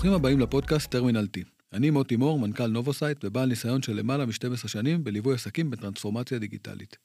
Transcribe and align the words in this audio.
ברוכים 0.00 0.16
הבאים 0.16 0.40
לפודקאסט 0.40 0.90
טרמינל 0.90 1.28
T. 1.36 1.40
אני 1.72 1.90
מוטי 1.90 2.16
מור, 2.16 2.38
מנכ"ל 2.38 2.66
נובוסייט 2.66 3.24
ובעל 3.24 3.48
ניסיון 3.48 3.82
של 3.82 3.92
למעלה 3.92 4.26
מ-12 4.26 4.68
שנים 4.68 5.04
בליווי 5.04 5.34
עסקים 5.34 5.70
בטרנספורמציה 5.70 6.38
דיגיטלית. 6.38 6.96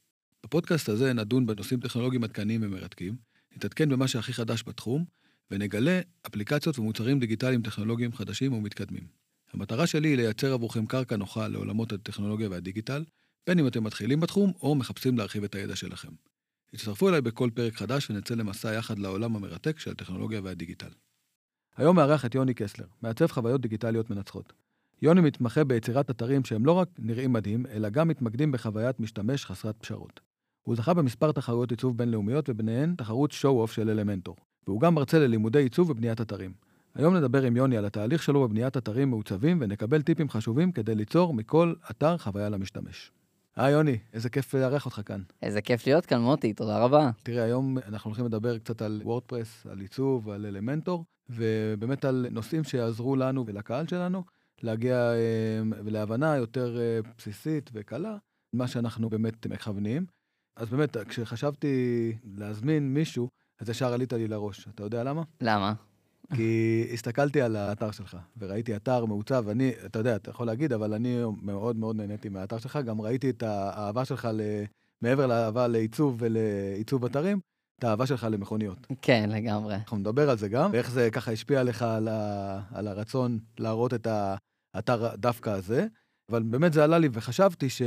בפודקאסט 0.43 0.89
הזה 0.89 1.13
נדון 1.13 1.45
בנושאים 1.45 1.79
טכנולוגיים 1.79 2.23
עדכניים 2.23 2.61
ומרתקים, 2.63 3.15
נתעדכן 3.55 3.89
במה 3.89 4.07
שהכי 4.07 4.33
חדש 4.33 4.63
בתחום, 4.67 5.05
ונגלה 5.51 6.01
אפליקציות 6.27 6.79
ומוצרים 6.79 7.19
דיגיטליים 7.19 7.61
טכנולוגיים 7.61 8.13
חדשים 8.13 8.53
ומתקדמים. 8.53 9.07
המטרה 9.53 9.87
שלי 9.87 10.07
היא 10.07 10.17
לייצר 10.17 10.53
עבורכם 10.53 10.85
קרקע 10.85 11.15
נוחה 11.15 11.47
לעולמות 11.47 11.93
הטכנולוגיה 11.93 12.49
והדיגיטל, 12.49 13.03
בין 13.47 13.59
אם 13.59 13.67
אתם 13.67 13.83
מתחילים 13.83 14.19
בתחום 14.19 14.53
או 14.61 14.75
מחפשים 14.75 15.17
להרחיב 15.17 15.43
את 15.43 15.55
הידע 15.55 15.75
שלכם. 15.75 16.11
הצטרפו 16.73 17.09
אליי 17.09 17.21
בכל 17.21 17.49
פרק 17.53 17.75
חדש 17.75 18.09
ונצא 18.09 18.35
למסע 18.35 18.73
יחד 18.73 18.99
לעולם 18.99 19.35
המרתק 19.35 19.79
של 19.79 19.91
הטכנולוגיה 19.91 20.41
והדיגיטל. 20.43 20.89
היום 21.77 21.95
מארח 21.95 22.25
את 22.25 22.35
יוני 22.35 22.53
קסלר, 22.53 22.85
מעצב 23.01 23.27
חוויות 23.27 23.61
דיגיטליות 23.61 24.09
מנצחות. 24.09 24.53
יוני 25.01 25.21
מתמחה 25.21 25.63
ביצירת 25.63 26.09
אתרים 26.09 26.43
שהם 26.43 26.65
לא 26.65 26.71
רק 26.71 26.89
נראים 26.99 27.33
מדהים, 27.33 27.65
אלא 27.65 27.89
גם 27.89 28.07
מתמקדים 28.07 28.51
בחוויית 28.51 28.99
משתמש 28.99 29.45
חסרת 29.45 29.75
פשרות. 29.79 30.19
הוא 30.63 30.75
זכה 30.75 30.93
במספר 30.93 31.31
תחרויות 31.31 31.71
עיצוב 31.71 31.97
בינלאומיות, 31.97 32.49
וביניהן 32.49 32.95
תחרות 32.95 33.31
שואו-אוף 33.31 33.71
של 33.71 33.89
אלמנטור. 33.89 34.35
והוא 34.67 34.81
גם 34.81 34.95
מרצה 34.95 35.19
ללימודי 35.19 35.59
עיצוב 35.59 35.89
ובניית 35.89 36.21
אתרים. 36.21 36.53
היום 36.95 37.15
נדבר 37.15 37.43
עם 37.43 37.57
יוני 37.57 37.77
על 37.77 37.85
התהליך 37.85 38.23
שלו 38.23 38.47
בבניית 38.47 38.77
אתרים 38.77 39.09
מעוצבים, 39.09 39.57
ונקבל 39.61 40.01
טיפים 40.01 40.29
חשובים 40.29 40.71
כדי 40.71 40.95
ליצור 40.95 41.33
מכל 41.33 41.73
אתר 41.91 42.17
חוויה 42.17 42.49
למשתמש. 42.49 43.11
היי 43.55 43.73
יוני, 43.73 43.97
איזה 44.13 44.29
כיף 44.29 44.53
לארח 44.53 44.85
אותך 44.85 45.01
כאן. 45.05 45.21
איזה 45.41 45.61
כיף 45.61 45.87
להיות 45.87 46.05
כאן, 46.05 46.21
מוטי, 46.21 46.53
תודה 46.53 46.79
רבה. 46.79 47.11
תראה, 47.23 47.43
היום 47.43 47.77
אנחנו 47.77 48.09
הולכים 48.09 48.25
לדבר 48.25 48.57
קצת 48.57 48.81
על 48.81 49.01
וורדפרס, 49.03 49.65
על 49.65 49.79
עיצוב, 49.79 50.29
על 50.29 50.45
אלמנטור, 50.45 51.05
ובאמת 51.29 52.05
על 52.05 52.25
נושאים 52.31 52.63
שיעזרו 52.63 53.15
לנו 53.15 53.45
ולקהל 53.45 53.87
שלנו 53.87 54.23
להגיע 54.63 54.95
אה, 54.95 55.61
להבנה 55.85 56.35
יותר 56.35 56.77
אה, 56.79 56.99
בסיסית 57.17 57.69
וקלה, 57.73 58.17
מה 58.53 58.67
שאנחנו 58.67 59.09
באמת 59.09 59.47
מכוונים. 59.47 60.05
אז 60.55 60.69
באמת, 60.69 60.97
כשחשבתי 60.97 62.13
להזמין 62.23 62.93
מישהו, 62.93 63.29
אז 63.59 63.69
ישר 63.69 63.93
עלית 63.93 64.13
לי 64.13 64.27
לראש. 64.27 64.67
אתה 64.67 64.83
יודע 64.83 65.03
למה? 65.03 65.23
למה? 65.41 65.73
כי 66.33 66.87
הסתכלתי 66.93 67.41
על 67.41 67.55
האתר 67.55 67.91
שלך, 67.91 68.17
וראיתי 68.37 68.75
אתר 68.75 69.05
מעוצב, 69.05 69.49
אני, 69.49 69.71
אתה 69.85 69.99
יודע, 69.99 70.15
אתה 70.15 70.29
יכול 70.29 70.47
להגיד, 70.47 70.73
אבל 70.73 70.93
אני 70.93 71.17
מאוד 71.41 71.75
מאוד 71.75 71.95
נהניתי 71.95 72.29
מהאתר 72.29 72.57
שלך, 72.57 72.79
גם 72.85 73.01
ראיתי 73.01 73.29
את 73.29 73.43
האהבה 73.43 74.05
שלך, 74.05 74.27
ל... 74.33 74.41
מעבר 75.01 75.27
לאהבה 75.27 75.67
לעיצוב 75.67 76.15
ולעיצוב 76.19 77.05
אתרים, 77.05 77.39
את 77.79 77.83
האהבה 77.83 78.05
שלך 78.05 78.27
למכוניות. 78.31 78.87
כן, 79.01 79.29
לגמרי. 79.29 79.75
אנחנו 79.75 79.97
נדבר 79.97 80.29
על 80.29 80.37
זה 80.37 80.49
גם, 80.49 80.69
ואיך 80.73 80.91
זה 80.91 81.09
ככה 81.11 81.31
השפיע 81.31 81.59
עליך 81.59 81.81
על, 81.81 82.07
ה... 82.07 82.59
על 82.71 82.87
הרצון 82.87 83.39
להראות 83.59 83.93
את 83.93 84.07
האתר 84.75 85.15
דווקא 85.15 85.49
הזה. 85.49 85.87
אבל 86.29 86.43
באמת 86.43 86.73
זה 86.73 86.83
עלה 86.83 86.97
לי, 86.97 87.09
וחשבתי 87.13 87.69
ש... 87.69 87.81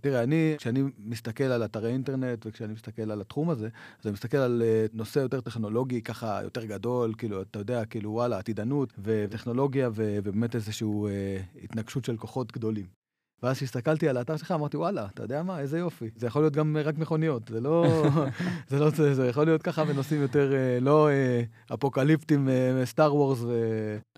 תראה, 0.00 0.22
אני, 0.22 0.54
כשאני 0.58 0.82
מסתכל 0.98 1.44
על 1.44 1.64
אתרי 1.64 1.92
אינטרנט 1.92 2.46
וכשאני 2.46 2.72
מסתכל 2.72 3.10
על 3.10 3.20
התחום 3.20 3.50
הזה, 3.50 3.68
אז 4.00 4.06
אני 4.06 4.12
מסתכל 4.12 4.36
על 4.36 4.62
אה, 4.64 4.86
נושא 4.92 5.18
יותר 5.18 5.40
טכנולוגי, 5.40 6.02
ככה 6.02 6.40
יותר 6.42 6.64
גדול, 6.64 7.14
כאילו, 7.18 7.42
אתה 7.42 7.58
יודע, 7.58 7.84
כאילו, 7.84 8.10
וואלה, 8.10 8.38
עתידנות 8.38 8.92
וטכנולוגיה 9.02 9.90
ובאמת 9.94 10.54
איזושהי 10.54 10.88
אה, 11.08 11.40
התנגשות 11.62 12.04
של 12.04 12.16
כוחות 12.16 12.52
גדולים. 12.52 12.99
ואז 13.42 13.56
כשהסתכלתי 13.56 14.08
על 14.08 14.16
האתר 14.16 14.36
שלך, 14.36 14.52
אמרתי, 14.52 14.76
וואלה, 14.76 15.06
אתה 15.14 15.22
יודע 15.22 15.42
מה, 15.42 15.60
איזה 15.60 15.78
יופי. 15.78 16.10
זה 16.16 16.26
יכול 16.26 16.42
להיות 16.42 16.56
גם 16.56 16.76
רק 16.84 16.98
מכוניות, 16.98 17.48
זה 17.48 17.60
לא... 17.60 17.84
זה 18.70 18.78
לא 18.78 18.90
זה, 18.90 19.14
זה 19.14 19.28
יכול 19.28 19.44
להיות 19.44 19.62
ככה 19.62 19.84
בנושאים 19.84 20.22
יותר 20.22 20.52
אה, 20.54 20.80
לא 20.80 21.08
אה, 21.08 21.42
אפוקליפטיים, 21.74 22.48
אה, 22.48 22.86
סטאר 22.86 23.14
וורס 23.14 23.38
ו... 23.42 23.48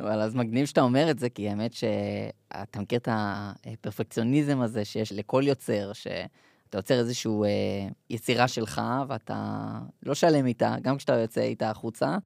אבל 0.01 0.21
אז 0.21 0.35
מגניב 0.35 0.67
שאתה 0.67 0.81
אומר 0.81 1.11
את 1.11 1.19
זה, 1.19 1.31
כי 1.31 1.49
האמת 1.49 1.73
שאתה 1.73 2.81
מכיר 2.81 2.99
את 2.99 3.09
הפרפקציוניזם 3.09 4.61
הזה 4.61 4.85
שיש 4.85 5.13
לכל 5.13 5.43
יוצר, 5.47 5.93
שאתה 5.93 6.79
יוצר 6.79 6.99
איזושהי 6.99 7.33
יצירה 8.11 8.49
שלך, 8.49 8.81
ואתה 9.09 9.69
לא 10.03 10.15
שלם 10.15 10.47
איתה, 10.47 10.77
גם 10.83 10.97
כשאתה 10.97 11.13
יוצא 11.13 11.41
איתה 11.41 11.71
החוצה, 11.71 12.17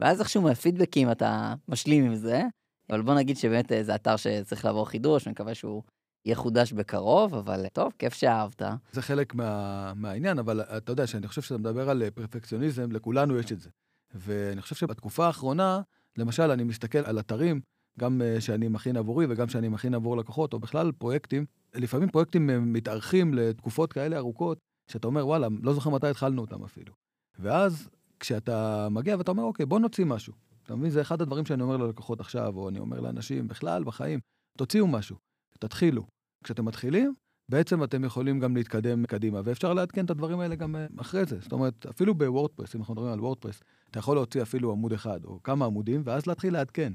ואז 0.00 0.20
איכשהו 0.20 0.42
מהפידבקים 0.42 1.10
אתה 1.10 1.54
משלים 1.68 2.04
עם 2.04 2.14
זה. 2.14 2.42
אבל 2.90 3.02
בוא 3.02 3.14
נגיד 3.14 3.36
שבאמת 3.36 3.72
זה 3.82 3.94
אתר 3.94 4.16
שצריך 4.16 4.64
לעבור 4.64 4.88
חידוש, 4.88 5.26
אני 5.26 5.32
מקווה 5.32 5.54
שהוא 5.54 5.82
יחודש 6.24 6.72
בקרוב, 6.72 7.34
אבל 7.34 7.66
טוב, 7.72 7.92
כיף 7.98 8.14
שאהבת. 8.14 8.62
זה 8.92 9.02
חלק 9.02 9.34
מה, 9.34 9.92
מהעניין, 9.94 10.38
אבל 10.38 10.60
אתה 10.60 10.92
יודע 10.92 11.06
שאני 11.06 11.28
חושב 11.28 11.42
שאתה 11.42 11.58
מדבר 11.58 11.90
על 11.90 12.10
פרפקציוניזם, 12.14 12.92
לכולנו 12.92 13.38
יש 13.38 13.52
את 13.52 13.60
זה. 13.60 13.70
ואני 14.14 14.62
חושב 14.62 14.74
שבתקופה 14.74 15.26
האחרונה, 15.26 15.80
למשל, 16.18 16.50
אני 16.50 16.64
מסתכל 16.64 16.98
על 16.98 17.18
אתרים, 17.18 17.60
גם 17.98 18.22
אה, 18.22 18.40
שאני 18.40 18.68
מכין 18.68 18.96
עבורי 18.96 19.26
וגם 19.28 19.48
שאני 19.48 19.68
מכין 19.68 19.94
עבור 19.94 20.16
לקוחות, 20.16 20.52
או 20.52 20.58
בכלל 20.58 20.92
פרויקטים, 20.92 21.46
לפעמים 21.74 22.08
פרויקטים 22.08 22.50
אה, 22.50 22.60
מתארכים 22.60 23.34
לתקופות 23.34 23.92
כאלה 23.92 24.16
ארוכות, 24.16 24.58
שאתה 24.90 25.06
אומר, 25.06 25.26
וואלה, 25.26 25.48
לא 25.62 25.72
זוכר 25.72 25.90
מתי 25.90 26.06
התחלנו 26.06 26.42
אותם 26.42 26.64
אפילו. 26.64 26.92
ואז 27.38 27.88
כשאתה 28.20 28.88
מגיע 28.90 29.16
ואתה 29.16 29.30
אומר, 29.30 29.42
אוקיי, 29.42 29.66
בוא 29.66 29.78
נוציא 29.78 30.04
משהו. 30.04 30.32
אתה 30.62 30.76
מבין? 30.76 30.90
זה 30.90 31.00
אחד 31.00 31.22
הדברים 31.22 31.46
שאני 31.46 31.62
אומר 31.62 31.76
ללקוחות 31.76 32.20
עכשיו, 32.20 32.56
או 32.56 32.68
אני 32.68 32.78
אומר 32.78 33.00
לאנשים 33.00 33.48
בכלל 33.48 33.84
בחיים, 33.84 34.20
תוציאו 34.58 34.86
משהו, 34.86 35.16
תתחילו. 35.58 36.02
כשאתם 36.44 36.64
מתחילים, 36.64 37.14
בעצם 37.48 37.84
אתם 37.84 38.04
יכולים 38.04 38.40
גם 38.40 38.56
להתקדם 38.56 39.06
קדימה, 39.06 39.40
ואפשר 39.44 39.74
לעדכן 39.74 40.04
את 40.04 40.10
הדברים 40.10 40.40
האלה 40.40 40.54
גם 40.54 40.76
אה, 40.76 40.86
אחרי 41.00 41.24
זה. 41.24 41.36
זאת 41.40 41.52
אומרת, 41.52 41.86
אפילו 41.90 42.14
בוורדפרס, 42.14 42.74
אם 42.74 42.80
אנחנו 42.80 42.94
מדברים 42.94 43.12
על 43.12 43.20
וורדפרס, 43.20 43.60
אתה 43.90 43.98
יכול 43.98 44.16
להוציא 44.16 44.42
אפילו 44.42 44.72
עמוד 44.72 44.92
אחד 44.92 45.24
או 45.24 45.42
כמה 45.42 45.64
עמודים, 45.64 46.02
ואז 46.04 46.26
להתחיל 46.26 46.52
לעדכן. 46.52 46.92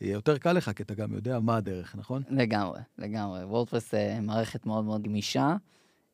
יהיה 0.00 0.12
יותר 0.12 0.38
קל 0.38 0.52
לך, 0.52 0.70
כי 0.76 0.82
אתה 0.82 0.94
גם 0.94 1.12
יודע 1.12 1.40
מה 1.40 1.56
הדרך, 1.56 1.96
נכון? 1.96 2.22
לגמרי, 2.30 2.80
לגמרי. 2.98 3.44
וורדפרס 3.44 3.94
אה, 3.94 4.20
מערכת 4.20 4.66
מאוד 4.66 4.84
מאוד 4.84 5.02
גמישה, 5.02 5.56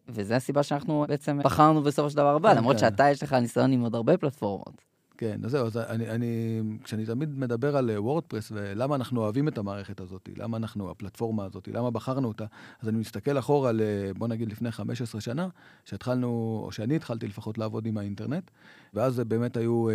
וזו 0.09 0.35
הסיבה 0.35 0.63
שאנחנו 0.63 1.05
בעצם 1.09 1.39
בחרנו 1.45 1.83
בסופו 1.83 2.11
של 2.11 2.17
דבר 2.17 2.37
הבא, 2.37 2.51
כן, 2.53 2.57
למרות 2.59 2.77
כן. 2.77 2.81
שאתה 2.81 3.11
יש 3.11 3.23
לך 3.23 3.33
ניסיון 3.33 3.73
עם 3.73 3.81
עוד 3.81 3.95
הרבה 3.95 4.17
פלטפורמות. 4.17 4.92
כן, 5.23 5.41
אז 5.45 5.51
זהו, 5.51 5.67
אז 5.67 5.77
אני, 5.77 6.11
אני, 6.11 6.61
כשאני 6.85 7.07
תמיד 7.07 7.39
מדבר 7.39 7.77
על 7.77 7.91
וורדפרס 7.91 8.53
ולמה 8.55 8.95
אנחנו 8.95 9.21
אוהבים 9.21 9.49
את 9.49 9.59
המערכת 9.59 10.01
הזאת, 10.01 10.29
למה 10.37 10.57
אנחנו, 10.57 10.91
הפלטפורמה 10.91 11.45
הזאת, 11.45 11.69
למה 11.69 11.91
בחרנו 11.91 12.29
אותה, 12.29 12.45
אז 12.81 12.89
אני 12.89 12.99
מסתכל 12.99 13.39
אחורה, 13.39 13.71
על, 13.71 13.81
בוא 14.19 14.29
נגיד 14.29 14.53
לפני 14.53 14.73
15 14.73 15.21
שנה, 15.21 15.49
שהתחלנו, 15.85 16.63
או 16.65 16.73
שאני 16.73 16.97
התחלתי 16.97 17.27
לפחות 17.27 17.59
לעבוד 17.59 17.87
עם 17.87 17.99
האינטרנט, 17.99 18.51
ואז 18.95 19.21
באמת 19.21 19.57
היו 19.57 19.91
אה, 19.91 19.95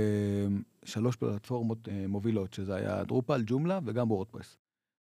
שלוש 0.86 1.16
פלטפורמות 1.16 1.90
אה, 1.90 2.06
מובילות, 2.08 2.54
שזה 2.54 2.76
היה 2.76 3.04
דרופל, 3.04 3.44
ג'ומלה 3.46 3.80
וגם 3.86 4.12
וורדפרס. 4.12 4.58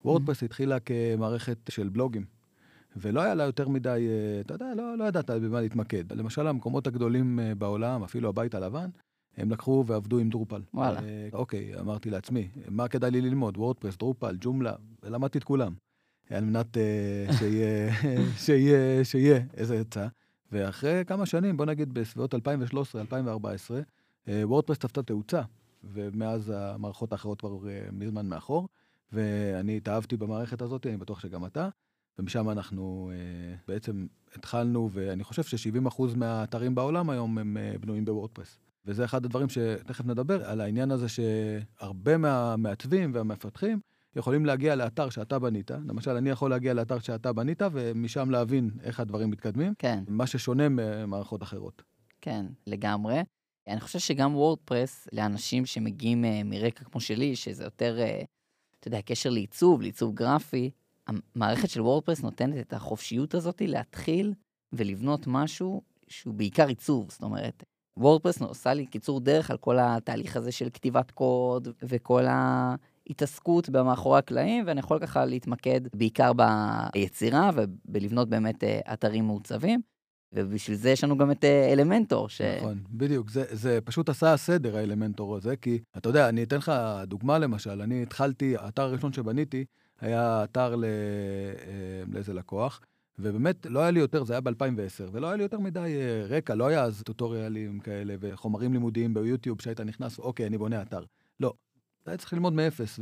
וורדפרס 0.04 0.42
mm-hmm. 0.42 0.46
התחילה 0.46 0.80
כמערכת 0.80 1.58
של 1.68 1.88
בלוגים. 1.88 2.24
ולא 2.96 3.20
היה 3.20 3.34
לה 3.34 3.44
יותר 3.44 3.68
מדי, 3.68 4.06
אה, 4.08 4.40
אתה 4.40 4.54
יודע, 4.54 4.74
לא, 4.76 4.98
לא 4.98 5.04
ידעת 5.04 5.30
במה 5.30 5.60
להתמקד. 5.60 6.12
למשל, 6.12 6.46
המקומות 6.46 6.86
הגדולים 6.86 7.40
אה, 7.40 7.54
בעולם, 7.54 8.02
אפילו 8.02 8.28
הבית 8.28 8.54
הלבן, 8.54 8.90
הם 9.36 9.50
לקחו 9.50 9.84
ועבדו 9.86 10.18
עם 10.18 10.30
דרופל. 10.30 10.62
וואלה. 10.74 11.00
אה, 11.00 11.28
אוקיי, 11.32 11.80
אמרתי 11.80 12.10
לעצמי, 12.10 12.48
מה 12.68 12.88
כדאי 12.88 13.10
לי 13.10 13.20
ללמוד? 13.20 13.56
וורדפרס, 13.56 13.96
דרופל, 13.96 14.36
ג'ומלה, 14.40 14.74
ולמדתי 15.02 15.38
את 15.38 15.44
כולם. 15.44 15.74
על 16.30 16.44
מנת 16.44 16.76
אה, 16.76 17.26
שיהיה, 17.38 17.92
שיהיה, 18.44 19.04
שיהיה 19.04 19.40
איזה 19.54 19.80
עצה. 19.80 20.06
ואחרי 20.52 21.04
כמה 21.06 21.26
שנים, 21.26 21.56
בוא 21.56 21.66
נגיד 21.66 21.94
בסביבות 21.94 22.34
2013-2014, 22.34 22.38
אה, 24.28 24.42
וורדפרס 24.44 24.78
תפתה 24.78 25.02
תאוצה, 25.02 25.42
ומאז 25.84 26.52
המערכות 26.56 27.12
האחרות 27.12 27.40
כבר 27.40 27.58
מזמן 27.92 28.26
מאחור, 28.26 28.68
ואני 29.12 29.76
התאהבתי 29.76 30.16
במערכת 30.16 30.62
הזאת, 30.62 30.86
אני 30.86 30.96
בטוח 30.96 31.20
שגם 31.20 31.46
אתה, 31.46 31.68
ומשם 32.18 32.50
אנחנו 32.50 33.10
בעצם 33.68 34.06
התחלנו, 34.34 34.90
ואני 34.92 35.24
חושב 35.24 35.42
ש-70% 35.42 36.02
מהאתרים 36.16 36.74
בעולם 36.74 37.10
היום 37.10 37.38
הם 37.38 37.56
בנויים 37.80 38.04
בוורדפרס. 38.04 38.58
וזה 38.86 39.04
אחד 39.04 39.24
הדברים 39.24 39.48
שתכף 39.48 40.04
נדבר, 40.04 40.44
על 40.44 40.60
העניין 40.60 40.90
הזה 40.90 41.06
שהרבה 41.08 42.16
מהמעצבים 42.16 43.10
והמפתחים 43.14 43.80
יכולים 44.16 44.46
להגיע 44.46 44.74
לאתר 44.74 45.10
שאתה 45.10 45.38
בנית. 45.38 45.70
למשל, 45.70 46.10
אני 46.10 46.30
יכול 46.30 46.50
להגיע 46.50 46.74
לאתר 46.74 46.98
שאתה 46.98 47.32
בנית, 47.32 47.62
ומשם 47.72 48.30
להבין 48.30 48.70
איך 48.82 49.00
הדברים 49.00 49.30
מתקדמים. 49.30 49.74
כן. 49.78 50.04
מה 50.08 50.26
ששונה 50.26 50.68
ממערכות 50.68 51.42
אחרות. 51.42 51.82
כן, 52.20 52.46
לגמרי. 52.66 53.22
אני 53.68 53.80
חושב 53.80 53.98
שגם 53.98 54.36
וורדפרס, 54.36 55.08
לאנשים 55.12 55.66
שמגיעים 55.66 56.24
אה, 56.24 56.40
מרקע 56.44 56.84
כמו 56.84 57.00
שלי, 57.00 57.36
שזה 57.36 57.64
יותר, 57.64 57.98
אה, 57.98 58.22
אתה 58.80 58.88
יודע, 58.88 59.02
קשר 59.02 59.30
לעיצוב, 59.30 59.82
לעיצוב 59.82 60.14
גרפי, 60.14 60.70
המערכת 61.06 61.70
של 61.70 61.80
וורדפרס 61.80 62.22
נותנת 62.22 62.66
את 62.66 62.72
החופשיות 62.72 63.34
הזאת 63.34 63.62
להתחיל 63.66 64.34
ולבנות 64.72 65.26
משהו 65.26 65.82
שהוא 66.08 66.34
בעיקר 66.34 66.68
עיצוב. 66.68 67.10
זאת 67.10 67.22
אומרת, 67.22 67.64
וורדפרס 67.96 68.42
עושה 68.42 68.74
לי 68.74 68.86
קיצור 68.86 69.20
דרך 69.20 69.50
על 69.50 69.56
כל 69.56 69.76
התהליך 69.80 70.36
הזה 70.36 70.52
של 70.52 70.68
כתיבת 70.74 71.10
קוד 71.10 71.68
וכל 71.82 72.24
ההתעסקות 72.28 73.68
במאחורי 73.68 74.18
הקלעים, 74.18 74.64
ואני 74.66 74.80
יכול 74.80 74.98
ככה 74.98 75.24
להתמקד 75.24 75.80
בעיקר 75.94 76.32
ביצירה 76.92 77.50
ובלבנות 77.54 78.28
באמת 78.28 78.64
אה, 78.64 78.80
אתרים 78.92 79.24
מעוצבים. 79.24 79.80
ובשביל 80.34 80.76
זה 80.76 80.90
יש 80.90 81.04
לנו 81.04 81.16
גם 81.16 81.30
את 81.30 81.44
אה, 81.44 81.72
אלמנטור. 81.72 82.28
ש... 82.28 82.40
נכון, 82.40 82.82
בדיוק. 82.90 83.30
זה, 83.30 83.44
זה 83.50 83.78
פשוט 83.84 84.08
עשה 84.08 84.36
סדר, 84.36 84.76
האלמנטור 84.76 85.36
הזה, 85.36 85.56
כי 85.56 85.78
אתה 85.96 86.08
יודע, 86.08 86.28
אני 86.28 86.42
אתן 86.42 86.56
לך 86.56 86.72
דוגמה 87.06 87.38
למשל. 87.38 87.82
אני 87.82 88.02
התחלתי, 88.02 88.56
האתר 88.56 88.82
הראשון 88.82 89.12
שבניתי 89.12 89.64
היה 90.00 90.44
אתר 90.44 90.76
ל, 90.76 90.84
אה, 90.84 90.88
לאיזה 92.12 92.34
לקוח, 92.34 92.80
ובאמת 93.18 93.66
לא 93.66 93.80
היה 93.80 93.90
לי 93.90 94.00
יותר, 94.00 94.24
זה 94.24 94.32
היה 94.32 94.40
ב-2010, 94.40 95.10
ולא 95.12 95.26
היה 95.26 95.36
לי 95.36 95.42
יותר 95.42 95.58
מדי 95.58 95.80
אה, 95.80 96.26
רקע, 96.28 96.54
לא 96.54 96.66
היה 96.66 96.82
אז 96.82 97.02
טוטוריאלים 97.02 97.80
כאלה 97.80 98.14
וחומרים 98.20 98.72
לימודיים 98.72 99.14
ביוטיוב 99.14 99.60
שהיית 99.60 99.80
נכנס, 99.80 100.18
אוקיי, 100.18 100.46
אני 100.46 100.58
בונה 100.58 100.82
אתר. 100.82 101.04
לא, 101.40 101.52
אתה 102.02 102.10
היה 102.10 102.18
צריך 102.18 102.32
ללמוד 102.32 102.52
מאפס, 102.52 103.00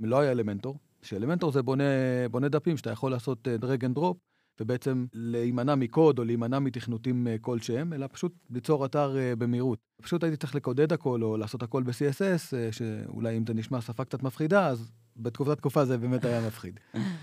ולא 0.00 0.20
היה 0.20 0.32
אלמנטור. 0.32 0.78
שאלמנטור 1.02 1.52
זה 1.52 1.62
בונה, 1.62 1.84
בונה 2.30 2.48
דפים 2.48 2.76
שאתה 2.76 2.90
יכול 2.90 3.10
לעשות 3.10 3.48
drag 3.48 3.84
and 3.84 3.94
drop, 3.94 4.16
ובעצם 4.60 5.06
להימנע 5.12 5.74
מקוד 5.74 6.18
או 6.18 6.24
להימנע 6.24 6.58
מתכנותים 6.58 7.26
אה, 7.28 7.36
כלשהם, 7.40 7.92
אלא 7.92 8.06
פשוט 8.12 8.34
ליצור 8.50 8.86
אתר 8.86 9.16
אה, 9.16 9.36
במהירות. 9.36 9.78
פשוט 10.02 10.22
הייתי 10.22 10.36
צריך 10.36 10.54
לקודד 10.54 10.92
הכל 10.92 11.22
או 11.22 11.36
לעשות 11.36 11.62
הכל 11.62 11.82
ב-CSS, 11.82 12.54
שאולי 12.70 13.36
אם 13.36 13.46
זה 13.46 13.54
נשמע 13.54 13.80
שפה 13.80 14.04
קצת 14.04 14.22
מפחידה, 14.22 14.66
אז 14.66 14.92
באותה 15.16 15.58
תקופה 15.58 15.84
זה 15.84 15.98
באמת 15.98 16.24
היה 16.24 16.46
מפחיד. 16.46 16.80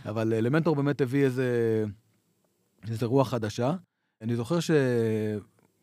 אבל 0.10 0.34
אלמנטור 0.34 0.76
באמת 0.76 1.02
הביא 1.02 1.26
איזה, 1.26 1.86
איזה 2.90 3.06
רוח 3.06 3.30
חדשה. 3.30 3.76
אני 4.22 4.36
זוכר 4.36 4.58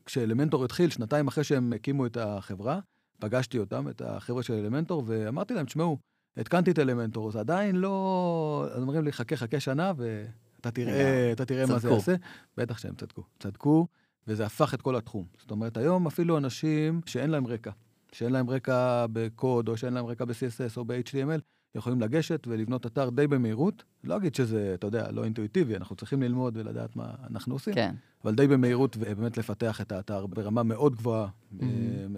שכשאלמנטור 0.05 0.64
התחיל, 0.64 0.91
שנתיים 0.91 1.29
אחרי 1.29 1.44
שהם 1.44 1.73
הקימו 1.73 2.06
את 2.06 2.17
החברה, 2.17 2.81
פגשתי 3.19 3.58
אותם, 3.58 3.88
את 3.88 4.02
החבר'ה 4.05 4.43
של 4.43 4.55
אלמנטור, 4.55 5.02
ואמרתי 5.06 5.55
להם, 5.55 5.67
תשמעו, 5.67 5.99
התקנתי 6.37 6.70
את 6.70 6.79
אלמנטור, 6.79 7.31
זה 7.31 7.41
עדיין 7.41 7.76
לא... 7.76 8.67
אז 8.73 8.82
אומרים 8.82 9.05
לי, 9.05 9.12
חכה, 9.12 9.37
חכה 9.37 9.61
שנה, 9.61 9.93
ו... 9.97 10.25
אתה 10.61 10.70
תראה, 10.70 11.32
אתה 11.32 11.44
תראה 11.44 11.67
מה 11.67 11.79
זה 11.79 11.91
יעשה. 11.91 12.14
בטח 12.56 12.79
שהם 12.79 12.94
צדקו. 12.94 13.23
צדקו, 13.38 13.87
וזה 14.26 14.47
הפך 14.47 14.75
את 14.75 14.82
כל 14.82 14.97
התחום. 14.97 15.26
זאת 15.38 15.50
אומרת, 15.50 15.76
היום 15.76 16.06
אפילו 16.06 16.38
אנשים 16.38 17.00
שאין 17.06 17.31
להם 17.31 17.47
רקע, 17.47 17.70
שאין 18.12 18.32
להם 18.32 18.50
רקע 18.50 19.06
בקוד, 19.12 19.69
או 19.69 19.76
שאין 19.76 19.93
להם 19.93 20.06
רקע 20.06 20.25
ב-CSS 20.25 20.76
או 20.76 20.85
ב-HTML, 20.85 21.41
יכולים 21.75 22.00
לגשת 22.00 22.46
ולבנות 22.46 22.87
אתר 22.87 23.11
די 23.11 23.26
במהירות. 23.26 23.84
לא 24.05 24.17
אגיד 24.17 24.34
שזה, 24.34 24.75
אתה 24.75 24.87
יודע, 24.87 25.11
לא 25.11 25.25
אינטואיטיבי, 25.25 25.76
אנחנו 25.76 25.96
צריכים 25.96 26.22
ללמוד 26.22 26.56
ולדעת 26.56 26.96
מה 26.96 27.14
אנחנו 27.31 27.55
עושים. 27.55 27.75
כן. 27.75 27.94
אבל 28.25 28.34
די 28.34 28.46
במהירות, 28.46 28.96
ובאמת 28.96 29.38
לפתח 29.38 29.81
את 29.81 29.93
האתר 29.93 30.26
ברמה 30.26 30.62
מאוד 30.62 30.96
גבוהה, 30.96 31.28
mm-hmm. 31.28 31.64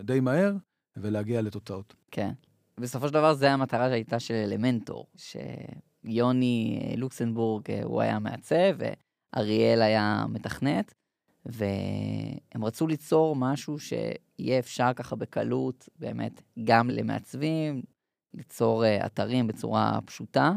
די 0.02 0.20
מהר, 0.20 0.54
ולהגיע 0.96 1.42
לתוצאות. 1.42 1.94
כן. 2.10 2.32
בסופו 2.80 3.08
של 3.08 3.14
דבר, 3.14 3.34
זו 3.34 3.46
המטרה 3.46 3.88
שהייתה 3.88 4.20
של 4.20 4.34
אלמנטור, 4.34 5.06
ש... 5.16 5.36
יוני 6.04 6.80
אה, 6.82 6.96
לוקסנבורג, 6.96 7.70
אה, 7.70 7.82
הוא 7.84 8.00
היה 8.00 8.18
מעצב, 8.18 8.76
ואריאל 8.78 9.82
היה 9.82 10.24
מתכנת, 10.28 10.94
והם 11.46 12.64
רצו 12.64 12.86
ליצור 12.86 13.36
משהו 13.36 13.78
שיהיה 13.78 14.58
אפשר 14.58 14.92
ככה 14.96 15.16
בקלות, 15.16 15.88
באמת, 15.98 16.42
גם 16.64 16.90
למעצבים, 16.90 17.82
ליצור 18.34 18.84
אה, 18.84 19.06
אתרים 19.06 19.46
בצורה 19.46 19.98
פשוטה. 20.04 20.52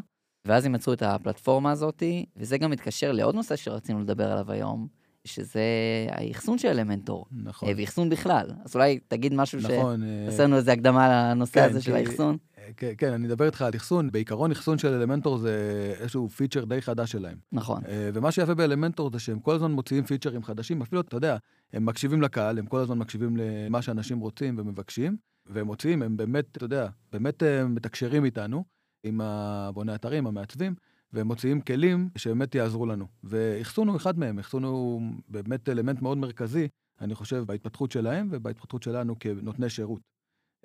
ואז 0.48 0.66
הם 0.66 0.76
יצרו 0.76 0.94
את 0.94 1.02
הפלטפורמה 1.02 1.72
הזאת, 1.72 2.04
וזה 2.38 2.58
גם 2.58 2.72
מתקשר 2.72 3.12
לעוד 3.12 3.36
נושא 3.36 3.56
שרצינו 3.56 4.02
לדבר 4.02 4.32
עליו 4.32 4.52
היום, 4.52 4.88
שזה 5.26 5.62
האחסון 6.10 6.58
של 6.58 6.68
אלמנטור. 6.68 7.26
נכון. 7.32 7.70
ואחסון 7.78 8.10
בכלל. 8.10 8.52
אז 8.66 8.76
אולי 8.76 9.00
תגיד 9.08 9.34
משהו 9.34 9.60
נכון. 9.60 10.04
שעשינו 10.26 10.44
לנו 10.48 10.58
איזה 10.58 10.72
הקדמה 10.72 11.10
לנושא 11.10 11.54
כן, 11.54 11.70
הזה 11.70 11.82
של 11.82 11.96
האחסון. 11.96 12.38
כן, 12.78 12.92
כן, 12.98 13.14
אני 13.14 13.28
אדבר 13.28 13.46
איתך 13.46 13.62
על 13.62 13.72
אחסון. 13.76 14.12
בעיקרון 14.12 14.52
אחסון 14.52 14.78
של 14.78 14.94
אלמנטור 14.94 15.38
זה 15.38 15.94
איזשהו 16.00 16.30
פיצ'ר 16.30 16.66
די 16.66 16.82
חדש 16.82 17.12
שלהם. 17.12 17.38
נכון. 17.52 17.82
אה, 17.88 18.10
ומה 18.14 18.32
שיפה 18.32 18.54
באלמנטור 18.54 19.12
זה 19.12 19.20
שהם 19.20 19.40
כל 19.40 19.56
הזמן 19.56 19.72
מוציאים 19.72 20.04
פיצ'רים 20.04 20.44
חדשים, 20.44 20.82
אפילו, 20.82 21.02
אתה 21.02 21.18
יודע, 21.18 21.38
הם 21.74 21.86
מקשיבים 21.86 22.22
לקהל, 22.22 22.60
הם 22.60 22.66
כל 22.66 22.80
הזמן 22.80 22.98
מקשיבים 22.98 23.38
למה 23.38 23.82
שאנשים 23.82 24.20
רוצים 24.20 24.56
ומבקשים, 24.58 25.18
והם 25.46 25.66
מוציאים, 25.66 26.02
הם 26.02 26.18
באמת, 26.18 26.46
אתה 26.58 26.66
יודע, 26.66 26.88
באמת 27.12 27.44
אה, 27.44 27.68
מתקשרים 27.68 28.26
איתנו, 28.26 28.64
עם 29.04 29.22
הבוני 29.22 29.96
אתרים, 29.96 30.28
המעצבים, 30.28 30.76
והם 31.14 31.28
מוציאים 31.28 31.62
כלים 31.62 32.10
שבאמת 32.16 32.56
יעזרו 32.56 32.86
לנו. 32.86 33.06
ואחסון 33.24 33.88
הוא 33.88 33.98
אחד 33.98 34.20
מהם, 34.20 34.40
אחסון 34.40 34.64
הוא 34.64 35.02
באמת 35.28 35.70
אלמנט 35.70 36.02
מאוד 36.02 36.18
מרכזי, 36.18 36.68
אני 37.02 37.16
חושב, 37.16 37.44
בהתפתחות 37.48 37.92
שלהם 37.92 38.28
ובהתפתחות 38.32 38.84
שלנו 38.84 39.16
כנותני 39.20 39.70
שירות. 39.70 40.15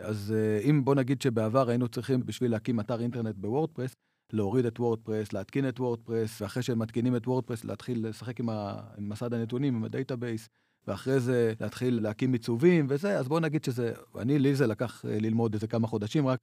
אז 0.00 0.34
אה, 0.36 0.70
אם 0.70 0.84
בוא 0.84 0.94
נגיד 0.94 1.22
שבעבר 1.22 1.68
היינו 1.68 1.88
צריכים 1.88 2.26
בשביל 2.26 2.50
להקים 2.50 2.80
אתר 2.80 3.00
אינטרנט 3.00 3.36
בוורדפרס, 3.36 3.94
להוריד 4.32 4.66
את 4.66 4.80
וורדפרס, 4.80 5.32
להתקין 5.32 5.68
את 5.68 5.80
וורדפרס, 5.80 6.40
ואחרי 6.40 6.62
שמתקינים 6.62 7.16
את 7.16 7.26
וורדפרס 7.26 7.64
להתחיל 7.64 8.08
לשחק 8.08 8.40
עם, 8.40 8.48
ה... 8.48 8.80
עם 8.98 9.08
מסד 9.08 9.34
הנתונים, 9.34 9.76
עם 9.76 9.84
ה-database, 9.84 10.48
ואחרי 10.86 11.20
זה 11.20 11.52
להתחיל 11.60 12.00
להקים 12.02 12.32
עיצובים 12.32 12.86
וזה, 12.88 13.18
אז 13.18 13.28
בוא 13.28 13.40
נגיד 13.40 13.64
שזה, 13.64 13.92
אני, 14.18 14.38
לי 14.38 14.54
זה 14.54 14.66
לקח 14.66 15.04
אה, 15.04 15.18
ללמוד 15.20 15.54
איזה 15.54 15.66
כמה 15.66 15.86
חודשים 15.86 16.26
רק 16.26 16.38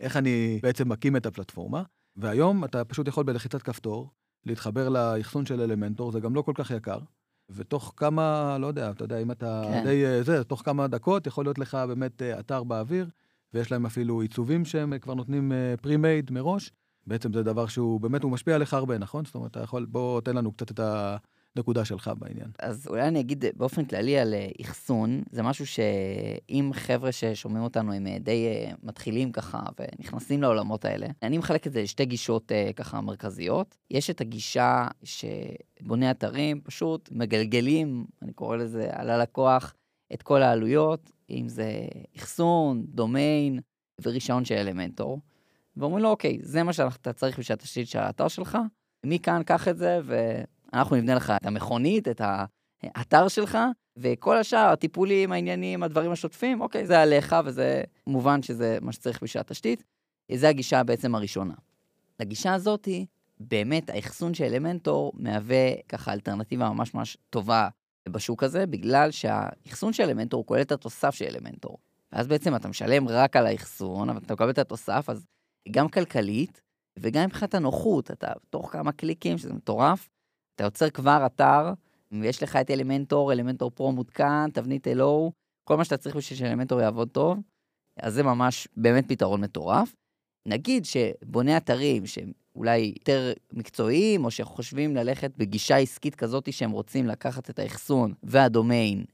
איך 0.00 0.16
אני 0.16 0.60
בעצם 0.62 0.88
מקים 0.88 1.16
את 1.16 1.26
הפלטפורמה, 1.26 1.82
והיום 2.16 2.64
אתה 2.64 2.84
פשוט 2.84 3.08
יכול 3.08 3.24
בלחיצת 3.24 3.62
כפתור 3.62 4.10
להתחבר 4.46 4.88
לאחסון 4.88 5.46
של 5.46 5.60
אלמנטור, 5.60 6.12
זה 6.12 6.20
גם 6.20 6.34
לא 6.34 6.42
כל 6.42 6.52
כך 6.54 6.70
יקר. 6.70 6.98
ותוך 7.50 7.94
כמה, 7.96 8.56
לא 8.60 8.66
יודע, 8.66 8.90
אתה 8.90 9.04
יודע, 9.04 9.18
אם 9.18 9.30
אתה 9.30 9.62
כן. 9.64 9.84
די 9.84 10.06
אה, 10.06 10.22
זה, 10.22 10.44
תוך 10.44 10.62
כמה 10.64 10.86
דקות 10.86 11.26
יכול 11.26 11.44
להיות 11.44 11.58
לך 11.58 11.74
באמת 11.74 12.22
אה, 12.22 12.40
אתר 12.40 12.64
באוויר, 12.64 13.08
ויש 13.54 13.72
להם 13.72 13.86
אפילו 13.86 14.20
עיצובים 14.20 14.64
שהם 14.64 14.98
כבר 14.98 15.14
נותנים 15.14 15.52
פרי-מייד 15.80 16.30
אה, 16.30 16.34
מראש. 16.34 16.72
בעצם 17.06 17.32
זה 17.32 17.42
דבר 17.42 17.66
שהוא 17.66 18.00
באמת, 18.00 18.22
הוא 18.22 18.32
משפיע 18.32 18.54
עליך 18.54 18.74
הרבה, 18.74 18.98
נכון? 18.98 19.24
זאת 19.24 19.34
אומרת, 19.34 19.50
אתה 19.50 19.60
יכול, 19.60 19.84
בוא 19.84 20.20
תן 20.20 20.36
לנו 20.36 20.52
קצת 20.52 20.70
את 20.70 20.80
ה... 20.80 21.16
נקודה 21.56 21.84
שלך 21.84 22.10
בעניין. 22.18 22.50
אז 22.58 22.86
אולי 22.88 23.08
אני 23.08 23.20
אגיד 23.20 23.44
באופן 23.56 23.84
כללי 23.84 24.18
על 24.18 24.34
אה, 24.34 24.48
אחסון, 24.60 25.22
זה 25.30 25.42
משהו 25.42 25.66
שאם 25.66 26.70
חבר'ה 26.74 27.12
ששומעים 27.12 27.64
אותנו 27.64 27.92
הם 27.92 28.06
אה, 28.06 28.16
די 28.20 28.46
אה, 28.46 28.72
מתחילים 28.82 29.32
ככה 29.32 29.60
ונכנסים 29.78 30.42
לעולמות 30.42 30.84
האלה, 30.84 31.06
אני 31.22 31.38
מחלק 31.38 31.66
את 31.66 31.72
זה 31.72 31.82
לשתי 31.82 32.04
גישות 32.04 32.52
ככה 32.76 33.00
מרכזיות. 33.00 33.76
יש 33.90 34.10
את 34.10 34.20
הגישה 34.20 34.88
שבוני 35.02 36.10
אתרים 36.10 36.60
פשוט 36.60 37.08
מגלגלים, 37.12 38.06
אני 38.22 38.32
קורא 38.32 38.56
לזה, 38.56 38.88
על 38.92 39.10
הלקוח, 39.10 39.74
את 40.12 40.22
כל 40.22 40.42
העלויות, 40.42 41.10
אם 41.30 41.48
זה 41.48 41.70
אחסון, 42.16 42.84
דומיין 42.88 43.60
ורישיון 44.02 44.44
של 44.44 44.54
אלמנטור, 44.54 45.20
ואומרים 45.76 46.02
לו, 46.02 46.10
אוקיי, 46.10 46.38
זה 46.42 46.62
מה 46.62 46.72
שאתה 46.72 47.12
צריך 47.12 47.38
בשביל 47.38 47.54
התשתית 47.54 47.88
של 47.88 47.98
האתר 47.98 48.28
שלך, 48.28 48.58
מכאן 49.06 49.42
קח 49.42 49.68
את 49.68 49.78
זה 49.78 50.00
ו... 50.04 50.42
אנחנו 50.74 50.96
נבנה 50.96 51.14
לך 51.14 51.32
את 51.36 51.46
המכונית, 51.46 52.08
את 52.08 52.20
האתר 52.82 53.28
שלך, 53.28 53.58
וכל 53.96 54.36
השאר, 54.36 54.68
הטיפולים, 54.72 55.32
העניינים, 55.32 55.82
הדברים 55.82 56.10
השוטפים, 56.10 56.60
אוקיי, 56.60 56.86
זה 56.86 57.00
עליך, 57.00 57.36
וזה 57.44 57.82
מובן 58.06 58.42
שזה 58.42 58.78
מה 58.80 58.92
שצריך 58.92 59.22
בשביל 59.22 59.40
התשתית. 59.40 59.84
זו 60.34 60.46
הגישה 60.46 60.82
בעצם 60.82 61.14
הראשונה. 61.14 61.54
לגישה 62.20 62.54
הזאת, 62.54 62.88
באמת 63.40 63.90
האחסון 63.90 64.34
של 64.34 64.44
אלמנטור 64.44 65.12
מהווה 65.14 65.72
ככה 65.88 66.12
אלטרנטיבה 66.12 66.68
ממש 66.68 66.94
ממש 66.94 67.16
טובה 67.30 67.68
בשוק 68.08 68.42
הזה, 68.42 68.66
בגלל 68.66 69.10
שהאחסון 69.10 69.92
של 69.92 70.02
אלמנטור 70.02 70.46
כולל 70.46 70.60
את 70.60 70.72
התוסף 70.72 71.14
של 71.14 71.24
אלמנטור. 71.24 71.78
ואז 72.12 72.26
בעצם 72.26 72.56
אתה 72.56 72.68
משלם 72.68 73.08
רק 73.08 73.36
על 73.36 73.46
האחסון, 73.46 74.08
אבל 74.08 74.18
אתה 74.18 74.34
מקבל 74.34 74.50
את 74.50 74.58
התוסף, 74.58 75.04
אז 75.08 75.26
גם 75.70 75.88
כלכלית 75.88 76.62
וגם 76.98 77.24
מבחינת 77.24 77.54
הנוחות, 77.54 78.10
אתה 78.10 78.32
תוך 78.50 78.72
כמה 78.72 78.92
קליקים, 78.92 79.38
שזה 79.38 79.52
מטורף, 79.52 80.08
אתה 80.54 80.64
יוצר 80.64 80.90
כבר 80.90 81.26
אתר, 81.26 81.72
ויש 82.12 82.42
לך 82.42 82.56
את 82.56 82.70
אלמנטור, 82.70 83.32
אלמנטור 83.32 83.70
פרו 83.70 83.92
מותקן, 83.92 84.50
תבנית 84.52 84.88
אלו, 84.88 85.32
כל 85.64 85.76
מה 85.76 85.84
שאתה 85.84 85.96
צריך 85.96 86.16
בשביל 86.16 86.38
שאלמנטור 86.38 86.80
יעבוד 86.80 87.08
טוב, 87.08 87.38
אז 88.00 88.14
זה 88.14 88.22
ממש 88.22 88.68
באמת 88.76 89.08
פתרון 89.08 89.40
מטורף. 89.40 89.94
נגיד 90.48 90.84
שבוני 90.84 91.56
אתרים 91.56 92.06
שהם 92.06 92.32
אולי 92.56 92.92
יותר 92.98 93.32
מקצועיים, 93.52 94.24
או 94.24 94.30
שחושבים 94.30 94.96
ללכת 94.96 95.30
בגישה 95.36 95.76
עסקית 95.76 96.14
כזאת 96.14 96.52
שהם 96.52 96.70
רוצים 96.70 97.06
לקחת 97.06 97.50
את 97.50 97.58
האחסון 97.58 98.14
והדומיין 98.22 99.04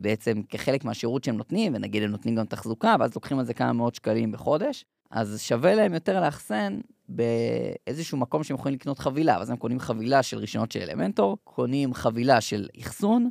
בעצם 0.00 0.42
כחלק 0.48 0.84
מהשירות 0.84 1.24
שהם 1.24 1.36
נותנים, 1.36 1.74
ונגיד 1.74 2.02
הם 2.02 2.10
נותנים 2.10 2.34
גם 2.34 2.46
תחזוקה, 2.46 2.96
ואז 3.00 3.14
לוקחים 3.14 3.38
על 3.38 3.44
זה 3.44 3.54
כמה 3.54 3.72
מאות 3.72 3.94
שקלים 3.94 4.32
בחודש, 4.32 4.84
אז 5.10 5.40
שווה 5.40 5.74
להם 5.74 5.94
יותר 5.94 6.20
לאחסן 6.20 6.80
באיזשהו 7.08 8.18
מקום 8.18 8.44
שהם 8.44 8.56
יכולים 8.56 8.74
לקנות 8.74 8.98
חבילה, 8.98 9.36
ואז 9.38 9.50
הם 9.50 9.56
קונים 9.56 9.78
חבילה 9.80 10.22
של 10.22 10.38
רישיונות 10.38 10.72
של 10.72 10.80
אלמנטור, 10.80 11.38
קונים 11.44 11.94
חבילה 11.94 12.40
של 12.40 12.68
אחסון, 12.80 13.30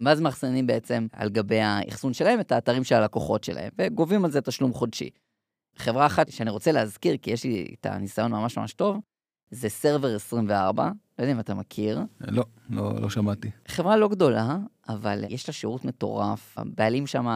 ואז 0.00 0.20
מאחסנים 0.20 0.66
בעצם 0.66 1.06
על 1.12 1.28
גבי 1.28 1.60
האחסון 1.60 2.12
שלהם 2.12 2.40
את 2.40 2.52
האתרים 2.52 2.84
של 2.84 2.94
הלקוחות 2.94 3.44
שלהם, 3.44 3.70
וגובים 3.78 4.24
על 4.24 4.30
זה 4.30 4.40
תשלום 4.40 4.72
חודשי. 4.72 5.10
חברה 5.76 6.06
אחת 6.06 6.30
שאני 6.30 6.50
רוצה 6.50 6.72
להזכיר, 6.72 7.16
כי 7.16 7.30
יש 7.30 7.44
לי 7.44 7.74
את 7.80 7.86
הניסיון 7.86 8.32
ממש 8.32 8.58
ממש 8.58 8.72
טוב, 8.72 8.98
זה 9.50 9.68
סרבר 9.68 10.14
24, 10.14 10.84
לא 11.18 11.24
יודע 11.24 11.32
אם 11.32 11.40
אתה 11.40 11.54
מכיר. 11.54 12.00
לא, 12.20 12.44
לא, 12.70 13.00
לא 13.00 13.10
שמעתי. 13.10 13.50
חברה 13.68 13.96
לא 13.96 14.08
גדולה, 14.08 14.56
אבל 14.92 15.24
יש 15.28 15.48
לה 15.48 15.54
שירות 15.54 15.84
מטורף. 15.84 16.54
הבעלים 16.58 17.06
שם 17.06 17.26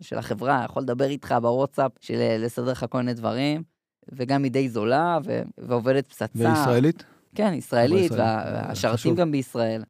של 0.00 0.18
החברה 0.18 0.62
יכול 0.64 0.82
לדבר 0.82 1.04
איתך 1.04 1.34
בוואטסאפ, 1.42 1.92
של 2.00 2.36
לסדר 2.38 2.70
לך 2.70 2.86
כל 2.90 2.98
מיני 2.98 3.14
דברים. 3.14 3.62
וגם 4.12 4.42
היא 4.44 4.52
די 4.52 4.68
זולה, 4.68 5.18
ו... 5.24 5.42
ועובדת 5.58 6.06
פצצה. 6.06 6.28
וישראלית? 6.34 7.04
כן, 7.34 7.52
ישראלית, 7.54 8.12
והשרתים 8.12 9.14
גם 9.14 9.30
בישראל. 9.30 9.82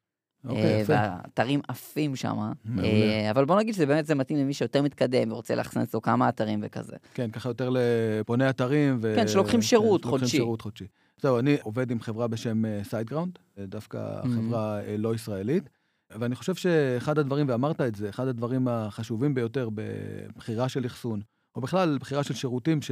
אוקיי, 0.45 0.81
יפה. 0.81 0.93
והאתרים 0.93 1.61
עפים 1.69 2.17
שם. 2.17 2.37
מעולה. 2.65 3.31
אבל 3.31 3.45
בוא 3.45 3.59
נגיד 3.59 3.75
שזה 3.75 3.87
באמת 3.87 4.07
זה 4.07 4.15
מתאים 4.15 4.39
למי 4.39 4.55
שיותר 4.55 4.83
מתקדם 4.83 5.33
ורוצה 5.33 5.55
לאחסן 5.55 5.81
אצלו 5.81 6.03
כמה 6.03 6.29
אתרים 6.29 6.61
וכזה. 6.63 6.97
כן, 7.15 7.31
ככה 7.31 7.49
יותר 7.49 7.71
לבוני 7.73 8.51
אתרים. 8.51 8.99
ו... 9.03 9.13
כן, 9.17 9.29
שלוקחים 9.29 9.63
שירות 9.63 10.01
שלוקחים 10.01 10.21
חודשי. 10.21 10.37
שירות 10.37 10.61
חודשי. 10.61 10.87
זהו, 11.21 11.39
אני 11.39 11.57
עובד 11.63 11.91
עם 11.91 12.01
חברה 12.01 12.29
בשם 12.29 12.83
סיידגראונד, 12.83 13.39
דווקא. 13.59 14.21
חברה 14.23 14.81
אה, 14.81 14.97
לא 14.97 15.15
ישראלית, 15.15 15.71
ואני 16.11 16.35
חושב 16.35 16.55
שאחד 16.55 17.19
הדברים, 17.19 17.49
ואמרת 17.49 17.81
את 17.81 17.95
זה, 17.95 18.09
אחד 18.09 18.29
הדברים 18.29 18.69
החשובים 18.69 19.35
ביותר 19.35 19.69
בבחירה 19.75 20.69
של 20.69 20.87
אחסון, 20.87 21.21
או 21.57 21.61
בכלל 21.61 21.99
בחירה 22.01 22.23
של 22.23 22.35
שירותים 22.35 22.83
ש... 22.83 22.91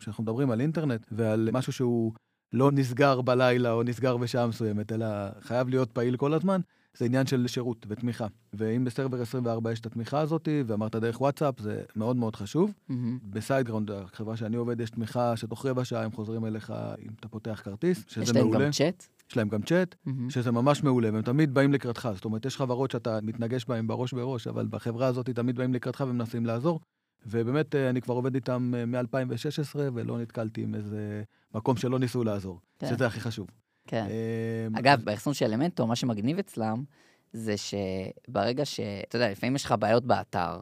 שאנחנו 0.00 0.22
מדברים 0.22 0.50
על 0.50 0.60
אינטרנט, 0.60 1.06
ועל 1.12 1.48
משהו 1.52 1.72
שהוא 1.72 2.12
לא 2.52 2.72
נסגר 2.72 3.20
בלילה 3.20 3.72
או 3.72 3.82
נסגר 3.82 4.16
בשעה 4.16 4.46
מסוימת, 4.46 4.92
אלא 4.92 5.06
חייב 5.40 5.68
להיות 5.68 5.92
פעיל 5.92 6.16
כל 6.16 6.34
הזמן, 6.34 6.60
זה 6.96 7.04
עניין 7.04 7.26
של 7.26 7.46
שירות 7.46 7.86
ותמיכה. 7.88 8.26
ואם 8.52 8.84
בסרבר 8.84 9.22
24 9.22 9.72
יש 9.72 9.80
את 9.80 9.86
התמיכה 9.86 10.20
הזאת, 10.20 10.48
ואמרת 10.66 10.96
דרך 10.96 11.20
וואטסאפ, 11.20 11.60
זה 11.60 11.82
מאוד 11.96 12.16
מאוד 12.16 12.36
חשוב. 12.36 12.74
מהמם. 12.88 13.18
בסיידגראונד, 13.30 13.90
החברה 13.90 14.36
שאני 14.36 14.56
עובד, 14.56 14.80
יש 14.80 14.90
תמיכה 14.90 15.36
שתוך 15.36 15.66
רבע 15.66 15.84
שעה 15.84 16.04
הם 16.04 16.12
חוזרים 16.12 16.46
אליך 16.46 16.72
אם 16.98 17.10
אתה 17.20 17.28
פותח 17.28 17.60
כרטיס, 17.64 18.04
שזה 18.08 18.22
יש 18.22 18.30
להם 18.30 18.44
מעולה. 18.44 18.64
גם 18.64 18.70
צ'אט. 18.70 19.06
יש 19.34 19.38
להם 19.38 19.48
גם 19.48 19.62
צ'אט, 19.62 19.94
מהמם. 20.04 20.30
שזה 20.30 20.52
ממש 20.52 20.82
מעולה, 20.82 21.12
והם 21.12 21.22
תמיד 21.22 21.54
באים 21.54 21.72
לקראתך. 21.72 22.08
זאת 22.14 22.24
אומרת, 22.24 22.44
יש 22.46 22.56
חברות 22.56 22.90
שאתה 22.90 23.18
מתנגש 23.22 23.64
בהן 23.64 23.86
בראש 23.86 24.12
בראש, 24.12 24.46
אבל 24.46 24.66
בחברה 24.70 25.06
הזאת 25.06 25.30
תמיד 25.30 25.56
באים 25.56 25.74
לקראתך 25.74 26.04
ומנסים 26.08 26.46
לעזור. 26.46 26.80
ובאמת, 27.26 27.74
אה, 27.74 27.90
אני 27.90 28.00
כבר 28.00 28.14
עובד 28.14 28.34
איתם 28.34 28.72
מ-2016, 28.86 29.78
ולא 29.94 30.18
נתקלתי 30.18 30.62
עם 30.62 30.74
איזה 30.74 31.22
מקום 31.54 31.76
שלא 31.76 31.98
ניסו 31.98 32.24
לעזור, 32.24 32.60
כן. 32.78 32.88
שזה 32.88 33.06
הכי 33.06 33.20
חשוב. 33.20 33.46
כן. 33.86 34.06
אה, 34.10 34.78
אגב, 34.78 35.04
באחסון 35.04 35.34
של 35.34 35.44
אלמנטו, 35.44 35.86
מה 35.86 35.96
שמגניב 35.96 36.38
אצלם, 36.38 36.84
זה 37.32 37.54
שברגע 37.56 38.64
ש... 38.64 38.80
אתה 39.08 39.16
יודע, 39.16 39.30
לפעמים 39.30 39.56
יש 39.56 39.64
לך 39.64 39.74
בעיות 39.78 40.04
באתר, 40.04 40.58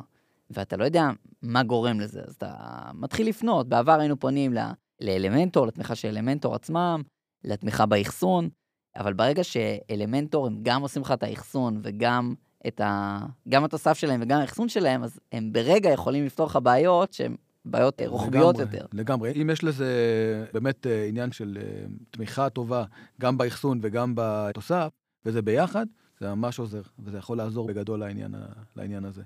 ואתה 0.51 0.77
לא 0.77 0.85
יודע 0.85 1.11
מה 1.43 1.63
גורם 1.63 2.01
לזה, 2.01 2.21
אז 2.27 2.35
אתה 2.35 2.55
מתחיל 2.95 3.29
לפנות. 3.29 3.69
בעבר 3.69 4.01
היינו 4.01 4.21
פונים 4.21 4.53
ל- 4.53 4.73
לאלמנטור, 5.01 5.67
לתמיכה 5.67 5.95
של 5.95 6.09
אלמנטור 6.09 6.55
עצמם, 6.55 7.03
לתמיכה 7.45 7.87
באחסון, 7.87 8.49
אבל 8.97 9.13
ברגע 9.13 9.45
שאלמנטור, 9.45 10.47
הם 10.47 10.59
גם 10.63 10.83
עושים 10.83 11.03
לך 11.03 11.11
את 11.11 11.23
האחסון 11.23 11.81
וגם 11.83 12.35
את 12.67 12.81
ה... 12.81 13.19
גם 13.49 13.65
את 13.65 13.75
הסף 13.75 13.99
שלהם 13.99 14.23
וגם 14.23 14.41
האחסון 14.41 14.69
שלהם, 14.69 15.05
אז 15.05 15.21
הם 15.33 15.53
ברגע 15.53 15.91
יכולים 15.91 16.25
לפתור 16.25 16.47
לך 16.47 16.59
בעיות 16.63 17.13
שהן 17.13 17.37
בעיות 17.65 18.01
רוחביות 18.07 18.59
לגמרי, 18.59 18.77
יותר. 18.77 18.87
לגמרי. 18.93 19.33
אם 19.43 19.51
יש 19.51 19.65
לזה 19.65 19.87
באמת 20.53 20.87
אה, 20.87 21.07
עניין 21.09 21.33
של 21.33 21.59
אה, 21.61 21.85
תמיכה 22.11 22.51
טובה, 22.51 22.85
גם 23.21 23.39
באחסון 23.39 23.79
וגם 23.83 24.13
בתוסף, 24.17 24.89
וזה 25.27 25.43
ביחד, 25.43 25.87
זה 26.21 26.35
ממש 26.35 26.59
עוזר, 26.59 26.83
וזה 26.99 27.19
יכול 27.19 27.37
לעזור 27.39 27.67
בגדול 27.67 28.01
לעניין, 28.01 28.35
לעניין 28.77 29.05
הזה. 29.05 29.23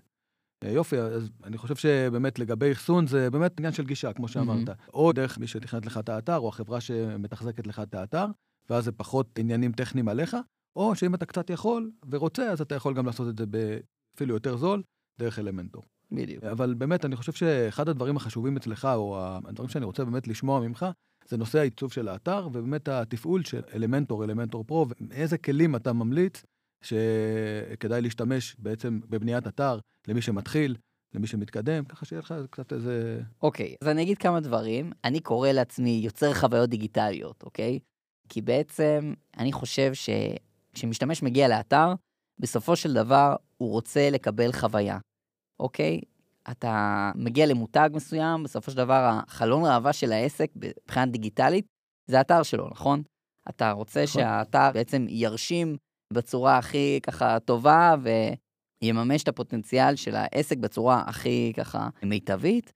אה, 0.64 0.70
יופי, 0.70 0.98
אז 0.98 1.30
אני 1.44 1.58
חושב 1.58 1.76
שבאמת 1.76 2.38
לגבי 2.38 2.72
אחסון 2.72 3.06
זה 3.06 3.30
באמת 3.30 3.58
עניין 3.58 3.72
של 3.72 3.86
גישה, 3.86 4.12
כמו 4.12 4.28
שאמרת. 4.28 4.68
או 4.94 5.12
דרך 5.12 5.38
מי 5.38 5.46
שתכנת 5.46 5.86
לך 5.86 5.98
את 5.98 6.08
האתר, 6.08 6.36
או 6.36 6.48
החברה 6.48 6.80
שמתחזקת 6.80 7.66
לך 7.66 7.80
את 7.80 7.94
האתר, 7.94 8.26
ואז 8.70 8.84
זה 8.84 8.92
פחות 8.92 9.38
עניינים 9.38 9.72
טכניים 9.72 10.08
עליך, 10.08 10.36
או 10.76 10.94
שאם 10.94 11.14
אתה 11.14 11.26
קצת 11.26 11.50
יכול 11.50 11.90
ורוצה, 12.10 12.50
אז 12.50 12.60
אתה 12.60 12.74
יכול 12.74 12.94
גם 12.94 13.06
לעשות 13.06 13.28
את 13.28 13.38
זה 13.38 13.78
אפילו 14.16 14.34
יותר 14.34 14.56
זול, 14.56 14.82
דרך 15.18 15.38
אלמנטור. 15.38 15.82
בדיוק. 16.12 16.44
אבל 16.44 16.74
באמת, 16.74 17.04
אני 17.04 17.16
חושב 17.16 17.32
שאחד 17.32 17.88
הדברים 17.88 18.16
החשובים 18.16 18.56
אצלך, 18.56 18.88
או 18.94 19.18
הדברים 19.20 19.68
שאני 19.68 19.84
רוצה 19.84 20.04
באמת 20.04 20.28
לשמוע 20.28 20.60
ממך, 20.60 20.86
זה 21.28 21.36
נושא 21.36 21.58
העיצוב 21.58 21.92
של 21.92 22.08
האתר, 22.08 22.46
ובאמת 22.46 22.88
התפעול 22.88 23.44
של 23.44 23.60
אלמנטור, 23.74 24.24
אלמנטור 24.24 24.64
פרו, 24.64 24.86
ואיזה 25.10 25.38
כלים 25.38 25.76
אתה 25.76 25.92
ממליץ 25.92 26.42
שכדאי 26.82 28.00
להשתמש 28.00 28.56
בעצם 28.58 29.00
בבניית 29.08 29.46
אתר 29.46 29.78
למי 30.08 30.22
שמתחיל, 30.22 30.76
למי 31.14 31.26
שמתקדם, 31.26 31.84
ככה 31.84 32.04
שיהיה 32.04 32.20
לך 32.20 32.34
קצת 32.50 32.72
איזה... 32.72 33.20
אוקיי, 33.42 33.76
אז 33.82 33.88
אני 33.88 34.02
אגיד 34.02 34.18
כמה 34.18 34.40
דברים. 34.40 34.92
אני 35.04 35.20
קורא 35.20 35.48
לעצמי 35.48 36.00
יוצר 36.04 36.34
חוויות 36.34 36.70
דיגיטליות, 36.70 37.42
אוקיי? 37.42 37.78
כי 38.28 38.42
בעצם 38.42 39.14
אני 39.38 39.52
חושב 39.52 39.92
שכשמשתמש 39.94 41.22
מגיע 41.22 41.48
לאתר, 41.48 41.94
בסופו 42.38 42.76
של 42.76 42.92
דבר 42.92 43.36
הוא 43.56 43.70
רוצה 43.70 44.10
לקבל 44.10 44.52
חוויה, 44.52 44.98
אוקיי? 45.60 46.00
אתה 46.50 47.10
מגיע 47.14 47.46
למותג 47.46 47.90
מסוים, 47.92 48.42
בסופו 48.42 48.70
של 48.70 48.76
דבר 48.76 49.10
החלון 49.12 49.64
ראווה 49.64 49.92
של 49.92 50.12
העסק 50.12 50.50
מבחינה 50.56 51.06
דיגיטלית 51.06 51.66
זה 52.06 52.18
האתר 52.18 52.42
שלו, 52.42 52.68
נכון? 52.68 53.02
אתה 53.48 53.70
רוצה 53.70 54.02
נכון. 54.04 54.22
שהאתר 54.22 54.70
בעצם 54.74 55.06
ירשים 55.08 55.76
בצורה 56.12 56.58
הכי 56.58 57.00
ככה 57.02 57.40
טובה 57.40 57.94
ויממש 58.82 59.22
את 59.22 59.28
הפוטנציאל 59.28 59.96
של 59.96 60.14
העסק 60.16 60.56
בצורה 60.56 61.04
הכי 61.06 61.52
ככה 61.56 61.88
מיטבית, 62.02 62.72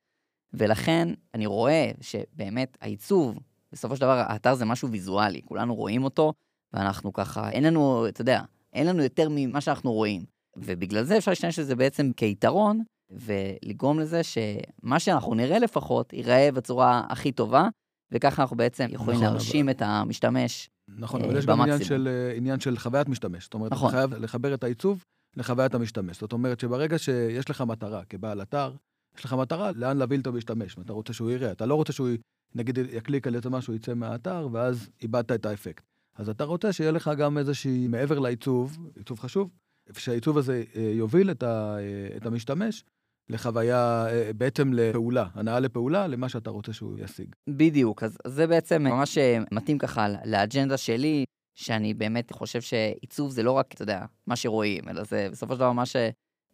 ולכן 0.52 1.08
אני 1.34 1.46
רואה 1.46 1.90
שבאמת 2.00 2.76
העיצוב, 2.80 3.38
בסופו 3.72 3.96
של 3.96 4.00
דבר 4.00 4.22
האתר 4.26 4.54
זה 4.54 4.64
משהו 4.64 4.90
ויזואלי, 4.90 5.40
כולנו 5.44 5.74
רואים 5.74 6.04
אותו, 6.04 6.32
ואנחנו 6.72 7.12
ככה, 7.12 7.50
אין 7.50 7.64
לנו, 7.64 8.08
אתה 8.08 8.20
יודע, 8.20 8.42
אין 8.72 8.86
לנו 8.86 9.02
יותר 9.02 9.28
ממה 9.30 9.60
שאנחנו 9.60 9.92
רואים. 9.92 10.24
ובגלל 10.56 11.04
זה 11.04 11.18
אפשר 11.18 11.30
להשתמש 11.30 11.58
בזה 11.58 11.76
בעצם 11.76 12.10
כיתרון, 12.16 12.82
ולגרום 13.10 14.00
לזה 14.00 14.20
שמה 14.22 14.98
שאנחנו 14.98 15.34
נראה 15.34 15.58
לפחות, 15.58 16.12
ייראה 16.12 16.48
בצורה 16.54 17.02
הכי 17.08 17.32
טובה, 17.32 17.68
וככה 18.12 18.42
אנחנו 18.42 18.56
בעצם 18.56 18.86
יכולים 18.90 19.20
נכון, 19.20 19.32
להרשים 19.32 19.70
את 19.70 19.82
המשתמש. 19.82 20.70
נכון, 20.88 21.20
אה, 21.20 21.26
אבל 21.26 21.36
יש 21.38 21.46
גם 21.46 21.60
עניין. 21.60 21.84
של, 21.84 22.08
אה, 22.08 22.36
עניין 22.36 22.60
של 22.60 22.78
חוויית 22.78 23.08
משתמש. 23.08 23.44
זאת 23.44 23.54
אומרת, 23.54 23.72
נכון. 23.72 23.88
אתה 23.88 23.96
חייב 23.96 24.14
לחבר 24.14 24.54
את 24.54 24.64
העיצוב 24.64 25.04
לחוויית 25.36 25.74
המשתמש. 25.74 26.20
זאת 26.20 26.32
אומרת 26.32 26.60
שברגע 26.60 26.98
שיש 26.98 27.50
לך 27.50 27.60
מטרה 27.60 28.04
כבעל 28.04 28.42
אתר, 28.42 28.74
יש 29.18 29.24
לך 29.24 29.32
מטרה 29.32 29.72
לאן 29.72 29.96
להביא 29.96 30.18
את 30.18 30.26
המשתמש, 30.26 30.78
ואתה 30.78 30.92
רוצה 30.92 31.12
שהוא 31.12 31.30
יראה. 31.30 31.52
אתה 31.52 31.66
לא 31.66 31.74
רוצה 31.74 31.92
שהוא, 31.92 32.08
נגיד, 32.54 32.78
יקליק 32.78 33.26
על 33.26 33.34
איזה 33.34 33.50
משהו, 33.50 33.74
יצא 33.74 33.94
מהאתר, 33.94 34.48
ואז 34.52 34.90
איבדת 35.02 35.32
את 35.32 35.46
האפקט. 35.46 35.84
אז 36.16 36.28
אתה 36.28 36.44
רוצה 36.44 36.72
שיהיה 36.72 36.90
לך 36.90 37.10
גם 37.18 37.38
איזושהי, 37.38 37.88
מעבר 37.88 38.18
לעיצוב, 38.18 38.78
עיצוב 38.96 39.20
חשוב, 39.20 39.50
שהעיצוב 39.98 40.38
הזה 40.38 40.62
אה, 40.76 40.90
יוביל 40.94 41.30
את, 41.30 41.42
ה, 41.42 41.76
אה, 41.78 42.16
את 42.16 42.26
המשתמש 42.26 42.84
לחוויה, 43.28 44.06
אה, 44.08 44.30
בעצם 44.36 44.72
לפעולה, 44.72 45.26
הנאה 45.34 45.60
לפעולה, 45.60 46.06
למה 46.06 46.28
שאתה 46.28 46.50
רוצה 46.50 46.72
שהוא 46.72 46.98
ישיג. 46.98 47.34
בדיוק, 47.48 48.02
אז 48.02 48.18
זה 48.26 48.46
בעצם 48.46 48.82
ממש 48.82 49.18
מתאים 49.52 49.78
ככה 49.78 50.08
לאג'נדה 50.24 50.76
שלי, 50.76 51.24
שאני 51.54 51.94
באמת 51.94 52.32
חושב 52.32 52.60
שעיצוב 52.60 53.30
זה 53.30 53.42
לא 53.42 53.52
רק, 53.52 53.74
אתה 53.74 53.82
יודע, 53.82 54.04
מה 54.26 54.36
שרואים, 54.36 54.88
אלא 54.88 55.04
זה 55.04 55.28
בסופו 55.32 55.52
של 55.52 55.58
דבר 55.58 55.72
מה, 55.72 55.86
ש, 55.86 55.96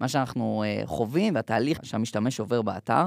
מה 0.01 0.09
שאנחנו 0.09 0.65
חווים 0.85 1.35
והתהליך 1.35 1.79
שהמשתמש 1.83 2.41
עובר 2.41 2.63
באתר. 2.63 3.05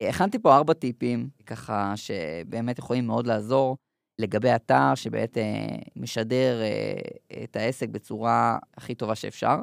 הכנתי 0.00 0.38
פה 0.38 0.56
ארבע 0.56 0.72
טיפים, 0.72 1.28
ככה 1.46 1.92
שבאמת 1.96 2.78
יכולים 2.78 3.06
מאוד 3.06 3.26
לעזור 3.26 3.76
לגבי 4.18 4.54
אתר 4.54 4.94
שבאמת 4.94 5.38
אה, 5.38 5.76
משדר 5.96 6.60
אה, 6.62 7.42
את 7.44 7.56
העסק 7.56 7.88
בצורה 7.88 8.58
הכי 8.76 8.94
טובה 8.94 9.14
שאפשר. 9.14 9.56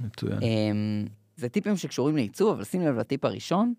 מצוין. 0.00 0.42
אמ, 0.42 1.06
זה 1.36 1.48
טיפים 1.48 1.76
שקשורים 1.76 2.16
לעיצוב, 2.16 2.54
אבל 2.54 2.64
שים 2.64 2.80
לב 2.80 2.96
לטיפ 2.96 3.24
הראשון, 3.24 3.74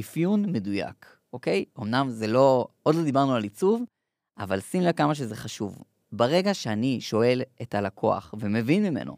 אפיון 0.00 0.52
מדויק, 0.52 1.16
אוקיי? 1.32 1.64
אמנם 1.78 2.10
זה 2.10 2.26
לא, 2.26 2.68
עוד 2.82 2.94
לא 2.94 3.04
דיברנו 3.04 3.34
על 3.34 3.42
עיצוב, 3.42 3.82
אבל 4.38 4.60
שים 4.60 4.82
לב 4.82 4.92
כמה 4.92 5.14
שזה 5.14 5.36
חשוב. 5.36 5.78
ברגע 6.12 6.54
שאני 6.54 7.00
שואל 7.00 7.42
את 7.62 7.74
הלקוח 7.74 8.34
ומבין 8.38 8.86
ממנו 8.86 9.16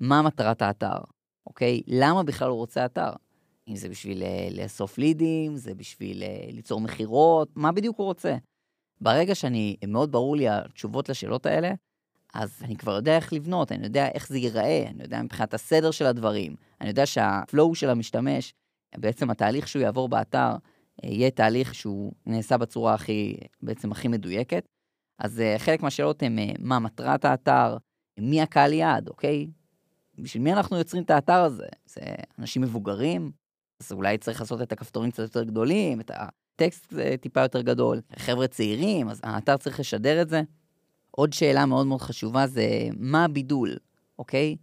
מה 0.00 0.22
מטרת 0.22 0.62
האתר, 0.62 0.96
אוקיי? 1.46 1.82
למה 1.86 2.22
בכלל 2.22 2.48
הוא 2.48 2.56
רוצה 2.56 2.84
אתר? 2.84 3.10
אם 3.68 3.76
זה 3.76 3.88
בשביל 3.88 4.22
אה, 4.22 4.48
לאסוף 4.50 4.98
לידים, 4.98 5.56
זה 5.56 5.74
בשביל 5.74 6.22
אה, 6.22 6.46
ליצור 6.52 6.80
מכירות, 6.80 7.48
מה 7.56 7.72
בדיוק 7.72 7.98
הוא 7.98 8.06
רוצה? 8.06 8.36
ברגע 9.00 9.34
שאני, 9.34 9.76
מאוד 9.88 10.12
ברור 10.12 10.36
לי 10.36 10.48
התשובות 10.48 11.08
לשאלות 11.08 11.46
האלה, 11.46 11.72
אז 12.34 12.62
אני 12.62 12.76
כבר 12.76 12.92
יודע 12.92 13.16
איך 13.16 13.32
לבנות, 13.32 13.72
אני 13.72 13.84
יודע 13.84 14.08
איך 14.08 14.28
זה 14.28 14.38
ייראה, 14.38 14.84
אני 14.88 15.02
יודע 15.02 15.22
מבחינת 15.22 15.54
הסדר 15.54 15.90
של 15.90 16.06
הדברים, 16.06 16.56
אני 16.80 16.88
יודע 16.88 17.06
שהפלואו 17.06 17.74
של 17.74 17.90
המשתמש, 17.90 18.54
בעצם 18.96 19.30
התהליך 19.30 19.68
שהוא 19.68 19.82
יעבור 19.82 20.08
באתר, 20.08 20.52
אה, 21.04 21.08
יהיה 21.08 21.30
תהליך 21.30 21.74
שהוא 21.74 22.12
נעשה 22.26 22.56
בצורה 22.56 22.94
הכי, 22.94 23.36
בעצם 23.62 23.92
הכי 23.92 24.08
מדויקת. 24.08 24.64
אז 25.18 25.42
חלק 25.58 25.82
מהשאלות 25.82 26.22
הן 26.22 26.38
מה 26.58 26.78
מטרת 26.78 27.24
האתר, 27.24 27.76
מי 28.18 28.42
הקהל 28.42 28.72
יעד, 28.72 29.08
אוקיי? 29.08 29.46
בשביל 30.18 30.42
מי 30.42 30.52
אנחנו 30.52 30.78
יוצרים 30.78 31.02
את 31.02 31.10
האתר 31.10 31.40
הזה? 31.44 31.66
זה 31.86 32.00
אנשים 32.38 32.62
מבוגרים? 32.62 33.32
אז 33.80 33.92
אולי 33.92 34.18
צריך 34.18 34.40
לעשות 34.40 34.62
את 34.62 34.72
הכפתורים 34.72 35.10
קצת 35.10 35.22
יותר 35.22 35.44
גדולים, 35.44 36.00
את 36.00 36.10
הטקסט 36.14 36.92
אה, 36.98 37.16
טיפה 37.16 37.40
יותר 37.40 37.60
גדול. 37.60 38.00
חבר'ה 38.16 38.46
צעירים, 38.46 39.08
אז 39.08 39.20
האתר 39.24 39.56
צריך 39.56 39.80
לשדר 39.80 40.22
את 40.22 40.28
זה. 40.28 40.42
עוד 41.10 41.32
שאלה 41.32 41.66
מאוד 41.66 41.86
מאוד 41.86 42.00
חשובה 42.00 42.46
זה 42.46 42.66
מה 42.96 43.24
הבידול, 43.24 43.76
אוקיי? 44.18 44.56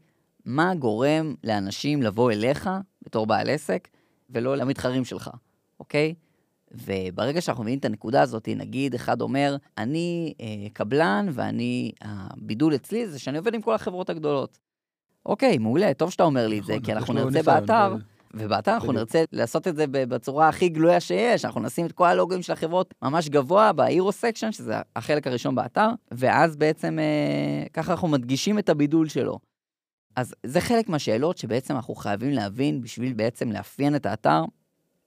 מה 0.46 0.76
גורם 0.76 1.36
לאנשים 1.44 2.04
לבוא 2.04 2.32
אליך 2.32 2.70
בתור 3.06 3.26
בעל 3.28 3.50
עסק 3.50 3.88
ולא 4.30 4.58
למתחרים 4.58 5.06
שלך, 5.06 5.30
אוקיי? 5.80 6.14
וברגע 6.72 7.42
שאנחנו 7.42 7.64
מבינים 7.64 7.80
את 7.80 7.86
הנקודה 7.86 8.22
הזאת, 8.22 8.50
נגיד 8.56 8.96
אחד 8.96 9.22
אומר, 9.22 9.56
אני 9.78 10.34
אה, 10.42 10.70
קבלן 10.74 11.28
ואני, 11.32 11.92
הבידול 12.02 12.76
אצלי 12.76 13.08
זה 13.08 13.20
שאני 13.20 13.38
עובד 13.38 13.54
עם 13.54 13.62
כל 13.62 13.74
החברות 13.74 14.10
הגדולות. 14.10 14.58
אוקיי, 15.26 15.58
מעולה, 15.58 15.94
טוב 15.94 16.12
שאתה 16.12 16.24
אומר 16.24 16.48
לי 16.48 16.60
את 16.60 16.64
זה, 16.64 16.74
נכון, 16.74 16.86
כי 16.86 16.94
אנחנו 16.94 17.14
נרצה 17.14 17.42
באתר, 17.42 17.96
ובאתר 18.34 18.74
אנחנו. 18.74 18.92
נרצה 18.92 19.24
לעשות 19.32 19.68
את 19.68 19.76
זה 19.76 19.86
בצורה 19.88 20.50
הכי 20.50 20.70
גלויה 20.70 21.00
שיש, 21.00 21.46
אנחנו 21.46 21.62
נשים 21.62 21.86
את 21.86 21.92
כל 21.92 22.06
הלוגוים 22.06 22.42
של 22.42 22.54
החברות 22.54 22.94
ממש 23.02 23.30
גבוה 23.30 23.74
ב-Hero 23.74 24.12
Section, 24.22 24.52
שזה 24.52 24.76
החלק 24.96 25.28
הראשון 25.28 25.56
באתר, 25.56 25.90
ואז 26.12 26.56
בעצם 26.56 27.00
אה, 27.00 27.66
ככה 27.74 27.92
אנחנו 27.92 28.08
מדגישים 28.08 28.60
את 28.60 28.70
הבידול 28.70 29.10
שלו. 29.10 29.40
אז 30.16 30.36
זה 30.46 30.62
חלק 30.62 30.90
מהשאלות 30.90 31.38
שבעצם 31.38 31.76
אנחנו 31.76 31.96
חייבים 31.96 32.32
להבין 32.32 32.82
בשביל 32.82 33.14
בעצם 33.14 33.52
לאפיין 33.52 33.96
את 33.96 34.06
האתר 34.06 34.44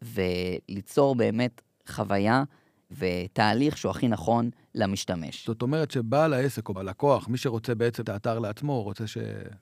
וליצור 0.02 1.14
באמת 1.14 1.62
חוויה 1.88 2.44
ותהליך 2.90 3.76
שהוא 3.76 3.90
הכי 3.90 4.08
נכון 4.08 4.50
למשתמש. 4.74 5.46
זאת 5.46 5.62
אומרת 5.62 5.90
שבעל 5.90 6.32
העסק 6.32 6.68
או 6.68 6.80
הלקוח, 6.80 7.28
מי 7.28 7.38
שרוצה 7.38 7.74
בעצם 7.74 8.02
את 8.02 8.08
האתר 8.08 8.38
לעצמו, 8.38 8.82
רוצה 8.82 9.04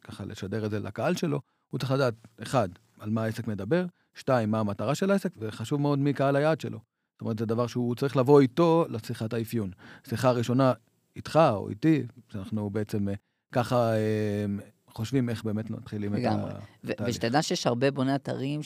ככה 0.01 0.25
לשדר 0.25 0.67
את 0.67 0.71
זה 0.71 0.81
לקהל 0.81 1.17
שלו, 1.17 1.41
הוא 1.71 1.79
צריך 1.79 1.93
לדעת, 1.93 2.15
אחד, 2.43 2.69
על 3.03 3.11
מה 3.11 3.25
העסק 3.25 3.47
מדבר, 3.47 3.87
שתיים, 4.15 4.51
מה 4.51 4.61
המטרה 4.61 4.95
של 4.95 5.11
העסק, 5.11 5.33
וחשוב 5.39 5.81
מאוד 5.81 5.99
מי 5.99 6.13
קהל 6.13 6.37
היעד 6.37 6.61
שלו. 6.61 6.79
זאת 7.13 7.21
אומרת, 7.21 7.39
זה 7.39 7.47
דבר 7.47 7.67
שהוא 7.67 7.95
צריך 7.95 8.17
לבוא 8.17 8.41
איתו 8.41 8.85
לשיחת 8.89 9.33
האפיון. 9.33 9.71
שיחה 10.09 10.29
הראשונה 10.29 10.73
איתך 11.17 11.41
או 11.53 11.69
איתי, 11.69 12.03
שאנחנו 12.33 12.71
בעצם 12.71 13.09
אה, 13.09 13.15
ככה 13.53 13.93
אה, 13.93 14.45
חושבים 14.89 15.29
איך 15.29 15.45
באמת 15.45 15.71
מתחילים 15.71 16.15
את 16.15 16.21
התהליך. 16.25 17.09
ושתדע 17.09 17.43
שיש 17.43 17.67
הרבה 17.67 17.91
בוני 17.91 18.15
אתרים 18.15 18.61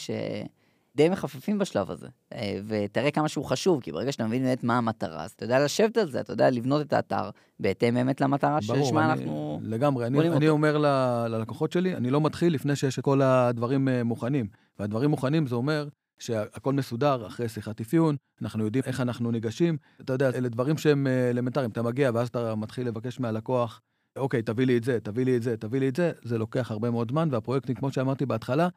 שדי 0.96 1.08
מחפפים 1.08 1.58
בשלב 1.58 1.90
הזה, 1.90 2.06
אה, 2.32 2.58
ותראה 2.68 3.10
כמה 3.10 3.28
שהוא 3.28 3.44
חשוב, 3.44 3.80
כי 3.80 3.92
ברגע 3.92 4.12
שאתה 4.12 4.26
מבין 4.26 4.42
באמת 4.42 4.64
מה 4.64 4.78
המטרה, 4.78 5.24
אז 5.24 5.30
אתה 5.30 5.44
יודע 5.44 5.64
לשבת 5.64 5.96
על 5.96 6.10
זה, 6.10 6.20
אתה 6.20 6.32
יודע 6.32 6.50
לבנות 6.50 6.86
את 6.86 6.92
האתר 6.92 7.30
בהתאם 7.60 7.94
באמת 7.94 8.20
למטרה 8.20 8.62
שלשמה 8.62 9.04
אני- 9.04 9.12
אנחנו... 9.12 9.60
לגמרי, 9.62 10.06
אני, 10.06 10.28
אני. 10.28 10.48
אומר 10.48 10.78
ל- 10.78 10.86
ללקוחות 11.28 11.72
שלי, 11.72 11.94
אני 11.96 12.10
לא 12.10 12.20
מתחיל 12.20 12.54
לפני 12.54 12.76
שיש 12.76 12.98
את 12.98 13.04
כל 13.04 13.22
הדברים 13.22 13.88
אה, 13.88 14.04
מוכנים. 14.04 14.46
והדברים 14.78 15.10
מוכנים 15.10 15.46
זה 15.46 15.54
אומר 15.54 15.88
שהכל 16.18 16.72
מסודר 16.72 17.26
אחרי 17.26 17.48
שיחת 17.48 17.80
אפיון, 17.80 18.16
אנחנו 18.42 18.64
יודעים 18.64 18.84
איך 18.86 19.00
אנחנו 19.00 19.30
ניגשים. 19.30 19.76
אתה 20.00 20.12
יודע, 20.12 20.28
אלה 20.28 20.48
דברים 20.48 20.78
שהם 20.78 21.06
אה, 21.06 21.30
אלמנטריים. 21.30 21.70
אתה 21.70 21.82
מגיע 21.82 22.10
ואז 22.14 22.28
אתה 22.28 22.54
מתחיל 22.54 22.86
לבקש 22.88 23.20
מהלקוח, 23.20 23.80
אוקיי, 24.16 24.42
תביא 24.42 24.66
לי 24.66 24.76
את 24.76 24.84
זה, 24.84 24.98
תביא 25.00 25.24
לי 25.24 25.36
את 25.36 25.42
זה, 25.42 25.56
תביא 25.56 25.80
לי 25.80 25.88
את 25.88 25.96
זה, 25.96 26.12
זה 26.22 26.38
לוקח 26.38 26.70
הרבה 26.70 26.90
מאוד 26.90 27.10
זמן, 27.10 27.28
והפרויקטים, 27.32 27.74
כמו 27.74 27.92
שאמרתי 27.92 28.26
בהתחלה, 28.26 28.68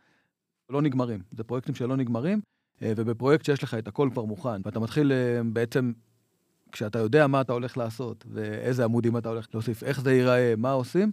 לא 0.69 0.81
נגמרים. 0.81 1.19
זה 1.31 1.43
פרויקטים 1.43 1.75
שלא 1.75 1.97
נגמרים, 1.97 2.41
אה, 2.81 2.93
ובפרויקט 2.95 3.45
שיש 3.45 3.63
לך 3.63 3.73
את 3.73 3.87
הכל 3.87 4.09
כבר 4.11 4.23
מוכן, 4.23 4.61
ואתה 4.65 4.79
מתחיל 4.79 5.11
אה, 5.11 5.41
בעצם, 5.53 5.91
כשאתה 6.71 6.99
יודע 6.99 7.27
מה 7.27 7.41
אתה 7.41 7.53
הולך 7.53 7.77
לעשות, 7.77 8.25
ואיזה 8.31 8.83
עמודים 8.83 9.17
אתה 9.17 9.29
הולך 9.29 9.47
להוסיף, 9.53 9.83
איך 9.83 10.01
זה 10.01 10.13
ייראה, 10.13 10.53
מה 10.57 10.71
עושים, 10.71 11.11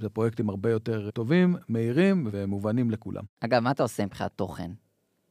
זה 0.00 0.08
פרויקטים 0.08 0.48
הרבה 0.48 0.70
יותר 0.70 1.10
טובים, 1.10 1.56
מהירים 1.68 2.28
ומובנים 2.32 2.90
לכולם. 2.90 3.22
אגב, 3.40 3.62
מה 3.62 3.70
אתה 3.70 3.82
עושה 3.82 4.04
מבחינת 4.04 4.30
תוכן? 4.36 4.70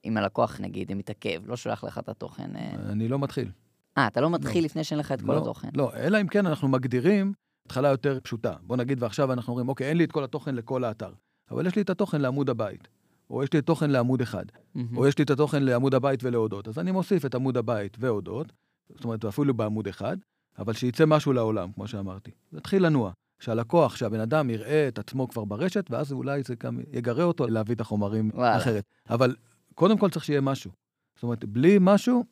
אם 0.05 0.17
הלקוח, 0.17 0.59
נגיד, 0.59 0.93
מתעכב, 0.93 1.41
לא 1.45 1.55
שולח 1.55 1.83
לך 1.83 1.97
את 1.97 2.09
התוכן... 2.09 2.55
אה, 2.55 2.75
אני 2.89 3.07
לא 3.07 3.19
מתחיל. 3.19 3.51
אה, 3.97 4.07
אתה 4.07 4.21
לא 4.21 4.29
מתחיל 4.29 4.62
לא. 4.62 4.65
לפני 4.65 4.83
שאין 4.83 5.00
לך 5.00 5.12
את 5.12 5.21
כל 5.21 5.33
לא, 5.33 5.38
התוכן. 5.38 5.69
לא, 5.74 5.91
אלא 5.95 6.21
אם 6.21 6.27
כן 6.27 6.45
אנחנו 6.45 6.67
מגדירים 6.67 7.33
התחלה 7.65 7.89
יותר 7.89 8.19
פשוטה. 8.24 8.53
בוא 8.62 8.77
נגיד 8.77 9.03
ועכשיו 9.03 9.33
אנחנו 9.33 9.51
אומרים, 9.51 9.69
אוקיי, 9.69 9.89
אין 9.89 9.97
לי 9.97 10.03
את 10.03 10.12
כל 10.12 10.24
התוכן 10.24 10.55
לכל 10.55 10.83
האתר, 10.83 11.13
אבל 11.51 11.67
יש 11.67 11.75
לי 11.75 11.81
את 11.81 11.89
התוכן 11.89 12.21
לעמוד 12.21 12.50
הבית, 12.50 12.88
או 13.29 13.43
יש 13.43 13.53
לי 13.53 13.62
תוכן 13.62 13.89
לעמוד 13.89 14.22
אחד, 14.22 14.46
מהמם. 14.75 14.98
או 14.98 15.07
יש 15.07 15.17
לי 15.17 15.24
את 15.24 15.29
התוכן 15.29 15.63
לעמוד 15.63 15.96
הבית 15.96 16.24
ולהודות. 16.24 16.67
אז 16.67 16.79
אני 16.79 16.91
מוסיף 16.91 17.25
את 17.25 17.36
עמוד 17.36 17.57
הבית 17.57 17.98
והודות, 18.00 18.53
זאת 18.89 19.03
אומרת, 19.03 19.25
אפילו 19.25 19.53
בעמוד 19.53 19.88
אחד, 19.88 20.17
אבל 20.60 20.74
שיצא 20.74 21.05
משהו 21.05 21.34
לעולם, 21.34 21.72
כמו 21.72 21.88
שאמרתי. 21.88 22.31
זה 22.51 22.57
התחיל 22.57 22.86
לנוע. 22.86 23.12
שהלקוח, 23.39 23.96
שהבן 23.96 24.19
אדם 24.19 24.50
יראה 24.50 24.88
את 24.88 25.00
עצמו 25.00 25.27
כבר 25.27 25.46
ברשת, 25.46 25.86
ואז 25.89 26.12
אולי 26.12 26.43
זה 26.43 26.55
גם 26.63 26.79
יגרה 26.91 27.24
אותו 27.24 27.48
להביא 27.48 27.75
את 27.75 27.81
החומרים 27.81 28.31
וואלה. 28.33 28.57
אחרת. 28.57 28.83
אבל 29.09 29.35
קודם 29.75 29.98
כל 29.98 30.09
צריך 30.09 30.25
שיהיה 30.25 30.42
משהו. 30.42 30.72
זאת 31.16 31.24
אומרת, 31.24 31.46
בלי 31.46 31.77
משהו, 31.81 32.24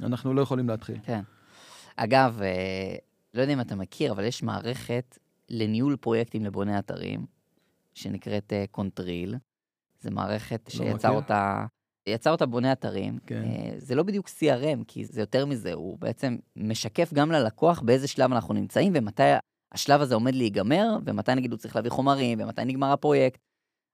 אנחנו 0.00 0.34
לא 0.34 0.40
יכולים 0.40 0.68
להתחיל. 0.68 0.96
כן. 1.02 1.20
אגב, 1.96 2.42
אה, 2.42 2.96
לא 3.34 3.40
יודע 3.42 3.52
אם 3.52 3.60
אתה 3.60 3.76
מכיר, 3.76 4.12
אבל 4.12 4.24
יש 4.24 4.42
מערכת 4.42 5.18
לניהול 5.48 5.96
פרויקטים 5.96 6.44
לבוני 6.44 6.78
אתרים, 6.78 7.26
שנקראת 7.94 8.52
אה, 8.52 8.64
קונטריל. 8.70 9.34
זו 10.04 10.10
מערכת 10.10 10.68
שיצר 10.68 10.94
מכיר. 10.94 11.10
אותה, 11.10 11.66
יצר 12.08 12.30
אותה 12.30 12.46
בוני 12.46 12.72
אתרים. 12.72 13.18
כן. 13.26 13.42
אה, 13.44 13.74
זה 13.78 13.94
לא 13.94 14.02
בדיוק 14.02 14.28
CRM, 14.28 14.84
כי 14.86 15.04
זה 15.04 15.20
יותר 15.20 15.46
מזה, 15.46 15.72
הוא 15.72 15.98
בעצם 15.98 16.36
משקף 16.56 17.12
גם 17.14 17.32
ללקוח 17.32 17.80
באיזה 17.80 18.08
שלב 18.08 18.32
אנחנו 18.32 18.54
נמצאים, 18.54 18.92
ומתי 18.96 19.22
השלב 19.72 20.00
הזה 20.00 20.14
עומד 20.14 20.34
להיגמר, 20.34 20.98
ומתי 21.04 21.34
נגיד 21.34 21.50
הוא 21.50 21.58
צריך 21.58 21.76
להביא 21.76 21.90
חומרים, 21.90 22.40
ומתי 22.40 22.64
נגמר 22.64 22.92
הפרויקט. 22.92 23.40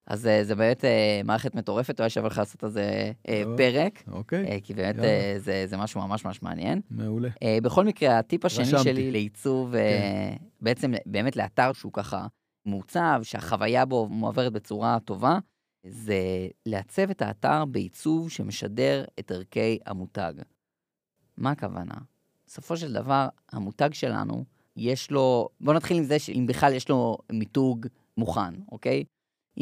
אז 0.06 0.26
אה, 0.26 0.44
זה 0.44 0.54
באמת 0.54 0.84
אה, 0.84 1.20
מערכת 1.24 1.54
מטורפת, 1.54 2.00
אולי 2.00 2.10
שווה 2.10 2.28
לך 2.28 2.38
לעשות 2.38 2.64
על 2.64 2.70
זה 2.70 3.12
טוב. 3.44 3.56
פרק, 3.56 4.02
אוקיי? 4.12 4.60
כי 4.62 4.74
באמת 4.74 4.96
זה, 5.38 5.66
זה 5.66 5.76
משהו 5.76 6.00
ממש 6.00 6.24
ממש 6.24 6.42
מעניין. 6.42 6.80
מעולה. 6.90 7.28
בכל 7.62 7.84
מקרה, 7.84 8.18
הטיפ 8.18 8.44
השני 8.44 8.64
רשמתי. 8.64 8.82
שלי 8.82 9.10
לעיצוב, 9.10 9.74
אה, 9.74 10.36
בעצם 10.60 10.92
באמת 11.06 11.36
לאתר 11.36 11.72
שהוא 11.72 11.92
ככה 11.92 12.26
מעוצב, 12.66 13.20
שהחוויה 13.22 13.84
בו 13.84 14.08
מועברת 14.08 14.52
בצורה 14.52 14.98
טובה, 15.04 15.38
זה 15.84 16.48
לעצב 16.66 17.10
את 17.10 17.22
האתר 17.22 17.64
בעיצוב 17.64 18.30
שמשדר 18.30 19.04
את 19.18 19.30
ערכי 19.30 19.78
המותג. 19.86 20.32
מה 21.36 21.50
הכוונה? 21.50 21.94
בסופו 22.46 22.76
של 22.76 22.92
דבר, 22.92 23.28
המותג 23.52 23.92
שלנו, 23.92 24.44
יש 24.76 25.10
לו, 25.10 25.48
בואו 25.60 25.76
נתחיל 25.76 25.96
עם 25.96 26.04
זה 26.04 26.18
שאם 26.18 26.44
בכלל 26.48 26.72
יש 26.74 26.88
לו 26.88 27.18
מיתוג 27.32 27.86
מוכן, 28.16 28.54
אוקיי? 28.72 29.04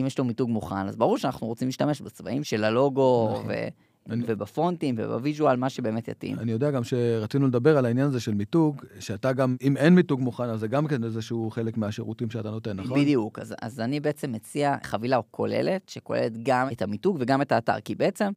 אם 0.01 0.07
יש 0.07 0.19
לו 0.19 0.25
מיתוג 0.25 0.51
מוכן, 0.51 0.89
אז 0.89 0.97
ברור 0.97 1.19
שאנחנו 1.19 1.47
רוצים 1.47 1.69
להשתמש 1.69 2.01
בצבעים 2.01 2.45
של 2.45 2.65
הלוגו, 2.65 3.29
נכון. 3.33 3.47
ו- 3.49 3.69
אני- 4.11 4.25
ובפונטים 4.29 4.95
ובוויז'ואל, 4.99 5.57
מה 5.57 5.69
שבאמת 5.71 6.09
יתאים. 6.09 6.39
אני 6.39 6.53
יודע 6.53 6.71
גם 6.71 6.85
שרצינו 6.85 7.47
לדבר 7.47 7.79
על 7.79 7.87
העניין 7.87 8.07
הזה 8.07 8.21
של 8.21 8.35
מיתוג, 8.35 8.83
שאתה 9.01 9.33
גם, 9.33 9.57
אם 9.63 9.77
אין 9.77 9.95
מיתוג 9.95 10.21
מוכן, 10.21 10.45
אז 10.45 10.61
זה 10.61 10.69
גם 10.69 10.87
כן 10.87 11.05
איזשהו 11.05 11.51
חלק 11.51 11.77
מהשירותים 11.77 12.31
שאתה 12.31 12.51
נותן, 12.51 12.77
נכון? 12.81 13.01
בדיוק, 13.01 13.39
אז, 13.39 13.55
אז 13.63 13.81
אני 13.81 14.01
בעצם 14.01 14.33
מציע 14.33 14.77
חבילה 14.83 15.21
כוללת, 15.31 15.89
שכוללת 15.89 16.33
גם 16.43 16.69
את 16.73 16.83
המיתוג 16.83 17.17
וגם 17.21 17.43
את 17.43 17.53
האתר, 17.53 17.81
כי 17.81 17.95
בעצם 17.95 18.31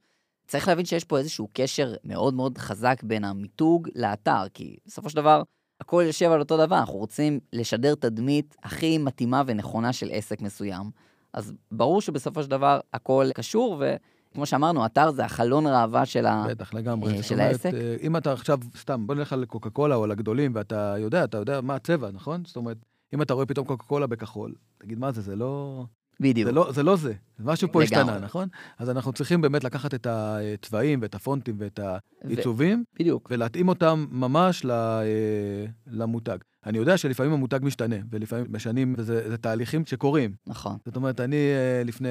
צריך 0.47 0.67
להבין 0.67 0.85
שיש 0.85 1.03
פה 1.03 1.17
איזשהו 1.17 1.47
קשר 1.53 1.93
מאוד 2.03 2.33
מאוד 2.33 2.57
חזק 2.57 3.03
בין 3.03 3.23
המיתוג 3.23 3.89
לאתר, 3.95 4.43
כי 4.53 4.77
בסופו 4.85 5.09
של 5.09 5.15
דבר, 5.15 5.43
הכל 5.81 6.03
יושב 6.07 6.31
על 6.31 6.39
אותו 6.39 6.57
דבר, 6.57 6.79
אנחנו 6.79 6.93
רוצים 6.95 7.39
לשדר 7.53 7.95
תדמית 7.95 8.55
הכי 8.63 8.97
מתאימה 8.97 9.43
ונכונה 9.47 9.93
של 9.93 10.09
עסק 10.11 10.41
מסוים. 10.41 10.91
אז 11.33 11.53
ברור 11.71 12.01
שבסופו 12.01 12.43
של 12.43 12.49
דבר 12.49 12.79
הכל 12.93 13.25
קשור, 13.35 13.83
וכמו 14.31 14.45
שאמרנו, 14.45 14.85
אתר 14.85 15.11
זה 15.11 15.25
החלון 15.25 15.67
ראווה 15.67 16.05
של 16.05 16.25
ה... 16.25 16.45
בטח, 16.49 16.73
לגמרי. 16.73 17.11
אה, 17.11 17.15
זאת 17.17 17.25
של 17.25 17.35
אומרת, 17.35 17.51
העסק? 17.51 17.73
אה, 17.73 17.95
אם 18.01 18.17
אתה 18.17 18.33
עכשיו, 18.33 18.59
סתם, 18.77 19.07
בוא 19.07 19.15
נלך 19.15 19.33
על 19.33 19.45
קוקה 19.45 19.69
קולה 19.69 19.95
או 19.95 20.03
על 20.03 20.11
הגדולים, 20.11 20.51
ואתה 20.55 20.95
יודע, 20.97 21.23
אתה 21.23 21.37
יודע 21.37 21.61
מה 21.61 21.75
הצבע, 21.75 22.11
נכון? 22.11 22.43
זאת 22.45 22.55
אומרת, 22.55 22.77
אם 23.13 23.21
אתה 23.21 23.33
רואה 23.33 23.45
פתאום 23.45 23.67
קוקה 23.67 23.85
קולה 23.85 24.07
בכחול, 24.07 24.53
תגיד, 24.77 24.99
מה 24.99 25.11
זה, 25.11 25.21
זה 25.21 25.35
לא... 25.35 25.85
בדיוק. 26.21 26.47
זה 26.49 26.53
לא 26.55 26.71
זה. 26.71 26.83
לא 26.83 26.95
זה. 26.95 27.13
משהו 27.39 27.71
פה 27.71 27.83
לגמרי. 27.83 28.01
השתנה, 28.01 28.19
נכון? 28.25 28.47
אז 28.79 28.89
אנחנו 28.89 29.13
צריכים 29.13 29.41
באמת 29.41 29.63
לקחת 29.63 29.93
את 29.93 30.07
הצבעים 30.09 30.99
ואת 31.01 31.15
הפונטים 31.15 31.55
ואת 31.59 31.79
העיצובים, 32.23 32.83
בדיוק. 32.99 33.27
ולהתאים 33.31 33.67
אותם 33.69 34.05
ממש 34.11 34.65
ל- 34.65 34.71
אה, 34.71 35.65
למותג. 35.87 36.37
אני 36.65 36.77
יודע 36.77 36.97
שלפעמים 36.97 37.33
המותג 37.33 37.59
משתנה, 37.63 37.95
ולפעמים 38.11 38.45
משנים, 38.49 38.95
וזה 38.97 39.29
זה 39.29 39.37
תהליכים 39.37 39.85
שקורים. 39.85 40.33
נכון. 40.47 40.77
זאת 40.85 40.95
אומרת, 40.95 41.19
אני 41.19 41.35
אה, 41.35 41.83
לפני 41.85 42.09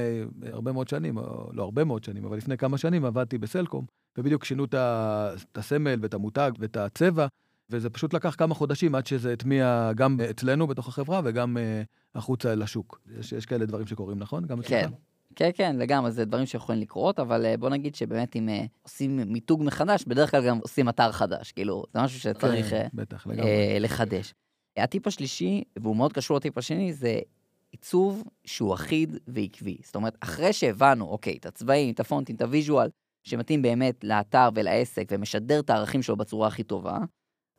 הרבה 0.53 0.73
מאוד 0.73 0.89
שנים, 0.89 1.19
לא 1.53 1.63
הרבה 1.63 1.85
מאוד 1.85 2.05
שנים, 2.05 2.25
אבל 2.25 2.37
לפני 2.37 2.57
כמה 2.57 2.79
שנים 2.79 3.05
עבדתי 3.05 3.39
בסלקום, 3.39 3.85
ובדיוק 4.19 4.45
שינו 4.45 4.65
את 4.65 4.75
הסמל 5.59 5.99
ואת 6.03 6.15
המותג 6.15 6.51
ואת 6.59 6.77
הצבע, 6.77 7.27
וזה 7.71 7.91
פשוט 7.91 8.15
לקח 8.15 8.35
כמה 8.39 8.55
חודשים 8.55 8.95
עד 8.95 9.07
שזה 9.07 9.33
הטמיע 9.33 9.91
גם 9.95 10.21
אצלנו 10.31 10.67
בתוך 10.67 10.89
החברה 10.89 11.21
וגם 11.25 11.57
אה, 11.57 11.83
החוצה 12.15 12.55
לשוק. 12.55 13.01
יש, 13.19 13.33
יש 13.33 13.47
כאלה 13.47 13.67
דברים 13.67 13.87
שקורים, 13.87 14.19
נכון? 14.19 14.47
גם 14.47 14.61
אצלך? 14.61 14.71
כן. 14.71 14.91
כן, 15.37 15.51
כן, 15.55 15.77
לגמרי, 15.77 16.11
זה 16.11 16.25
דברים 16.25 16.47
שיכולים 16.47 16.81
לקרות, 16.81 17.19
אבל 17.19 17.47
אה, 17.47 17.57
בוא 17.57 17.69
נגיד 17.69 17.95
שבאמת 17.95 18.37
אם 18.37 18.49
אה, 18.49 18.65
עושים 18.83 19.17
מיתוג 19.17 19.63
מחדש, 19.63 20.05
בדרך 20.05 20.31
כלל 20.31 20.47
גם 20.47 20.59
עושים 20.59 20.89
אתר 20.89 21.13
חדש, 21.13 21.53
כאילו, 21.53 21.85
זה 21.95 22.03
משהו 22.03 22.21
שצריך 22.21 22.73
אה, 22.73 22.87
בטח, 22.95 23.27
לחדש. 23.81 24.35
הטיפ 24.77 25.07
השלישי, 25.07 25.63
והוא 25.79 25.97
מאוד 25.97 26.13
קשור 26.13 26.37
לטיפ 26.37 26.59
השני, 26.59 26.93
זה 26.93 27.19
עיצוב 27.73 28.25
שהוא 28.45 28.75
אחיד 28.75 29.17
ועקבי. 29.29 29.77
זאת 29.85 29.95
אומרת, 29.95 30.17
אחרי 30.21 30.53
שהבנו, 30.53 31.05
אוקיי, 31.05 31.37
את 31.37 31.47
הצבעים, 31.47 31.95
את 31.95 32.01
הפונטים, 32.01 32.37
את 32.37 32.43
הוויז'ואל, 32.43 32.89
שמתאים 33.25 33.63
באמת 33.63 34.05
לאתר 34.05 34.49
ולעסק 34.55 35.09
ומשדר 35.11 35.61
את 35.61 35.71
הערכים 35.71 36.03
שלו 36.03 36.17
בצורה 36.17 36.49
הכי 36.49 36.63
טובה, 36.63 36.99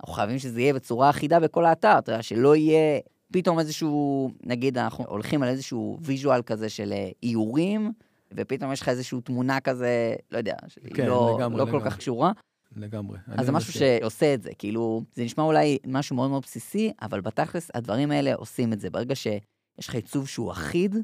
אנחנו 0.02 0.14
חייבים 0.14 0.40
שזה 0.40 0.62
יהיה 0.62 0.74
בצורה 0.74 1.10
אחידה 1.10 1.40
בכל 1.40 1.66
האתר, 1.66 1.98
אתה 2.00 2.12
יודע, 2.12 2.24
שלא 2.24 2.56
יהיה 2.56 3.00
פתאום 3.34 3.60
איזשהו, 3.60 4.32
נגיד 4.44 4.78
אנחנו 4.78 5.06
הולכים 5.08 5.44
על 5.44 5.50
איזשהו 5.50 5.98
ויז'ואל 6.02 6.42
כזה 6.42 6.70
של 6.70 6.94
אה, 6.94 7.10
איורים, 7.24 7.92
ופתאום 8.34 8.72
יש 8.72 8.82
לך 8.82 8.90
איזושהי 8.90 9.22
תמונה 9.22 9.60
כזה, 9.60 10.16
לא 10.32 10.38
יודע, 10.38 10.56
שהיא 10.68 10.94
כן, 10.94 11.06
לא, 11.06 11.36
לגמרי, 11.38 11.60
לא 11.60 11.66
כל 11.66 11.70
לגמרי. 11.70 11.90
כך 11.90 11.98
קשורה. 11.98 12.32
לגמרי. 12.76 13.18
אז 13.28 13.46
זה 13.46 13.52
משהו 13.52 13.70
מסכים. 13.70 14.00
שעושה 14.02 14.34
את 14.34 14.42
זה, 14.42 14.50
כאילו, 14.58 15.04
זה 15.16 15.24
נשמע 15.24 15.44
אולי 15.44 15.78
משהו 15.88 16.16
מאוד 16.16 16.30
מאוד 16.30 16.44
בסיסי, 16.44 16.92
אבל 17.02 17.22
בתכלס 17.22 17.72
הדברים 17.74 18.12
האלה 18.12 18.34
עושים 18.36 18.74
את 18.74 18.80
זה. 18.80 18.90
ברגע 18.90 19.16
שיש 19.16 19.88
לך 19.88 19.96
עיצוב 19.96 20.28
שהוא 20.28 20.52
אחיד, 20.52 20.96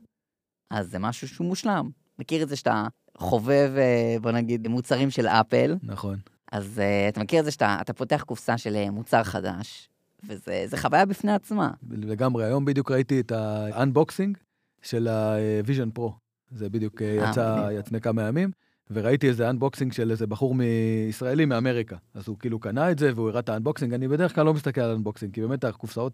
אז 0.72 0.92
זה 0.92 1.00
משהו 1.00 1.28
שהוא 1.28 1.48
מושלם. 1.48 1.90
מכיר 2.20 2.44
את 2.44 2.50
זה 2.50 2.56
שאתה 2.56 2.88
חובב, 3.18 3.72
אה, 3.78 4.16
בוא 4.22 4.32
נגיד, 4.32 4.68
מוצרים 4.68 5.10
של 5.10 5.28
אפל, 5.28 5.76
נכון. 5.84 6.20
אז 6.52 6.78
uh, 6.78 7.10
אתה 7.10 7.20
מכיר 7.20 7.40
את 7.40 7.46
זה 7.46 7.52
שאתה 7.52 7.78
אתה 7.82 7.94
פותח 7.94 8.24
קופסה 8.28 8.58
של 8.58 8.76
אה, 8.76 8.92
מוצר 8.92 9.24
חדש, 9.24 9.90
וזה 10.24 10.78
חוויה 10.78 11.06
בפני 11.06 11.32
עצמה. 11.32 11.72
לגמרי. 11.90 12.46
היום 12.46 12.66
בדיוק 12.66 12.92
ראיתי 12.92 13.20
את 13.20 13.32
ה-unboxing 13.32 14.38
של 14.82 15.08
ה-vision 15.08 16.00
pro. 16.00 16.12
זה 16.52 16.70
בדיוק 16.70 17.02
אה, 17.02 17.30
יצא. 17.30 17.70
לפני 17.70 18.02
כמה 18.02 18.28
ימים, 18.28 18.52
וראיתי 18.92 19.28
איזה 19.28 19.50
unboxing 19.50 19.94
של 19.94 20.12
איזה 20.12 20.28
בחור 20.28 20.56
ישראלי 20.56 21.46
מאמריקה. 21.46 21.96
אז 22.14 22.28
הוא 22.28 22.38
כאילו 22.40 22.60
קנה 22.60 22.92
את 22.92 23.00
זה 23.00 23.12
והוא 23.16 23.30
הראה 23.30 23.40
את 23.40 23.50
ה-unboxing. 23.50 23.94
אני 23.94 24.08
בדרך 24.08 24.36
כלל 24.36 24.46
לא 24.46 24.54
מסתכל 24.54 24.82
על 24.82 24.92
unboxing, 24.92 25.34
כי 25.34 25.42
באמת 25.42 25.64
הקופסאות, 25.64 26.14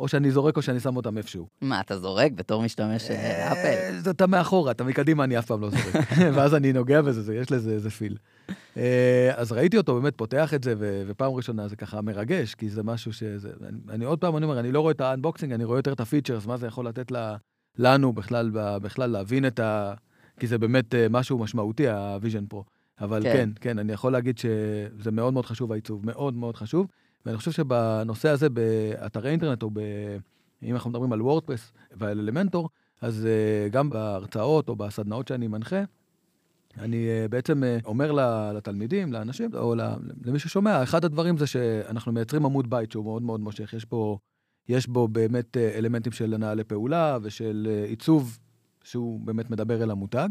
או 0.00 0.08
שאני 0.08 0.30
זורק 0.30 0.56
או 0.56 0.62
שאני 0.62 0.80
שם 0.80 0.96
אותם 0.96 1.18
איפשהו. 1.18 1.46
מה, 1.60 1.80
אתה 1.80 1.98
זורק 1.98 2.32
בתור 2.32 2.62
משתמש 2.62 3.10
אה, 3.10 3.52
אפל? 3.52 3.58
אה, 3.94 4.00
זה 4.00 4.10
אתה 4.10 4.26
מאחורה, 4.26 4.70
אתה 4.70 4.84
מקדימה, 4.84 5.24
אני 5.24 5.38
אף 5.38 5.46
פעם 5.46 5.60
לא 5.60 5.70
זורק. 5.70 5.94
ואז 6.34 6.54
אני 6.54 6.72
נוגע 6.72 7.02
בזה, 7.02 7.22
זה- 7.22 7.34
יש 7.34 7.52
לזה 7.52 7.72
איזה 7.72 7.90
feel. 7.90 8.16
אה, 8.76 9.30
אז 9.36 9.52
ראיתי 9.52 9.76
אותו 9.76 9.94
באמת 9.94 10.14
פותח 10.16 10.54
את 10.54 10.64
זה, 10.64 10.74
ופעם 11.06 11.32
ראשונה 11.32 11.68
זה 11.68 11.76
ככה 11.76 12.00
מרגש, 12.00 12.54
כי 12.54 12.70
זה 12.70 12.82
משהו 12.82 13.12
שזה... 13.12 13.50
אני, 13.88 14.04
עוד 14.04 14.18
פעם, 14.18 14.36
אני 14.36 14.44
אומר, 14.44 14.60
אני 14.60 14.72
לא 14.72 14.80
רואה 14.80 14.92
את 14.92 15.00
ה 15.00 15.05
unboxing, 15.05 15.52
אני 15.52 15.64
רואה 15.64 15.78
יותר 15.78 15.92
את 15.92 16.00
ה 16.00 16.05
features, 16.05 16.46
מה 16.46 16.56
זה 16.56 16.66
יכול 16.66 16.86
לתת 16.88 17.12
לנו 17.78 18.12
בכלל, 18.12 18.50
להבין 19.06 19.46
את 19.46 19.60
ה... 19.60 19.94
כי 20.40 20.46
זה 20.46 20.58
באמת 20.58 20.94
משהו 21.10 21.38
משמעותי, 21.38 21.88
ה 21.88 21.96
Vision 21.96 22.46
Pro. 22.46 22.64
אבל 23.00 23.22
כן. 23.22 23.32
כן, 23.32 23.50
כן, 23.60 23.78
אני 23.78 23.92
יכול 23.92 24.12
להגיד 24.12 24.38
שזה 24.38 25.10
מאוד 25.12 25.32
מאוד 25.32 25.46
חשוב, 25.46 25.72
העיצוב, 25.72 26.06
מאוד 26.06 26.34
מאוד 26.34 26.56
חשוב. 26.56 26.86
ואני 27.26 27.36
חושב 27.36 27.50
שבנושא 27.50 28.28
הזה, 28.28 28.48
באתרי 28.48 29.30
אינטרנט, 29.30 29.62
או 29.62 29.70
ב... 29.72 29.80
אם 30.62 30.74
אנחנו 30.74 30.90
מדברים 30.90 31.12
על 31.12 31.22
WordPress 31.22 31.72
ועל 31.92 32.18
Elementor, 32.18 32.68
אז 33.00 33.26
אה, 33.26 33.68
גם 33.68 33.90
בהרצאות 33.90 34.68
או 34.68 34.76
בסדנאות 34.76 35.28
שאני 35.28 35.48
מנחה, 35.48 35.82
אני 36.78 37.08
אה, 37.08 37.28
בעצם 37.28 37.64
אה, 37.64 37.78
אומר 37.84 38.12
לתלמידים, 38.52 39.12
לאנשים, 39.12 39.50
או 39.54 39.74
למי 40.24 40.38
ששומע, 40.38 40.82
אחד 40.82 41.04
הדברים 41.04 41.38
זה 41.38 41.46
שאנחנו 41.46 42.12
מייצרים 42.12 42.46
עמוד 42.46 42.70
בית 42.70 42.92
שהוא 42.92 43.04
מאוד 43.04 43.22
מאוד 43.22 43.40
מושך. 43.40 43.72
יש 43.72 43.84
בו, 43.84 44.18
יש 44.68 44.86
בו 44.86 45.08
באמת 45.08 45.56
אלמנטים 45.56 46.12
של 46.12 46.36
נעלי 46.36 46.64
פעולה 46.64 47.18
ושל 47.22 47.68
עיצוב 47.88 48.38
שהוא 48.84 49.20
באמת 49.20 49.50
מדבר 49.50 49.82
אל 49.82 49.90
המותג. 49.90 50.28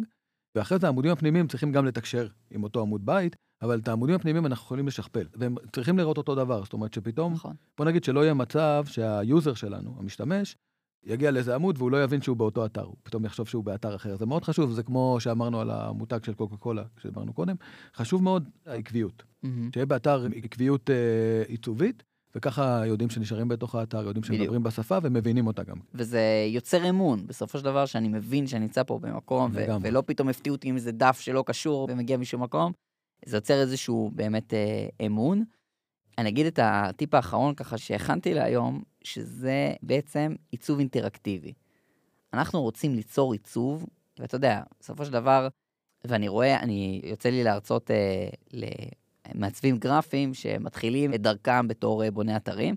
ואחרי 0.56 0.80
זה 0.80 0.88
העמודים 0.88 1.12
הפנימיים 1.12 1.48
צריכים 1.48 1.72
גם 1.72 1.86
לתקשר 1.86 2.28
עם 2.52 2.64
אותו 2.64 2.82
עמוד 2.82 3.06
בית, 3.06 3.36
אבל 3.62 3.80
את 3.80 3.88
העמודים 3.88 4.16
הפנימיים 4.16 4.46
אנחנו 4.46 4.64
יכולים 4.66 4.88
לשכפל, 4.88 5.28
והם 5.36 5.56
צריכים 5.72 5.98
לראות 5.98 6.18
אותו 6.18 6.36
דבר. 6.36 6.64
זאת 6.64 6.74
אומרת 6.74 6.94
שפתאום, 6.94 7.34
נכון. 7.34 7.56
בוא 7.78 7.86
נגיד 7.86 8.04
שלא 8.04 8.24
יהיה 8.24 8.34
מצב 8.34 8.84
שהיוזר 8.88 9.54
שלנו, 9.54 9.96
המשתמש, 10.00 10.56
יגיע 11.04 11.32
לאיזה 11.32 11.56
עמוד 11.56 11.78
והוא 11.78 11.92
לא 11.92 12.04
יבין 12.04 12.22
שהוא 12.22 12.38
באותו 12.38 12.66
אתר, 12.66 12.84
הוא 12.84 12.96
פתאום 13.04 13.26
יחשוב 13.26 13.48
שהוא 13.48 13.64
באתר 13.64 13.96
אחר. 13.96 14.18
זה 14.18 14.26
מאוד 14.26 14.44
חשוב, 14.44 14.72
זה 14.72 14.84
כמו 14.84 15.18
שאמרנו 15.20 15.62
על 15.62 15.72
המותג 15.72 16.24
של 16.24 16.34
קוקה 16.34 16.58
קולה, 16.58 16.84
שדיברנו 16.98 17.34
קודם, 17.34 17.56
חשוב 17.96 18.24
מאוד 18.24 18.50
העקביות. 18.66 19.24
מהמם. 19.44 19.70
שיהיה 19.74 19.86
באתר 19.86 20.26
עקביות 20.44 20.90
אה, 20.90 21.44
עיצובית, 21.48 22.04
וככה 22.36 22.82
יודעים 22.86 23.10
שנשארים 23.10 23.48
בתוך 23.48 23.76
האתר, 23.76 23.98
יודעים 23.98 24.24
בדיוק. 24.24 24.38
שמדברים 24.38 24.64
בשפה 24.64 24.98
ומבינים 25.04 25.48
אותה 25.48 25.64
גם. 25.64 25.78
וזה 25.94 26.22
יוצר 26.48 26.90
אמון, 26.90 27.28
בסופו 27.28 27.58
של 27.58 27.66
דבר, 27.66 27.86
שאני 27.86 28.08
מבין 28.08 28.48
שאני 28.48 28.62
נמצא 28.62 28.84
פה 28.84 29.00
במקום, 29.00 29.52
ו-. 29.54 29.66
ולא 29.82 30.04
פתאום 30.06 30.30
הפתיעו 30.30 30.56
אותי 30.56 30.70
עם 30.70 30.76
איזה 30.76 30.92
דף 30.92 31.20
שלא 31.20 31.44
קשור 31.48 31.88
ומגיע 31.92 32.18
משום 32.18 32.44
מקום, 32.44 32.72
זה 33.26 33.38
יוצר 33.38 33.62
איזשהו 33.62 34.12
באמת 34.16 34.54
אה, 34.54 35.06
אמון. 35.06 35.44
אני 36.18 36.30
אגיד 36.30 36.46
את 36.46 36.60
הטיפ 36.62 37.14
האחרון 37.14 37.56
ככה 37.56 37.78
שהכנתי 37.78 38.34
להיום, 38.34 38.84
שזה 39.04 39.74
בעצם 39.82 40.36
עיצוב 40.52 40.80
אינטראקטיבי. 40.80 41.54
אנחנו 42.34 42.62
רוצים 42.62 42.96
ליצור 42.96 43.34
עיצוב, 43.34 43.86
ואתה 44.20 44.36
יודע, 44.36 44.62
בסופו 44.80 45.06
של 45.06 45.12
דבר, 45.12 45.48
ואני 46.06 46.28
רואה, 46.28 46.60
אני, 46.60 47.02
יוצא 47.04 47.30
לי 47.30 47.44
להרצות 47.44 47.92
אה, 47.92 48.30
למעצבים 49.36 49.78
גרפיים 49.78 50.34
שמתחילים 50.34 51.14
את 51.14 51.22
דרכם 51.22 51.68
בתור 51.68 52.04
אה, 52.04 52.12
בוני 52.12 52.36
אתרים, 52.36 52.76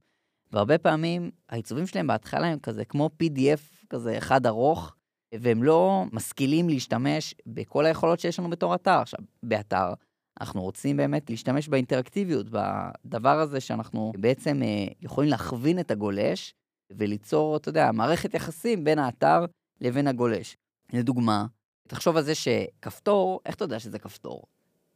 והרבה 0.53 0.79
פעמים 0.79 1.31
העיצובים 1.49 1.87
שלהם 1.87 2.07
בהתחלה 2.07 2.47
הם 2.47 2.59
כזה 2.59 2.85
כמו 2.85 3.11
PDF 3.23 3.87
כזה 3.91 4.19
אחד 4.19 4.47
ארוך, 4.47 4.95
והם 5.35 5.63
לא 5.63 6.05
משכילים 6.13 6.69
להשתמש 6.69 7.35
בכל 7.47 7.87
היכולות 7.87 8.21
שיש 8.21 8.39
לנו 8.39 8.51
בתור 8.51 8.75
אתר. 8.75 8.99
עכשיו, 9.01 9.21
באתר, 9.43 9.93
אנחנו 10.41 10.63
רוצים 10.63 10.97
באמת 10.97 11.31
להשתמש 11.31 11.69
באינטראקטיביות, 11.69 12.47
בדבר 12.51 13.41
הזה 13.41 13.61
שאנחנו 13.61 14.13
בעצם 14.17 14.63
אה, 14.63 14.87
יכולים 15.01 15.31
להכווין 15.31 15.79
את 15.79 15.91
הגולש 15.91 16.55
וליצור, 16.91 17.57
אתה 17.57 17.69
יודע, 17.69 17.93
מערכת 17.93 18.35
יחסים 18.35 18.85
בין 18.85 18.99
האתר 18.99 19.45
לבין 19.81 20.07
הגולש. 20.07 20.57
לדוגמה, 20.93 21.47
תחשוב 21.89 22.17
על 22.17 22.23
זה 22.23 22.35
שכפתור, 22.35 23.41
איך 23.47 23.55
אתה 23.55 23.65
יודע 23.65 23.79
שזה 23.79 23.99
כפתור? 23.99 24.43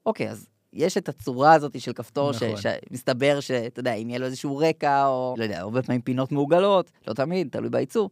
אוקיי, 0.07 0.31
אז 0.31 0.49
יש 0.77 0.97
את 0.97 1.09
הצורה 1.09 1.53
הזאת 1.53 1.81
של 1.81 1.93
כפתור, 1.93 2.31
נכון. 2.31 2.49
נכון. 2.49 2.63
שמסתבר 2.91 3.41
שאתה 3.41 3.81
יודע, 3.81 3.95
אם 3.95 4.09
יהיה 4.09 4.19
לו 4.19 4.27
איזשהו 4.27 4.57
רקע, 4.57 5.07
או 5.07 5.35
לא 5.39 5.43
יודע, 5.43 5.61
הרבה 5.61 5.83
פעמים 5.83 6.01
פינות 6.01 6.33
מעוגלות, 6.33 6.91
לא 7.09 7.15
תמיד, 7.15 7.49
תלוי 7.51 7.71
בעיצוב. 7.71 8.11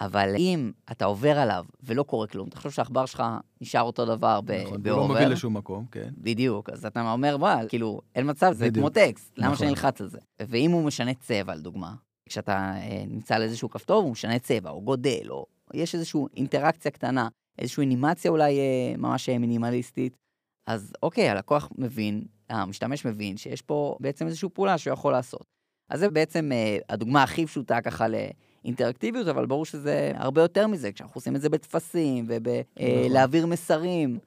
אבל 0.00 0.34
אם 0.38 0.72
אתה 0.92 1.04
עובר 1.04 1.38
עליו 1.38 1.64
ולא 1.82 2.02
קורה 2.02 2.26
כלום, 2.26 2.48
תחשוב 2.48 2.72
שהעכבר 2.72 3.06
שלך 3.06 3.22
נשאר 3.60 3.82
אותו 3.82 4.04
דבר 4.04 4.40
ב- 4.40 4.52
נכון, 4.52 4.66
הוא 4.66 4.78
לא 4.86 4.96
בעובר. 4.96 5.06
מוביל 5.06 5.28
לשום 5.28 5.56
מקום, 5.56 5.86
כן. 5.90 6.08
בדיוק, 6.18 6.70
אז 6.70 6.86
אתה 6.86 7.12
אומר, 7.12 7.36
וואל, 7.40 7.68
כאילו, 7.68 8.00
אין 8.14 8.30
מצב, 8.30 8.52
זה 8.52 8.64
בדיוק. 8.64 8.82
כמו 8.82 8.90
טקסט, 8.90 9.32
למה 9.38 9.46
נכון. 9.46 9.56
שאני 9.58 9.70
אלחץ 9.70 10.00
על 10.00 10.08
זה? 10.08 10.18
ואם 10.40 10.70
הוא 10.70 10.84
משנה 10.84 11.14
צבע, 11.14 11.54
לדוגמה, 11.54 11.94
כשאתה 12.28 12.52
אה, 12.76 13.04
נמצא 13.06 13.34
על 13.34 13.42
איזשהו 13.42 13.70
כפתור, 13.70 14.02
הוא 14.02 14.12
משנה 14.12 14.38
צבע, 14.38 14.70
או 14.70 14.82
גודל, 14.82 15.26
או 15.30 15.46
יש 15.74 15.94
איזושהי 15.94 16.20
אינטראקציה 16.36 16.90
קטנה, 16.90 17.28
איזושהי 17.58 17.84
אנימציה 17.84 18.30
אולי 18.30 18.58
אה, 18.58 18.94
ממש 18.98 19.28
אה, 19.28 19.38
מינימליסטית, 19.38 20.16
אז 20.66 20.92
אוקיי, 21.02 21.28
הלקוח 21.28 21.70
מבין, 21.78 22.24
המשתמש 22.50 23.06
מבין 23.06 23.36
שיש 23.36 23.62
פה 23.62 23.96
בעצם 24.00 24.26
איזושהי 24.26 24.48
פעולה 24.48 24.78
שהוא 24.78 24.92
יכול 24.92 25.12
לעשות. 25.12 25.46
אז 25.90 26.00
זה 26.00 26.10
בעצם 26.10 26.52
אה, 26.52 26.78
הדוגמה 26.88 27.22
הכי 27.22 27.46
פשוטה 27.46 27.80
ככה 27.80 28.06
לאינטראקטיביות, 28.08 29.28
אבל 29.28 29.46
ברור 29.46 29.64
שזה 29.64 30.12
הרבה 30.14 30.42
יותר 30.42 30.66
מזה, 30.66 30.92
כשאנחנו 30.92 31.18
עושים 31.18 31.36
את 31.36 31.40
זה 31.40 31.48
בטפסים 31.48 32.24
נכון. 32.24 32.36
ובלהעביר 32.76 33.46
מסרים. 33.46 34.18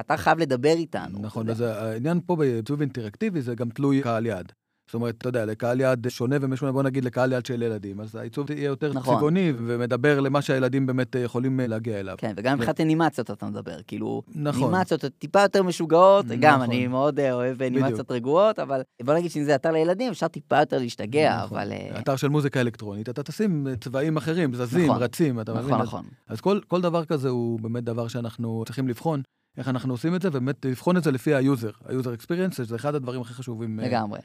אתה 0.00 0.16
חייב 0.16 0.38
לדבר 0.38 0.74
איתנו. 0.76 1.18
נכון. 1.22 1.50
אז 1.50 1.60
העניין 1.60 2.20
פה 2.26 2.36
בעיצוב 2.36 2.80
אינטראקטיבי 2.80 3.42
זה 3.42 3.54
גם 3.54 3.70
תלוי 3.70 4.02
קהל 4.02 4.26
יעד. 4.26 4.52
זאת 4.86 4.94
אומרת, 4.94 5.14
אתה 5.18 5.28
יודע, 5.28 5.44
לקהל 5.44 5.80
יעד 5.80 6.06
שונה 6.08 6.36
ומשונה, 6.40 6.72
בוא 6.72 6.82
נגיד 6.82 7.04
לקהל 7.04 7.32
יעד 7.32 7.46
של 7.46 7.62
ילדים, 7.62 8.00
אז 8.00 8.14
העיצוב 8.14 8.50
יהיה 8.50 8.64
יותר 8.64 8.92
נכון. 8.92 9.16
צבעוני 9.16 9.52
ומדבר 9.56 10.20
למה 10.20 10.42
שהילדים 10.42 10.86
באמת 10.86 11.16
יכולים 11.24 11.60
להגיע 11.62 12.00
אליו. 12.00 12.14
כן, 12.18 12.32
וגם 12.36 12.56
מבחינת 12.58 12.80
אנימציות 12.80 13.30
אתה 13.30 13.46
מדבר, 13.46 13.76
כאילו, 13.86 14.22
נכון. 14.34 14.74
אנימציות 14.74 15.04
טיפה 15.18 15.40
יותר 15.42 15.62
משוגעות, 15.62 16.26
גם 16.40 16.54
נכון. 16.54 16.70
אני 16.70 16.86
מאוד 16.86 17.20
אה, 17.20 17.32
אוהב 17.32 17.62
אנימציות. 17.62 18.10
רגועות, 18.10 18.58
אבל 18.58 18.80
בוא 19.02 19.14
נגיד 19.14 19.30
שאם 19.30 19.44
זה 19.44 19.54
אתר 19.54 19.70
לילדים, 19.72 20.10
אפשר 20.12 20.28
טיפה 20.28 20.58
יותר 20.60 20.78
להשתגע, 20.78 21.36
נכון. 21.44 21.58
אבל... 21.58 21.72
אה, 21.72 21.98
אתר 22.00 22.16
של 22.16 22.28
מוזיקה 22.28 22.60
אלקטרונית, 22.60 23.08
אתה 23.08 23.22
תשים 23.22 23.66
צבעים 23.80 24.16
אחרים, 24.16 24.54
זזים, 24.54 24.90
נכון. 24.90 25.02
רצים, 25.02 25.40
אתה 25.40 25.52
מבין? 25.54 25.64
נכון, 25.64 25.80
אז- 25.80 25.86
נכון. 25.86 26.04
אז 26.28 26.40
כל, 26.40 26.60
כל 26.68 26.80
דבר 26.80 27.04
כזה 27.04 27.28
הוא 27.28 27.60
באמת 27.60 27.84
דבר 27.84 28.08
שאנחנו 28.08 28.62
צריכים 28.66 28.88
לבחון, 28.88 29.22
איך 29.58 29.68
אנחנו 29.68 29.94
עושים 29.94 30.14
את 30.14 30.22
זה, 30.22 30.28
ובאמת 30.28 30.64
לבחון 30.64 30.96
את 30.96 31.04
זה 31.04 31.10
לפי 31.10 31.34
ה 31.34 31.40
user, 31.40 31.70
ה 31.84 31.90
user 31.90 32.14
experience, 32.14 32.56
שזה 32.56 32.76
אחד 32.76 32.94
הדברים 32.94 33.20
הכי 33.20 33.34
חשובים 33.34 33.80
אה, 33.80 33.88
לגמרי. 33.88 34.20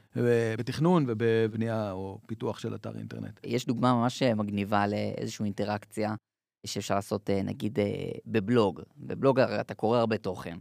בתכנון 0.57 1.05
ובבנייה 1.07 1.91
או 1.91 2.19
פיתוח 2.25 2.59
של 2.59 2.75
אתר 2.75 2.97
אינטרנט. 2.97 3.39
יש 3.43 3.65
דוגמה 3.65 3.93
ממש 3.93 4.23
אה, 4.23 4.35
מגניבה 4.35 4.87
לאיזושהי 4.87 5.45
אינטראקציה 5.45 6.15
שאפשר 6.65 6.95
לעשות, 6.95 7.29
אה, 7.29 7.41
נגיד, 7.43 7.79
בבלוג. 8.25 8.81
בבלוג 8.97 9.39
הרי 9.39 9.59
אתה 9.59 9.73
קורא 9.73 9.99
הרבה 9.99 10.17
תוכן, 10.17 10.57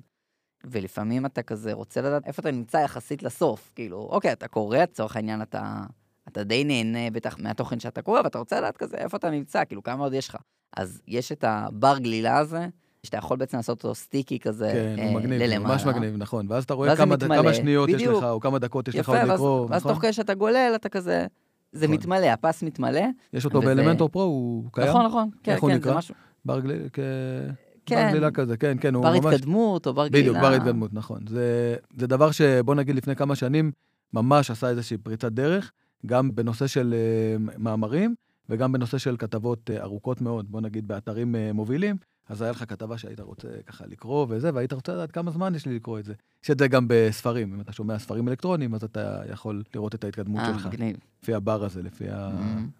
ולפעמים 0.64 1.26
אתה 1.26 1.42
כזה 1.42 1.72
רוצה 1.72 2.00
לדעת 2.00 2.26
איפה 2.26 2.40
אתה 2.40 2.50
נמצא 2.50 2.76
יחסית 2.76 3.22
לסוף. 3.22 3.72
כאילו, 3.74 4.08
אוקיי, 4.10 4.32
אתה 4.32 4.48
קורא, 4.48 4.78
לצורך 4.78 5.16
העניין 5.16 5.42
אתה, 5.42 5.84
אתה 6.28 6.44
די 6.44 6.64
נהנה 6.64 7.10
בטח 7.10 7.38
מהתוכן 7.38 7.80
שאתה 7.80 8.02
קורא, 8.02 8.20
ואתה 8.24 8.38
רוצה 8.38 8.58
לדעת 8.58 8.76
כזה 8.76 8.96
איפה 8.96 9.16
אתה 9.16 9.30
נמצא, 9.30 9.64
כאילו, 9.64 9.82
כמה 9.82 10.04
עוד 10.04 10.12
יש 10.12 10.28
לך. 10.28 10.36
אז 10.76 11.00
יש 11.06 11.32
את 11.32 11.44
הבר 11.44 11.98
גלילה 11.98 12.38
הזה, 12.38 12.68
שאתה 13.02 13.16
יכול 13.16 13.36
בעצם 13.36 13.56
לעשות 13.56 13.84
אותו 13.84 13.94
סטיקי 13.94 14.38
כזה 14.38 14.70
כן, 14.72 14.94
אה, 14.98 15.04
הוא 15.08 15.14
מגניב, 15.14 15.40
הוא 15.40 15.48
ללמעלה. 15.48 15.74
ממש 15.74 15.84
מגניב, 15.86 16.14
נכון. 16.16 16.46
ואז 16.48 16.64
אתה 16.64 16.74
רואה 16.74 16.88
ואז 16.88 16.98
כמה, 16.98 17.16
מתמלא, 17.16 17.42
כמה 17.42 17.54
שניות 17.54 17.88
יש 17.88 17.94
בדיוק. 17.94 18.22
לך, 18.22 18.24
או 18.24 18.40
כמה 18.40 18.58
דקות 18.58 18.88
יש 18.88 18.94
לך 18.94 19.00
יפה, 19.00 19.12
עוד 19.20 19.28
ואז, 19.28 19.40
לקרוא, 19.40 19.66
ואז 19.70 19.82
נכון? 19.82 19.92
תוך 19.92 20.02
כדי 20.02 20.12
שאתה 20.12 20.34
גולל, 20.34 20.72
אתה 20.74 20.88
כזה... 20.88 21.26
זה 21.72 21.86
נכון. 21.86 21.94
מתמלא, 21.96 22.26
הפס 22.26 22.62
מתמלא. 22.62 23.00
יש 23.32 23.44
אותו 23.44 23.58
וזה- 23.58 23.66
באלמנטור 23.66 24.08
פרו, 24.08 24.22
הוא 24.22 24.64
קיים? 24.72 24.88
נכון, 24.88 25.06
נכון. 25.06 25.28
כן, 25.42 25.52
איך 25.52 25.62
הוא 25.62 25.70
כן, 25.70 25.76
נקרא? 25.76 25.92
זה 25.92 25.98
משהו... 25.98 26.14
בר 26.44 26.60
גלילה, 26.60 26.88
כ... 26.92 26.98
כן. 27.86 28.04
בר 28.06 28.10
גלילה 28.10 28.30
כזה, 28.30 28.56
כן, 28.56 28.76
כן, 28.80 28.94
הוא 28.94 29.02
בר 29.02 29.12
ממש... 29.12 29.34
התקדמות 29.34 29.86
או 29.86 29.94
בר 29.94 30.08
גלילה. 30.08 30.28
בדיוק, 30.28 30.42
בר 30.42 30.52
התקדמות, 30.52 30.94
נכון. 30.94 31.20
זה, 31.28 31.76
זה 31.96 32.06
דבר 32.06 32.30
שבוא 32.30 32.74
נגיד 32.74 32.96
לפני 32.96 33.16
כמה 33.16 33.34
שנים 33.34 33.72
ממש 34.12 34.50
עשה 34.50 34.68
איזושהי 34.68 34.98
פריצת 34.98 35.32
דרך, 35.32 35.72
גם 36.06 36.34
בנושא 36.34 36.66
של 36.66 36.94
uh, 36.94 37.52
מאמרים 37.58 38.14
וגם 38.48 38.72
בנושא 38.72 38.98
של 38.98 39.16
כתבות 39.16 39.70
uh, 39.70 39.82
ארוכות 39.82 40.20
מאוד, 40.20 40.50
בוא 40.50 40.60
נגיד 40.60 40.88
באתרים 40.88 41.34
uh, 41.34 41.52
מובילים. 41.52 41.96
אז 42.28 42.42
היה 42.42 42.50
לך 42.50 42.64
כתבה 42.68 42.98
שהיית 42.98 43.20
רוצה 43.20 43.48
ככה 43.66 43.84
לקרוא 43.86 44.26
וזה, 44.28 44.50
והיית 44.54 44.72
רוצה 44.72 44.94
לדעת 44.94 45.12
כמה 45.12 45.30
זמן 45.30 45.54
יש 45.54 45.66
לי 45.66 45.74
לקרוא 45.76 45.98
את 45.98 46.04
זה. 46.04 46.12
יש 46.44 46.50
את 46.50 46.58
זה 46.58 46.68
גם 46.68 46.84
בספרים, 46.88 47.54
אם 47.54 47.60
אתה 47.60 47.72
שומע 47.72 47.98
ספרים 47.98 48.28
אלקטרוניים, 48.28 48.74
אז 48.74 48.84
אתה 48.84 49.20
יכול 49.30 49.62
לראות 49.74 49.94
את 49.94 50.04
ההתקדמות 50.04 50.40
אה, 50.40 50.46
שלך, 50.52 50.66
מגניב. 50.66 50.96
לפי 51.22 51.34
הבר 51.34 51.64
הזה, 51.64 51.82
לפי 51.82 52.04
Mhm. 52.10 52.14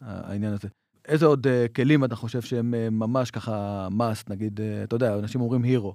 העניין 0.01 0.53
הזה. 0.53 0.69
איזה 1.09 1.27
עוד 1.27 1.47
אה, 1.47 1.67
כלים 1.77 2.05
אתה 2.05 2.17
חושב 2.17 2.43
שהם 2.43 2.75
אה, 2.75 2.91
ממש 2.91 3.31
ככה 3.31 3.89
must, 3.99 4.31
נגיד, 4.31 4.61
אה, 4.61 4.83
אתה 4.85 4.97
יודע, 4.97 5.15
אנשים 5.19 5.41
אומרים 5.41 5.63
הירו. 5.63 5.95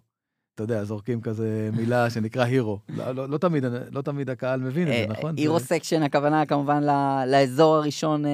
אתה 0.56 0.64
יודע, 0.64 0.84
זורקים 0.84 1.22
כזה 1.22 1.70
מילה 1.78 2.10
שנקרא 2.14 2.44
הירו. 2.44 2.80
לא, 2.90 3.12
לא, 3.12 3.30
לא, 3.30 3.38
תמיד, 3.38 3.64
לא 3.92 4.02
תמיד 4.02 4.30
הקהל 4.30 4.60
מבין 4.60 4.88
את 4.88 4.94
זה, 4.94 5.06
נכון? 5.14 5.36
הירו 5.38 5.60
סקשן, 5.60 6.04
הכוונה 6.04 6.46
כמובן 6.46 6.84
לאזור 7.28 7.76
הראשון 7.76 8.26
אה, 8.26 8.32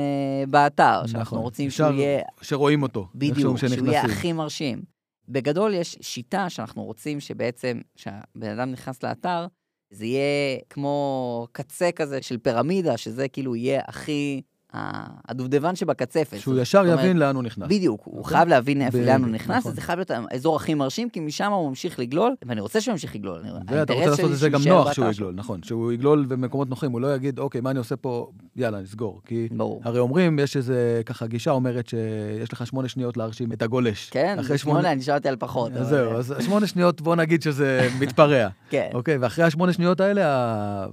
באתר, 0.49 1.01
שאנחנו 1.05 1.21
נכון. 1.21 1.39
רוצים 1.39 1.69
שהוא 1.69 1.87
יהיה 1.91 2.21
שרואים 2.41 2.83
אותו. 2.83 3.07
בדיוק, 3.15 3.57
שהוא 3.57 3.87
יהיה. 3.87 4.01
הכי 4.05 4.33
מרשים. 4.33 4.81
בגדול 5.29 5.73
יש 5.73 5.97
שיטה 6.01 6.49
שאנחנו 6.49 6.83
רוצים 6.83 7.19
שבעצם, 7.19 7.81
כשהבן 7.95 8.49
אדם 8.59 8.71
נכנס 8.71 9.03
לאתר, 9.03 9.47
זה 9.91 10.05
יהיה 10.05 10.59
כמו 10.69 11.47
קצה 11.51 11.91
כזה 11.91 12.21
של 12.21 12.37
פירמידה, 12.37 12.97
שזה 12.97 13.27
כאילו 13.27 13.55
יהיה 13.55 13.81
הכי, 13.87 14.41
הדובדבן 14.73 15.75
שבקצפת. 15.75 16.39
שהוא 16.39 16.59
ישר 16.59 16.79
אומרת, 16.79 16.99
יבין 16.99 17.17
לאן 17.17 17.35
הוא 17.35 17.43
נכנס. 17.43 17.67
בדיוק, 17.69 18.01
הוא 18.03 18.17
אוקיי? 18.17 18.37
חייב 18.37 18.49
להבין 18.49 18.81
איפה, 18.81 18.97
לאן 18.97 19.23
הוא 19.23 19.31
נכנס, 19.31 19.57
נכון. 19.57 19.71
וזה 19.71 19.81
חייב 19.81 19.99
להיות 19.99 20.11
האזור 20.31 20.55
הכי 20.55 20.73
מרשים, 20.73 21.09
כי 21.09 21.19
משם 21.19 21.51
הוא 21.51 21.69
ממשיך 21.69 21.99
לגלול, 21.99 22.35
ואני 22.45 22.61
רוצה 22.61 22.81
שהוא 22.81 22.91
ימשיך 22.91 23.15
לגלול. 23.15 23.41
ואתה 23.67 23.93
רוצה 23.93 24.09
לעשות 24.09 24.31
את 24.31 24.37
זה 24.37 24.49
גם 24.49 24.61
נוח 24.67 24.93
שהוא. 24.93 25.05
יגלול, 25.11 25.33
נכון. 25.33 25.63
שהוא 25.63 25.91
יגלול 25.91 26.25
במקומות 26.25 26.69
נוחים, 26.69 26.91
הוא 26.91 27.01
לא 27.01 27.15
יגיד, 27.15 27.39
אוקיי, 27.39 27.61
מה 27.61 27.71
אני 27.71 27.79
עושה 27.79 27.95
פה, 27.95 28.31
יאללה, 28.55 28.81
נסגור. 28.81 29.21
כי 29.25 29.47
ברור. 29.51 29.81
הרי 29.83 29.99
אומרים, 29.99 30.39
יש 30.39 30.57
איזה 30.57 31.01
ככה 31.05 31.27
גישה 31.27 31.51
אומרת 31.51 31.87
שיש 31.87 32.53
לך 32.53 32.67
שמונה 32.67 32.87
שניות 32.87 33.17
להרשים 33.17 33.51
את 33.51 33.61
הגולש. 33.61 34.09
כן, 34.09 34.37
שמונה, 34.55 34.91
אני 34.91 35.01
שאלתי 35.01 35.29
על 35.29 35.35
פחות. 35.35 35.71
זהו, 35.81 36.11
אז 36.13 36.33
שמונה 36.39 36.67
שניות, 36.67 37.01
בוא 37.01 37.15
נגיד 37.15 37.41
שזה 37.41 37.89
מתפרע. 37.99 38.47
כן, 38.69 38.89
אוקיי, 38.93 39.17
ואחרי 39.17 39.45
השמונה 39.45 39.73
שניות 39.73 40.01
האלה, 40.01 40.85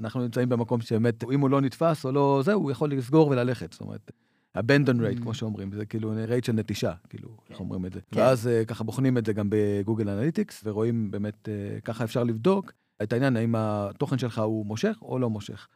אנחנו 0.00 0.22
נמצאים 0.22 0.48
במקום 0.48 0.80
שבאמת, 0.80 1.24
אם 1.32 1.40
הוא 1.40 1.50
לא 1.50 1.60
נתפס 1.60 2.04
או 2.04 2.12
לא, 2.12 2.42
זהו, 2.44 2.62
הוא 2.62 2.70
יכול 2.70 2.92
לסגור 2.92 3.28
וללכת. 3.28 3.72
זאת 3.72 3.80
אומרת, 3.80 4.10
abandon 4.58 5.00
rate, 5.00 5.18
Mm. 5.18 5.22
כמו 5.22 5.34
שאומרים, 5.34 5.72
זה 5.72 5.86
כאילו 5.86 6.12
rate 6.12 6.46
של 6.46 6.52
נטישה, 6.52 6.92
כאילו, 7.08 7.36
איך 7.50 7.60
אומרים 7.60 7.86
את 7.86 7.92
זה. 7.92 8.00
כן. 8.10 8.20
ואז 8.20 8.46
אה, 8.48 8.64
ככה 8.64 8.84
בוחנים 8.84 9.18
את 9.18 9.26
זה 9.26 9.32
גם 9.32 9.46
בגוגל 9.50 10.08
אנליטיקס, 10.08 10.62
ורואים 10.64 11.10
באמת, 11.10 11.48
אה, 11.48 11.80
ככה 11.80 12.04
אפשר 12.04 12.24
לבדוק 12.24 12.72
את 13.02 13.12
העניין, 13.12 13.36
האם 13.36 13.54
התוכן 13.58 14.18
שלך 14.18 14.38
הוא 14.38 14.66
מושך 14.66 14.98
או 15.02 15.18
לא 15.18 15.30
מושך. 15.30 15.68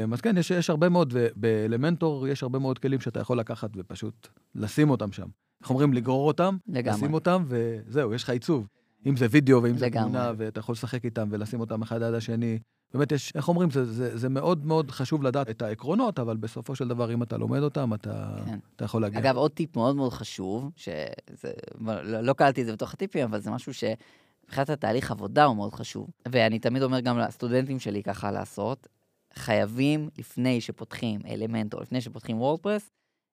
אה, 0.00 0.06
אז 0.12 0.20
כן, 0.20 0.36
יש, 0.36 0.50
יש 0.50 0.70
הרבה 0.70 0.88
מאוד, 0.88 1.14
ובאלמנטור 1.16 2.28
יש 2.28 2.42
הרבה 2.42 2.58
מאוד 2.58 2.78
כלים 2.78 3.00
שאתה 3.00 3.20
יכול 3.20 3.38
לקחת 3.38 3.70
ופשוט 3.76 4.28
לשים 4.54 4.90
אותם 4.90 5.12
שם. 5.12 5.26
איך 5.60 5.70
אומרים? 5.70 5.92
לגרור 5.92 6.28
אותם, 6.28 6.56
לגמרי. 6.68 6.98
לשים 6.98 7.14
אותם, 7.14 7.44
וזהו, 7.48 8.14
יש 8.14 8.22
לך 8.22 8.30
עיצוב. 8.30 8.66
אם 9.06 9.16
זה 9.16 9.26
וידאו 9.30 9.62
ואם 9.62 9.78
זה 9.78 9.86
לגמרי. 9.86 10.04
תמונה, 10.10 10.32
ואתה 10.36 10.60
יכול 10.60 10.72
לשחק 10.72 11.04
איתם 11.04 11.28
ולשים 11.30 11.60
אותם 11.60 11.82
אחד 11.82 12.02
ליד 12.02 12.14
השני. 12.14 12.58
באמת 12.94 13.12
יש, 13.12 13.32
איך 13.34 13.48
אומרים, 13.48 13.70
זה, 13.70 13.84
זה, 13.84 14.18
זה 14.18 14.28
מאוד 14.28 14.66
מאוד 14.66 14.90
חשוב 14.90 15.22
לדעת 15.22 15.50
את 15.50 15.62
העקרונות, 15.62 16.18
אבל 16.18 16.36
בסופו 16.36 16.74
של 16.74 16.88
דבר, 16.88 17.12
אם 17.12 17.22
אתה 17.22 17.38
לומד 17.38 17.62
אותם, 17.62 17.94
אתה, 17.94 18.36
כן. 18.46 18.58
אתה 18.76 18.84
יכול 18.84 19.02
להגיע. 19.02 19.20
אגב, 19.20 19.36
עוד 19.36 19.50
טיפ 19.50 19.76
מאוד 19.76 19.96
מאוד 19.96 20.12
חשוב, 20.12 20.70
שזה, 20.76 21.52
לא, 21.80 22.20
לא 22.20 22.32
קלטתי 22.32 22.60
את 22.60 22.66
זה 22.66 22.72
בתוך 22.72 22.94
הטיפים, 22.94 23.24
אבל 23.24 23.40
זה 23.40 23.50
משהו 23.50 23.72
שמבחינת 23.74 24.70
התהליך 24.70 25.10
עבודה 25.10 25.44
הוא 25.44 25.56
מאוד 25.56 25.74
חשוב. 25.74 26.08
ואני 26.28 26.58
תמיד 26.58 26.82
אומר 26.82 27.00
גם 27.00 27.18
לסטודנטים 27.18 27.78
שלי 27.78 28.02
ככה 28.02 28.30
לעשות, 28.30 28.88
חייבים, 29.34 30.08
לפני 30.18 30.60
שפותחים 30.60 31.20
אלמנטור, 31.28 31.80
לפני 31.80 32.00
שפותחים 32.00 32.40
וורדפרס, 32.40 32.90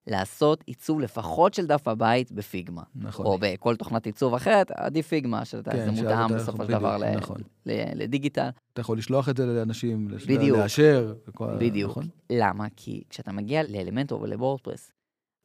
לעשות 0.08 0.64
עיצוב 0.66 1.00
לפחות 1.00 1.54
של 1.54 1.66
דף 1.66 1.88
הבית 1.88 2.32
בפיגמה. 2.32 2.82
נכון. 2.96 3.26
או 3.26 3.38
בכל 3.40 3.76
תוכנת 3.76 4.06
עיצוב 4.06 4.34
אחרת, 4.34 4.70
עדיף 4.70 5.06
פיגמה, 5.08 5.44
שאתה, 5.44 5.70
כן, 5.70 5.90
מותאם 5.90 6.28
בסופו 6.34 6.64
של 6.64 6.70
דבר 6.70 6.96
ל- 6.96 7.16
נכון. 7.16 7.36
ל- 7.66 8.02
לדיגיטל. 8.02 8.48
אתה 8.72 8.80
יכול 8.80 8.98
לשלוח 8.98 9.28
את 9.28 9.36
זה 9.36 9.46
לאנשים, 9.46 10.08
בדיוק. 10.28 10.58
לאשר. 10.58 11.14
בדיוק. 11.58 11.90
נכון? 11.90 12.06
למה? 12.30 12.66
כי 12.76 13.02
כשאתה 13.10 13.32
מגיע 13.32 13.62
לאלמנטור 13.68 14.22
ולוורדפרס, 14.22 14.92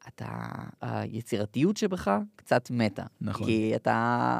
אתה, 0.08 0.28
היצירתיות 0.82 1.78
שבך 1.78 2.12
קצת 2.36 2.72
מתה. 2.72 3.04
נכון. 3.22 3.48
כי 3.48 3.72
אתה 3.76 3.92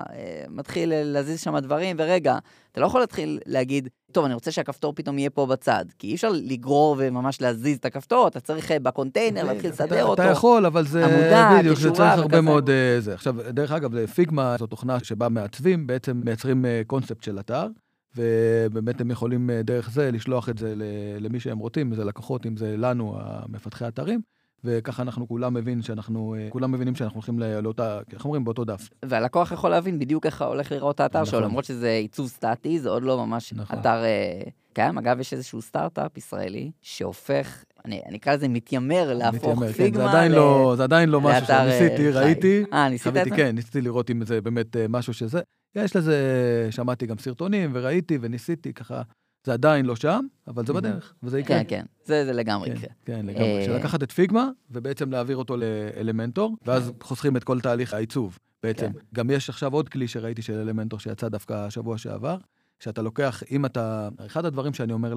אה, 0.10 0.43
מתחיל 0.49 0.93
להזיז 0.95 1.41
שם 1.41 1.60
דברים, 1.60 1.95
ורגע, 1.99 2.38
אתה 2.71 2.82
לא 2.82 2.86
יכול 2.86 2.99
להתחיל 2.99 3.39
להגיד, 3.45 3.89
טוב, 4.12 4.26
אני 4.26 4.34
רוצה 4.34 4.52
שהכפתור 4.52 4.93
פתאום 4.95 5.19
יהיה 5.19 5.30
פה 5.30 5.45
בצד. 5.45 5.86
כי 5.99 6.08
אי 6.08 6.15
אפשר 6.15 6.30
לגרור 6.34 6.95
וממש 6.99 7.41
להזיז 7.41 7.78
את 7.78 7.86
הכפתור, 7.86 8.28
אתה 8.28 8.39
צריך 8.39 8.71
אה, 8.71 8.80
בקונטיינר 8.80 9.43
להתחיל 9.43 9.69
לסדר 9.69 10.04
אותו. 10.04 10.21
אתה 10.21 10.32
יכול, 10.32 10.65
אבל 10.65 10.86
זה... 10.88 11.06
עמודה, 11.06 11.58
בדיוק, 11.60 11.78
זה 11.78 11.91
צריך 11.91 12.13
הרבה. 12.13 12.41
מאוד... 12.41 12.69
אה, 12.69 12.95
זה. 12.99 13.13
עכשיו, 13.13 13.36
דרך 13.49 13.71
אגב, 13.71 14.06
פיגמה 14.06 14.56
זו 14.60 14.67
תוכנה 14.67 14.97
שבה 15.04 15.30
מעצבים, 15.30 15.88
בעצם 15.88 16.21
מייצרים 16.26 16.65
קונספט 16.88 17.23
של 17.23 17.39
אתר, 17.39 17.67
ובאמת 18.15 19.02
הם 19.02 19.12
יכולים 19.12 19.49
דרך 19.63 19.89
זה 19.89 20.12
לשלוח 20.12 20.49
את 20.49 20.58
זה 20.58 20.73
למי 21.19 21.39
שהם 21.39 21.58
רוצים, 21.58 21.88
אם 21.88 21.95
זה 21.95 22.04
לקוחות, 22.04 22.45
אם 22.45 22.58
זה 22.58 22.76
לנו, 22.78 23.17
המפתחי 23.19 23.88
אתרים, 23.88 24.21
וככה 24.63 25.04
אנחנו 25.04 25.28
כולם 25.28 25.54
מבין 25.54 25.82
שאנחנו, 25.82 26.36
אה, 26.38 26.47
כולם 26.49 26.71
מבינים 26.71 26.95
שאנחנו 26.95 27.15
הולכים 27.15 27.39
לאותה, 27.39 27.99
איך 28.13 28.26
אומרים? 28.26 28.43
באותו 28.43 28.65
דף. 28.65 28.89
והלקוח 29.06 29.52
יכול 29.52 29.69
להבין 29.69 29.99
בדיוק 29.99 30.26
איך 30.26 30.41
הולך 30.41 30.71
לראות 30.71 30.99
האתר 30.99 31.23
שלו, 31.26 31.39
נכון. 31.39 31.49
למרות 31.49 31.65
שזה 31.65 31.89
עיצוב 31.91 32.28
סטטי, 32.28 32.80
זה 32.80 32.89
עוד 32.89 33.04
לא 33.04 33.26
ממש 33.26 33.54
נכון. 33.54 33.80
אתר 33.80 34.04
אה, 34.04 34.41
קיים. 34.73 34.97
אגב, 34.97 35.19
יש 35.19 35.34
איזשהו 35.34 35.62
סטארט-אפ 35.62 36.17
ישראלי 36.17 36.71
שהופך, 36.82 37.63
אני 37.86 38.02
אני 38.10 38.17
אקרא 38.17 38.34
לזה 38.34 38.47
מתיימר 38.47 39.13
להפוך 39.13 39.43
מתיימר, 39.43 39.67
כן, 39.67 39.84
פיגמה 39.84 40.04
זה 40.04 40.10
עדיין 40.10 40.32
ל- 40.32 40.36
לא, 40.36 40.73
זה 40.78 40.84
עדיין 40.84 41.10
לא 41.10 41.21
משהו 41.21 41.54
אה, 41.54 41.69
שניסיתי, 41.80 42.12
חי. 42.13 42.19
ראיתי. 42.19 42.63
אה, 42.73 42.89
ניסית 42.89 43.17
את 43.17 43.23
זה? 43.30 43.36
כן, 43.36 43.56
ניסיתי 43.56 43.82
לראות 43.82 44.10
אם 44.10 44.26
זה 44.26 44.41
באמת 44.41 44.78
אה, 44.78 44.86
משהו 44.89 45.13
שזה. 45.13 45.41
יש 45.76 45.95
לזה, 45.95 46.17
שמעתי 46.71 47.06
גם 47.06 47.17
סרטונים 47.17 47.71
וראיתי 47.73 48.17
וניסיתי 48.21 48.73
ככה, 48.73 49.02
זה 49.43 49.53
עדיין 49.53 49.86
לא 49.86 49.95
שם, 49.95 50.25
אבל 50.47 50.65
זה. 50.65 50.73
בדרך, 50.73 51.13
וזה 51.23 51.39
יקרה. 51.39 51.58
כן, 51.58 51.63
כן, 51.67 51.86
זה 52.06 52.25
זה 52.25 52.34
לגמרי 52.34 52.69
כן, 52.69 52.75
יקרה. 52.75 52.89
כן, 53.06 53.25
לגמרי. 53.25 53.60
אה, 53.60 53.65
של 53.65 53.75
לקחת 53.75 54.03
את 54.03 54.12
פיגמה, 54.12 54.49
ובעצם 54.71 55.12
להעביר 55.12 55.38
אותו 55.38 55.56
לאלמנטור, 55.58 56.58
ואז 56.65 56.91
חוסכים 57.01 57.38
את 57.38 57.43
כל 57.43 57.60
תהליך 57.60 57.93
העיצוב. 57.93 58.39
בעצם, 58.63 58.93
כן. 58.93 58.99
גם 59.13 59.29
יש 59.29 59.49
עכשיו 59.49 59.73
עוד 59.73 59.89
כלי 59.89 60.08
שראיתי 60.08 60.41
של 60.41 60.53
אלמנטור 60.60 60.99
שיצא 60.99 61.29
דווקא 61.29 61.53
השבוע 61.53 61.97
שעבר, 61.97 62.38
שאתה 62.79 63.01
לוקח, 63.01 63.43
אם 63.51 63.65
אתה, 63.65 64.10
אחד 64.25 64.45
הדברים 64.45 64.73
שאני 64.73 64.93
אומר 64.93 65.13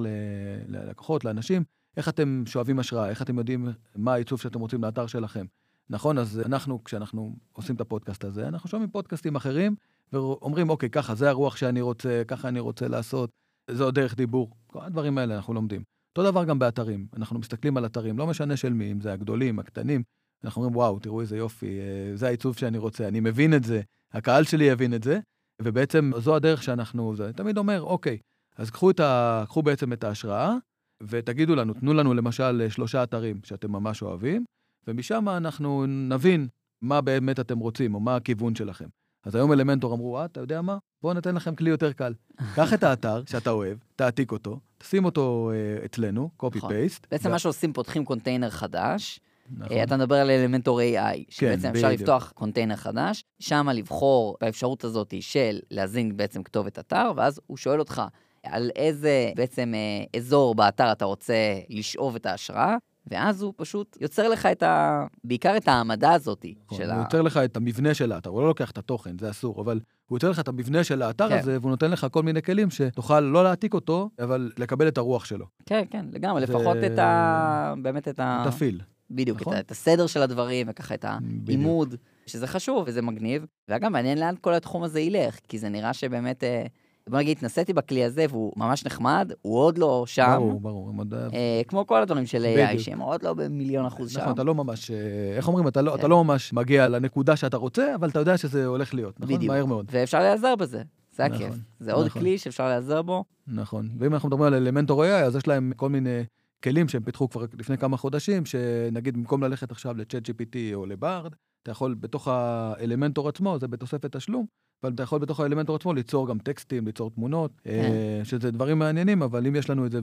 ללקוחות, 0.67 1.25
לאנשים, 1.25 1.63
איך 1.97 2.09
אתם 2.09 2.43
שואבים 2.45 2.79
השראה, 2.79 3.09
איך 3.09 3.21
אתם 3.21 3.37
יודעים 3.37 3.67
מה 3.95 4.13
העיצוב 4.13 4.41
שאתם 4.41 4.59
רוצים 4.59 4.83
לאתר 4.83 5.07
שלכם. 5.07 5.45
נכון, 5.89 6.17
אז 6.17 6.41
אנחנו, 6.45 6.83
כשאנחנו 6.83 7.35
עושים 7.53 7.75
את 7.75 7.81
הפודקאסט 7.81 8.23
הזה, 8.23 8.47
אנחנו 8.47 8.69
שומעים 8.69 8.89
פודקאסטים 8.89 9.35
אחרים, 9.35 9.75
ואומרים, 10.13 10.69
אוקיי, 10.69 10.89
ככה, 10.89 11.15
זה 11.15 11.29
הרוח 11.29 11.55
שאני 11.57 11.81
רוצה, 11.81 12.21
ככה 12.27 12.47
אני 12.47 12.59
רוצה 12.59 12.87
לעשות, 12.87 13.29
זו 13.71 13.91
דרך 13.91 14.15
דיבור. 14.15 14.51
כל 14.67 14.79
הדברים 14.83 15.17
האלה 15.17 15.35
אנחנו 15.35 15.53
לומדים. 15.53 15.83
אותו 16.17 16.31
דבר 16.31 16.43
גם 16.43 16.59
באתרים. 16.59 17.07
אנחנו 17.17 17.39
מסתכלים 17.39 17.77
על 17.77 17.85
אתרים, 17.85 18.17
לא 18.17 18.27
משנה 18.27 18.57
של 18.57 18.73
מי, 18.73 18.91
אם 18.91 19.01
זה 19.01 19.13
הגדולים, 19.13 19.59
הקטנים, 19.59 20.03
אנחנו 20.43 20.61
אומרים, 20.61 20.77
וואו, 20.77 20.99
תראו 20.99 21.21
איזה 21.21 21.37
יופי, 21.37 21.79
אה, 21.79 22.15
זה 22.15 22.27
העיצוב 22.27 22.57
שאני 22.57 22.77
רוצה, 22.77 23.07
אני 23.07 23.19
מבין 23.19 23.53
את 23.53 23.63
זה, 23.63 23.81
הקהל 24.13 24.43
שלי 24.43 24.65
יבין 24.65 24.93
את 24.93 25.03
זה, 25.03 25.19
ובעצם 25.61 26.11
זו 26.17 26.35
הדרך 26.35 26.63
שאנחנו, 26.63 27.15
זה, 27.15 27.33
תמיד 27.33 27.57
אומר, 27.57 27.81
אוקיי, 27.81 28.17
אז 28.55 28.69
קחו, 28.69 28.91
ה, 28.99 29.43
קחו 29.47 29.61
בעצם 29.61 29.93
את 29.93 30.03
ההשראה, 30.03 30.55
ותגידו 31.03 31.55
לנו, 31.55 31.73
תנו 31.73 31.93
לנו 31.93 32.13
למשל 32.13 32.67
שלושה 32.69 33.03
אתרים 33.03 33.39
שאתם 33.43 33.71
ממש 33.71 34.01
אוהבים, 34.01 34.45
ומשם 34.87 35.29
אנחנו 35.29 35.85
נבין 35.85 36.47
מה 36.81 37.01
באמת 37.01 37.39
אתם 37.39 37.59
רוצים, 37.59 37.95
או 37.95 37.99
מה 37.99 38.15
הכיוון 38.15 38.55
שלכם. 38.55 38.87
אז 39.27 39.35
היום 39.35 39.51
Elementor 39.53 39.93
אמרו, 39.93 40.17
אה, 40.17 40.25
אתה 40.25 40.39
יודע 40.39 40.61
מה? 40.61 40.77
בואו 41.01 41.13
ניתן 41.13 41.35
לכם 41.35 41.55
כלי 41.55 41.69
יותר 41.69 41.93
קל. 41.93 42.13
קח 42.55 42.73
את 42.73 42.83
האתר 42.83 43.23
שאתה 43.25 43.49
אוהב, 43.49 43.77
תעתיק 43.95 44.31
אותו, 44.31 44.59
תשים 44.77 45.05
אותו 45.05 45.51
אה, 45.53 45.85
אצלנו, 45.85 46.29
copy 46.43 46.57
נכון. 46.57 46.71
בעצם 47.11 47.31
מה 47.31 47.39
שעושים, 47.39 47.73
פותחים 47.73 48.05
קונטיינר 48.05 48.49
חדש. 48.49 49.19
נכון. 49.57 49.77
אה, 49.77 49.83
אתה 49.83 49.97
מדבר 49.97 50.15
על 50.15 50.29
Elementor 50.29 50.81
AI, 50.81 51.17
שבעצם 51.29 51.69
אפשר 51.69 51.87
בדיוק. 51.87 52.01
לפתוח 52.01 52.31
קונטיינר 52.35 52.75
חדש, 52.75 53.23
שם 53.39 53.69
לבחור 53.73 54.37
באפשרות 54.41 54.83
הזאת 54.83 55.13
של 55.19 55.59
להזין 55.71 56.17
בעצם 56.17 56.43
כתובת 56.43 56.79
אתר, 56.79 57.11
ואז 57.15 57.41
הוא 57.47 57.57
שואל 57.57 57.79
אותך 57.79 58.01
על 58.43 58.71
איזה 58.75 59.31
בעצם 59.35 59.73
אה, 59.75 60.19
אזור 60.19 60.55
באתר 60.55 60.91
אתה 60.91 61.05
רוצה 61.05 61.35
לשאוב 61.69 62.15
את 62.15 62.25
ההשראה, 62.25 62.75
ואז 63.11 63.41
הוא 63.41 63.53
פשוט 63.57 63.97
יוצר 64.01 64.29
לך 64.29 64.45
את 64.45 64.63
ה... 64.63 65.05
בעיקר 65.23 65.57
את 65.57 65.67
העמדה 65.67 66.13
הזאת 66.13 66.45
נכון, 66.65 66.77
של 66.77 66.91
הוא 66.91 66.99
ה... 66.99 67.01
יוצר 67.01 67.21
לך 67.21 67.37
את 67.37 67.57
המבנה 67.57 67.93
של 67.93 68.11
האתר, 68.11 68.29
הוא 68.29 68.41
לא 68.41 68.47
לוקח 68.47 68.71
את 68.71 68.77
התוכן, 68.77 69.17
זה 69.19 69.29
אסור, 69.29 69.61
אבל 69.61 69.79
הוא 70.05 70.15
יוצר 70.15 70.29
לך 70.29 70.39
את 70.39 70.47
המבנה 70.47 70.83
של 70.83 71.01
האתר 71.01 71.29
כן. 71.29 71.37
הזה, 71.39 71.57
והוא 71.61 71.69
נותן 71.71 71.91
לך 71.91 72.07
כל 72.11 72.23
מיני 72.23 72.41
כלים 72.41 72.69
שתוכל 72.69 73.19
לא 73.19 73.43
להעתיק 73.43 73.73
אותו, 73.73 74.09
אבל 74.19 74.51
לקבל 74.57 74.87
את 74.87 74.97
הרוח 74.97 75.25
שלו. 75.25 75.45
כן, 75.65 75.83
כן, 75.89 76.05
לגמרי, 76.11 76.45
זה- 76.45 76.53
לפחות 76.53 76.77
את 76.93 76.99
ה... 76.99 77.73
באמת 77.81 78.07
את 78.07 78.19
ה... 78.19 78.43
תפעיל. 78.47 78.81
בדיוק, 79.11 79.41
נכון. 79.41 79.53
את, 79.53 79.59
את 79.59 79.71
הסדר 79.71 80.07
של 80.07 80.21
הדברים, 80.21 80.67
וככה 80.69 80.93
את 80.95 81.05
בדיוק. 81.21 81.47
העימוד, 81.47 81.95
שזה 82.25 82.47
חשוב 82.47 82.83
וזה 82.87 83.01
מגניב. 83.01 83.45
ואגב, 83.69 83.89
מעניין 83.89 84.17
לאן 84.19 84.35
כל 84.41 84.53
התחום 84.53 84.83
הזה 84.83 84.99
ילך, 84.99 85.39
כי 85.47 85.59
זה 85.59 85.69
נראה 85.69 85.93
שבאמת 85.93 86.43
אה, 86.43 86.65
בוא 87.07 87.19
נגיד, 87.19 87.37
התנסיתי 87.37 87.73
בכלי 87.73 88.03
הזה 88.03 88.25
והוא 88.29 88.53
ממש 88.55 88.85
נחמד, 88.85 89.31
הוא 89.41 89.57
עוד 89.57 89.77
לא 89.77 90.03
שם. 90.07 90.35
ברור, 90.37 90.59
ברור. 90.59 90.89
הם 90.89 90.97
עוד... 90.97 91.13
אה, 91.13 91.61
כמו 91.67 91.87
כל 91.87 92.01
הדברים 92.01 92.25
של 92.25 92.45
AI. 92.45 92.79
שהם 92.79 92.99
עוד 92.99 93.23
לא 93.23 93.33
במיליון 93.33 93.85
אחוז 93.85 94.11
שם. 94.11 94.19
נכון, 94.19 94.33
אתה 94.33 94.43
לא 94.43 94.55
ממש, 94.55 94.91
אה, 94.91 94.97
איך 95.37 95.47
אומרים, 95.47 95.67
אתה 95.67 95.81
לא, 95.81 95.95
אתה 95.95 96.01
כן. 96.01 96.09
לא 96.09 96.23
ממש 96.23 96.53
מגיע 96.53 96.87
לנקודה 96.87 97.35
שאתה 97.35 97.57
רוצה, 97.57 97.95
אבל 97.95 98.09
אתה 98.09 98.19
יודע 98.19 98.37
שזה 98.37 98.65
הולך 98.65 98.93
להיות, 98.93 99.19
נכון? 99.19 99.35
בדיוק. 99.35 99.53
מהר 99.53 99.65
מאוד. 99.65 99.85
ואפשר 99.91 100.19
להיעזר 100.19 100.55
בזה, 100.55 100.81
זה 101.15 101.25
הכיף. 101.25 101.47
נכון, 101.47 101.59
זה 101.79 101.93
עוד 101.93 102.05
נכון. 102.05 102.21
כלי 102.21 102.37
שאפשר 102.37 102.67
להיעזר 102.67 103.01
בו. 103.01 103.23
נכון. 103.47 103.89
ואם 103.99 104.13
אנחנו 104.13 104.29
מדברים 104.29 104.53
על 104.53 104.53
אלמנטור 104.53 105.03
AI, 105.03 105.07
אז 105.07 105.35
יש 105.35 105.47
להם 105.47 105.71
כל 105.75 105.89
מיני 105.89 106.23
כלים 106.63 106.87
שהם 106.87 107.03
פיתחו 107.03 107.29
כבר 107.29 107.45
לפני 107.59 107.77
כמה 107.77 107.97
חודשים, 107.97 108.45
שנגיד 108.45 109.13
במקום 109.13 109.43
ללכת 109.43 109.71
עכשיו 109.71 109.97
לצ'אט 109.97 110.29
GPT 110.29 110.55
או 110.73 110.85
לברד, 110.85 111.31
אתה 111.67 111.71
יכול 111.71 111.93
בתוך 111.93 112.27
האלמנטור 112.27 113.29
עצמו, 113.29 113.59
זה 113.59 113.67
בתוספת 113.67 114.15
תשלום, 114.15 114.45
אבל 114.83 114.93
אתה 114.93 115.03
יכול 115.03 115.19
בתוך 115.19 115.39
האלמנטור 115.39 115.75
עצמו 115.75 115.93
ליצור 115.93 116.27
גם 116.27 116.39
טקסטים, 116.39 116.85
ליצור 116.85 117.09
תמונות, 117.09 117.51
כן. 117.63 117.69
אה, 117.71 118.21
שזה 118.23 118.51
דברים 118.51 118.79
מעניינים, 118.79 119.23
אבל 119.23 119.47
אם 119.47 119.55
יש 119.55 119.69
לנו 119.69 119.85
את 119.85 119.91
זה 119.91 119.99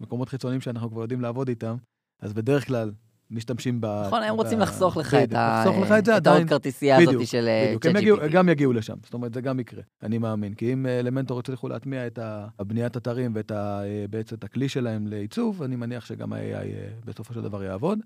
במקומות 0.00 0.28
חיצוניים 0.28 0.60
שאנחנו 0.60 0.90
כבר 0.90 1.02
יודעים 1.02 1.20
לעבוד 1.20 1.48
איתם, 1.48 1.76
אז 2.22 2.32
בדרך 2.32 2.66
כלל 2.66 2.92
משתמשים 3.30 3.80
ב... 3.80 3.86
נכון, 4.06 4.22
הם 4.22 4.34
רוצים 4.34 4.60
לחסוך 4.60 4.96
לך 4.96 5.14
את 5.14 5.32
העוד. 5.34 6.48
כרטיסייה 6.48 6.98
הזאת 6.98 7.26
של 7.26 7.48
אה, 7.48 7.74
הם 7.84 7.96
יגיעו, 7.96 8.16
ChatGPT. 8.16 8.28
גם 8.32 8.48
יגיעו 8.48 8.72
לשם, 8.72 8.96
זאת 9.04 9.14
אומרת, 9.14 9.34
זה 9.34 9.40
גם 9.40 9.60
יקרה, 9.60 9.82
אני 10.02 10.18
מאמין. 10.18 10.54
כי 10.54 10.72
אם 10.72 10.86
אה, 10.86 11.00
אלמנטור 11.00 11.38
הצליחו 11.38 11.68
להטמיע 11.68 12.06
את 12.06 12.18
הבניית 12.58 12.96
אתרים 12.96 13.32
ואת 13.34 13.52
אה, 13.52 14.04
בעצם 14.10 14.36
את 14.36 14.44
הכלי 14.44 14.68
שלהם 14.68 15.06
לעיצוב, 15.06 15.62
אני 15.62 15.76
מניח 15.76 16.04
שגם 16.04 16.32
ה-AI 16.32 16.54
אה, 16.54 16.88
בסופו 17.04 17.34
של 17.34 17.42
דבר 17.42 17.64
יעבוד, 17.64 17.98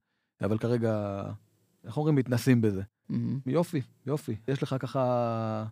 אבל 0.43 0.59
כרגע, 0.59 1.23
איך 1.87 1.97
אומרים, 1.97 2.15
מתנסים 2.15 2.61
בזה. 2.61 2.83
מהמם. 3.09 3.41
יופי, 3.47 3.81
יופי. 4.07 4.37
יש 4.49 4.63
לך 4.63 4.77
ככה 4.79 5.65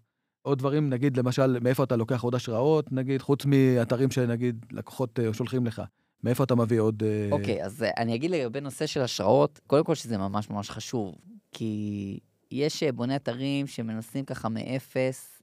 עוד 0.42 0.58
דברים, 0.58 0.90
נגיד, 0.90 1.16
למשל, 1.16 1.58
מאיפה 1.60 1.84
אתה 1.84 1.96
לוקח 1.96 2.22
עוד 2.22 2.34
השראות, 2.34 2.92
נגיד, 2.92 3.22
חוץ 3.22 3.44
מאתרים 3.44 4.10
שנגיד 4.10 4.66
לקוחות 4.72 5.20
אה, 5.20 5.34
שולחים 5.34 5.66
לך, 5.66 5.82
מאיפה 6.24 6.44
אתה 6.44 6.54
מביא 6.54 6.80
עוד... 6.80 7.02
אה, 7.02 7.28
אוקיי, 7.32 7.64
אז 7.64 7.82
אה, 7.82 7.90
אני 7.96 8.14
אגיד 8.14 8.30
לגבי 8.30 8.60
נושא 8.60 8.86
של 8.86 9.00
השראות, 9.00 9.60
קודם 9.66 9.84
כל 9.84 9.94
שזה 9.94 10.18
ממש 10.18 10.50
ממש 10.50 10.70
חשוב, 10.70 11.14
כי 11.52 12.18
יש 12.50 12.82
אה, 12.82 12.92
בוני 12.92 13.16
אתרים 13.16 13.66
שמנסים 13.66 14.24
ככה 14.24 14.48
מאפס, 14.48 15.42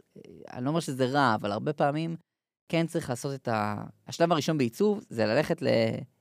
אני 0.53 0.63
לא 0.63 0.69
אומר 0.69 0.79
שזה 0.79 1.05
רע, 1.05 1.35
אבל 1.35 1.51
הרבה 1.51 1.73
פעמים 1.73 2.15
כן 2.69 2.87
צריך 2.87 3.09
לעשות 3.09 3.33
את 3.35 3.47
ה... 3.47 3.83
השלב 4.07 4.31
הראשון 4.31 4.57
בעיצוב 4.57 5.05
זה 5.09 5.25
ללכת 5.25 5.61
ל... 5.61 5.67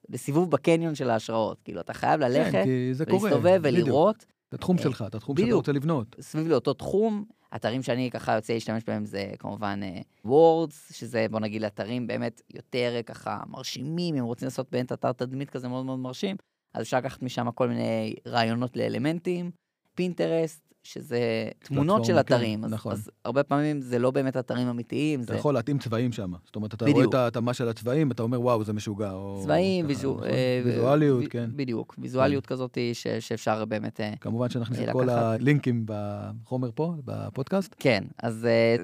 לסיבוב 0.09 0.51
בקניון 0.51 0.95
של 0.95 1.11
ההשראות. 1.11 1.63
כאילו, 1.65 1.81
אתה 1.81 1.95
חייב 1.95 2.21
ללכת, 2.21 2.53
כן, 2.53 2.93
זה 2.93 3.07
קורה. 3.07 3.23
ולהסתובב 3.23 3.61
בדיוק. 3.63 3.87
ולראות 3.89 4.27
את 4.49 4.55
התחום 4.55 4.77
אה, 4.77 4.83
שלך, 4.83 5.05
את 5.07 5.15
התחום 5.15 5.37
שאתה. 5.37 5.55
רוצה 5.55 5.73
לבנות. 5.73 6.17
סביב 6.21 6.49
לאותו 6.49 6.75
תחום. 6.75 7.25
אתרים 7.57 7.83
שאני 7.83 8.11
ככה 8.11 8.35
יוצא 8.35 8.53
להשתמש 8.53 8.83
בהם 8.87 9.05
זה 9.05 9.33
כמובן 9.39 9.81
Awwwards, 10.25 10.93
שזה 10.93 11.27
בוא 11.31 11.41
נגיד 11.41 11.65
אתרים 11.65 12.07
באמת 12.07 12.43
יותר 12.55 12.93
אה, 12.97 13.03
ככה 13.03 13.41
מרשימים, 13.47 14.15
אם 14.15 14.25
רוצים 14.25 14.47
לעשות 14.47 14.71
באמת 14.73 14.93
אתר 14.93 15.13
תדמית 15.13 15.51
כזה 15.51 15.69
מאוד 15.69 15.87
מאוד 15.87 15.99
מרשים, 15.99 16.37
אז 16.75 16.83
אפשר 16.83 16.99
לקחת 16.99 17.23
משם 17.23 17.51
כל 17.51 17.69
מיני 17.69 18.15
רעיונות 18.27 18.77
לאלמנטים, 18.77 19.51
Pinterest, 19.95 20.68
שזה 20.93 21.21
תמונות 21.59 22.05
של 22.05 22.13
כן, 22.13 22.19
אתרים, 22.19 22.65
אז, 22.65 22.73
נכון. 22.73 22.93
אז 22.93 23.11
הרבה 23.25 23.43
פעמים 23.43 23.81
זה 23.81 23.99
לא 23.99 24.11
באמת 24.11 24.37
אתרים 24.37 24.69
אמיתיים, 24.69 25.21
אתה 25.23 25.33
זה 25.33 25.39
יכול 25.39 25.55
להתאים 25.55 25.79
צבעים 25.79 26.13
שם. 26.13 26.33
זאת 26.45 26.57
אומרת, 26.57 26.75
אתה 26.75 26.85
רואה 26.85 26.95
בדיוק. 26.97 27.11
את 27.11 27.19
ההתאמה 27.19 27.55
של 27.55 27.69
הצבעים, 27.69 28.11
אתה 28.11 28.23
אומר, 28.23 28.41
וואו, 28.41 28.65
זה 28.65 28.73
משוגע. 28.73 29.13
או 29.13 29.41
צבעים, 29.43 29.85
ככה, 29.85 29.89
ויזו- 29.95 30.15
נכון? 30.15 30.25
אה, 30.29 30.63
ויזואליות, 30.65 31.25
ו- 31.25 31.29
כן. 31.31 31.51
בדיוק, 31.57 31.95
ויזואליות 31.99 32.47
כזאת 32.47 32.79
ש- 32.93 33.07
שאפשר 33.09 33.65
באמת... 33.65 34.01
אה, 34.01 34.13
כמובן 34.21 34.51
שנכניס 34.51 34.81
את 34.81 34.89
אה, 34.89 34.93
כל. 34.93 35.09
הלינקים 35.11 35.87
בחומר 35.87 36.71
פה, 36.75 36.95
בפודקאסט. 37.05 37.75
כן, 37.79 38.05
אז 38.23 38.35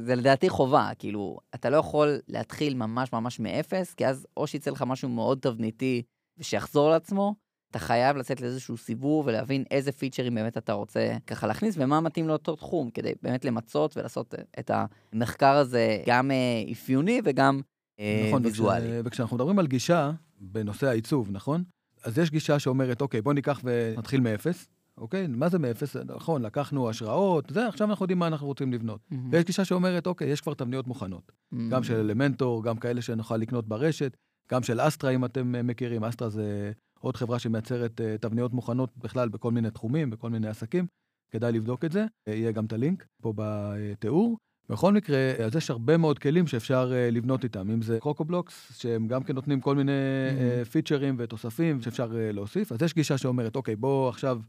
זה 0.04 0.14
לדעתי 0.16 0.48
חובה, 0.48 0.90
כאילו, 0.98 1.38
אתה 1.54 1.70
לא 1.70 1.76
יכול 1.76 2.18
להתחיל 2.28 2.74
ממש 2.74 3.12
ממש 3.12 3.40
מאפס, 3.40 3.94
כי 3.94 4.06
אז 4.06 4.26
או 4.36 4.46
שיצא 4.46 4.70
לך 4.70 4.84
משהו 4.86 5.08
מאוד 5.08 5.38
תבניתי 5.38 6.02
ושיחזור 6.38 6.90
לעצמו, 6.90 7.34
אתה 7.74 7.82
חייב 7.82 8.16
לצאת 8.16 8.40
לאיזשהו 8.40 8.76
סיבוב 8.76 9.26
ולהבין 9.26 9.64
איזה 9.70 9.92
פיצ'רים 9.92 10.34
באמת 10.34 10.56
אתה 10.58 10.72
רוצה 10.72 11.16
ככה 11.26 11.46
להכניס 11.46 11.74
ומה 11.78 12.00
מתאים 12.00 12.28
לאותו 12.28 12.56
תחום, 12.56 12.90
כדי 12.90 13.12
באמת 13.22 13.44
למצות 13.44 13.96
ולעשות 13.96 14.34
אה, 14.34 14.42
את 14.58 14.70
המחקר 15.12 15.56
הזה 15.56 16.02
גם 16.06 16.30
אה, 16.30 16.72
אפיוני 16.72 17.20
וגם 17.24 17.60
אה, 18.00 18.24
נכון, 18.28 18.44
ויזואלי. 18.44 18.86
וכש- 19.00 19.02
וכשאנחנו 19.06 19.36
מדברים 19.36 19.58
על 19.58 19.66
גישה 19.66 20.10
בנושא 20.40 20.86
העיצוב, 20.86 21.28
נכון? 21.30 21.64
אז 22.04 22.18
יש 22.18 22.30
גישה 22.30 22.58
שאומרת, 22.58 23.00
אוקיי, 23.00 23.22
בוא 23.22 23.32
ניקח 23.32 23.60
ונתחיל 23.64 24.20
מאפס. 24.20 24.68
אוקיי, 24.98 25.26
מה 25.26 25.48
זה 25.48 25.58
מאפס? 25.58 25.96
נכון, 25.96 26.42
לקחנו 26.42 26.90
השראות, 26.90 27.44
זה, 27.50 27.68
עכשיו 27.68 27.90
אנחנו 27.90 28.04
יודעים 28.04 28.18
מה 28.18 28.26
אנחנו 28.26 28.46
רוצים 28.46 28.72
לבנות. 28.72 29.00
מהמם. 29.10 29.28
ויש 29.32 29.44
גישה 29.44 29.64
שאומרת, 29.64 30.06
אוקיי, 30.06 30.28
יש 30.28 30.40
כבר 30.40 30.54
תבניות 30.54 30.86
מוכנות. 30.86 31.32
גם 31.70 31.82
של 31.82 31.94
אלמנטור, 31.94 32.64
גם 32.64 32.76
כאלה 32.76 33.02
שנוכל 33.02 33.36
לקנות 33.36 33.68
ברשת, 33.68 34.16
גם 34.50 34.62
של 34.62 34.80
אסטרה, 34.80 35.10
אם 35.10 35.24
אתם 35.24 35.66
מכירים. 35.66 36.04
אסטרה 36.04 36.28
זה 36.28 36.72
עוד 37.04 37.16
חברה 37.16 37.38
שמייצרת 37.38 38.00
אה, 38.00 38.18
תבניות 38.18 38.52
מוכנות 38.52 38.90
בכלל 38.96 39.28
בכל 39.28 39.50
מיני 39.52 39.70
תחומים, 39.70 40.10
בכל 40.10 40.30
מיני 40.30 40.48
עסקים. 40.48 40.86
כדאי 41.30 41.52
לבדוק 41.52 41.84
את 41.84 41.92
זה, 41.92 42.06
אה, 42.28 42.34
יהיה 42.34 42.52
גם 42.52 42.64
את 42.64 42.72
הלינק 42.72 43.06
פה 43.22 43.32
בתיאור. 43.36 44.36
בכל 44.68 44.92
מקרה, 44.92 45.32
אז 45.46 45.56
יש 45.56 45.70
הרבה 45.70 45.96
מאוד 45.96 46.18
כלים 46.18 46.46
שאפשר 46.46 46.92
אה, 46.94 47.10
לבנות 47.10 47.44
איתם, 47.44 47.70
אם 47.70 47.82
זה 47.82 48.00
Crocoblock, 48.00 48.78
שהם 48.78 49.08
גם 49.08 49.22
כן 49.24 49.34
נותנים 49.34 49.60
כל 49.60 49.76
מיני 49.76 49.92
אה, 49.92 50.62
Mhm. 50.62 50.68
פיצ'רים 50.68 51.16
ותוספים 51.18 51.82
שאפשר 51.82 52.16
אה, 52.16 52.32
להוסיף, 52.32 52.72
אז 52.72 52.82
יש 52.82 52.94
גישה 52.94 53.18
שאומרת, 53.18 53.56
אוקיי, 53.56 53.76
בואו 53.76 54.08
עכשיו 54.08 54.40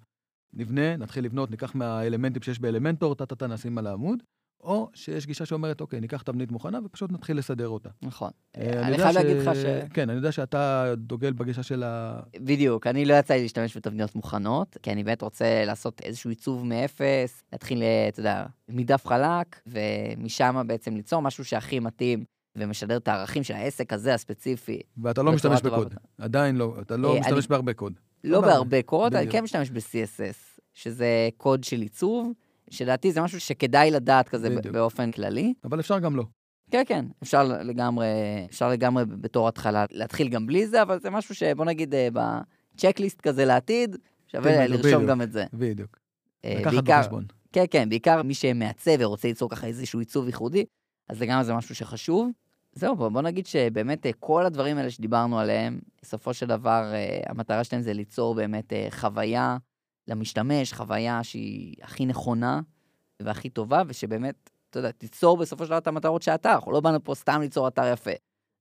נבנה, 0.54 0.98
נתחיל 0.98 1.26
לבנות, 1.26 1.52
ניקח 1.52 1.76
מהאלמנטים 1.76 2.42
שיש 2.42 2.60
ב 2.60 2.65
Elementor, 2.65 3.16
טה-טה-טה 3.16 3.48
נשים 3.48 3.78
על 3.78 3.88
העמוד, 3.88 4.24
או 4.66 4.90
שיש 4.94 5.26
גישה 5.28 5.46
שאומרת, 5.46 5.82
אוקיי, 5.82 6.00
ניקח 6.00 6.22
תבנית 6.22 6.52
מוכנה 6.52 6.80
ופשוט 6.86 7.12
נתחיל 7.12 7.38
לסדר 7.38 7.68
אותה. 7.68 7.90
נכון. 8.02 8.30
אה, 8.58 8.88
אני 8.88 8.98
חייב 8.98 9.16
להגיד 9.16 9.38
לך 9.38 9.56
ש... 9.56 9.66
כן, 9.94 10.10
אני 10.10 10.18
יודע 10.18 10.32
שאתה 10.32 10.94
דוגל 10.98 11.34
בגישה 11.34 11.64
של 11.64 11.84
ה... 11.84 12.20
בדיוק, 12.40 12.88
אני 12.88 13.06
לא 13.06 13.14
יצא 13.14 13.34
לי 13.34 13.42
להשתמש 13.42 13.78
בתבניות 13.78 14.16
מוכנות, 14.16 14.78
כי 14.84 14.92
אני 14.92 15.04
באמת 15.04 15.22
רוצה 15.22 15.66
לעשות 15.66 16.02
איזשהו 16.02 16.30
עיצוב 16.30 16.66
מאפס, 16.66 17.44
להתחיל, 17.54 17.82
אה, 17.84 18.06
אתה 18.10 18.20
יודע, 18.20 18.46
מדף 18.70 19.08
חלק, 19.08 19.60
ומשם 19.68 20.64
בעצם 20.68 20.96
ליצור 20.96 21.22
משהו 21.22 21.46
שהכי 21.46 21.80
מתאים 21.80 22.24
ומשדר 22.58 22.98
את 22.98 23.08
הערכים 23.08 23.44
של 23.44 23.54
העסק 23.54 23.94
הזה 23.94 24.14
הספציפי. 24.14 24.80
ואתה 25.04 25.24
לא 25.24 25.32
משתמש 25.32 25.62
בקוד. 25.62 25.94
עדיין 26.18 26.56
לא, 26.56 26.76
אתה 26.82 26.98
לא 26.98 27.14
אה, 27.16 27.20
משתמש 27.20 27.38
אני- 27.46 27.50
בהרבה 27.50 27.74
קוד. 27.74 27.94
לא 28.24 28.38
סבבה. 28.38 28.48
בהרבה 28.54 28.82
קוד, 28.82 29.16
אני 29.16 29.26
בדיוק. 29.26 29.32
כן 29.36 29.44
משתמש 29.44 29.70
ב-CSS, 29.70 30.60
שזה 30.74 31.30
קוד 31.38 31.64
של 31.64 31.82
עיצוב, 31.82 32.32
שלדעתי 32.76 33.12
זה 33.12 33.22
משהו 33.22 33.40
שכדאי 33.40 33.92
לדעת 33.92 34.30
כזה 34.30 34.50
בדיוק. 34.50 34.74
באופן 34.76 35.12
כללי. 35.12 35.54
אבל 35.64 35.80
אפשר 35.80 36.00
גם 36.00 36.16
לא. 36.16 36.24
כן, 36.72 36.84
כן, 36.88 37.06
אפשר 37.24 37.44
לגמרי, 37.44 38.08
אפשר 38.50 38.70
לגמרי 38.70 39.06
בתור 39.06 39.48
התחלה 39.48 39.86
להתחיל 39.92 40.30
גם 40.30 40.46
בלי 40.46 40.68
זה, 40.68 40.82
אבל 40.82 41.00
זה 41.00 41.10
משהו 41.10 41.36
שבוא 41.36 41.66
נגיד 41.66 41.94
אה, 41.96 42.08
בצ'קליסט 42.14 43.22
כזה 43.22 43.46
לעתיד, 43.46 43.96
שווה 44.28 44.68
לרשום 44.68 44.82
בדיוק. 44.82 45.04
גם 45.10 45.22
את 45.22 45.32
זה. 45.32 45.46
בדיוק. 45.54 45.98
אה, 46.46 46.56
לקחת 46.60 46.74
בעיקר- 46.74 47.00
בחשבון. 47.02 47.26
כן, 47.54 47.66
כן, 47.72 47.90
בעיקר 47.90 48.24
מי 48.24 48.34
שמעצב 48.34 48.92
ורוצה 49.00 49.28
ליצור 49.28 49.50
ככה 49.50 49.68
איזשהו 49.68 50.00
עיצוב 50.00 50.26
ייחודי, 50.28 50.66
אז 51.10 51.18
זה 51.18 51.26
גם 51.26 51.44
זה 51.44 51.54
משהו 51.54 51.76
שחשוב. 51.76 52.30
זהו, 52.74 52.96
בוא, 52.96 53.22
נגיד 53.22 53.46
שבאמת 53.48 54.06
אה, 54.06 54.12
כל 54.20 54.46
הדברים 54.46 54.78
האלה 54.78 54.90
שדיברנו 54.92 55.40
עליהם, 55.40 55.80
בסופו 56.02 56.34
של 56.34 56.46
דבר 56.46 56.92
המטרה 57.30 57.64
שלהם 57.64 57.82
זה 57.82 57.94
ליצור 57.94 58.36
באמת 58.36 58.74
חוויה 58.90 59.58
למשתמש, 60.08 60.74
חוויה 60.74 61.24
שהיא 61.24 61.76
הכי 61.82 62.06
נכונה 62.06 62.62
והכי 63.22 63.50
טובה, 63.50 63.84
ושבאמת, 63.88 64.50
אתה 64.70 64.80
יודע, 64.80 64.92
תיצור 64.92 65.38
בסופו 65.38 65.64
של 65.64 65.70
דבר 65.70 65.78
את 65.78 65.88
המטרות 65.88 66.22
של 66.22 66.32
האתר. 66.32 66.52
אנחנו 66.52 66.72
לא 66.72 66.80
באנו 66.80 67.04
פה 67.04 67.16
סתם 67.16 67.42
ליצור 67.42 67.68
אתר 67.68 67.94
יפה. 67.94 68.12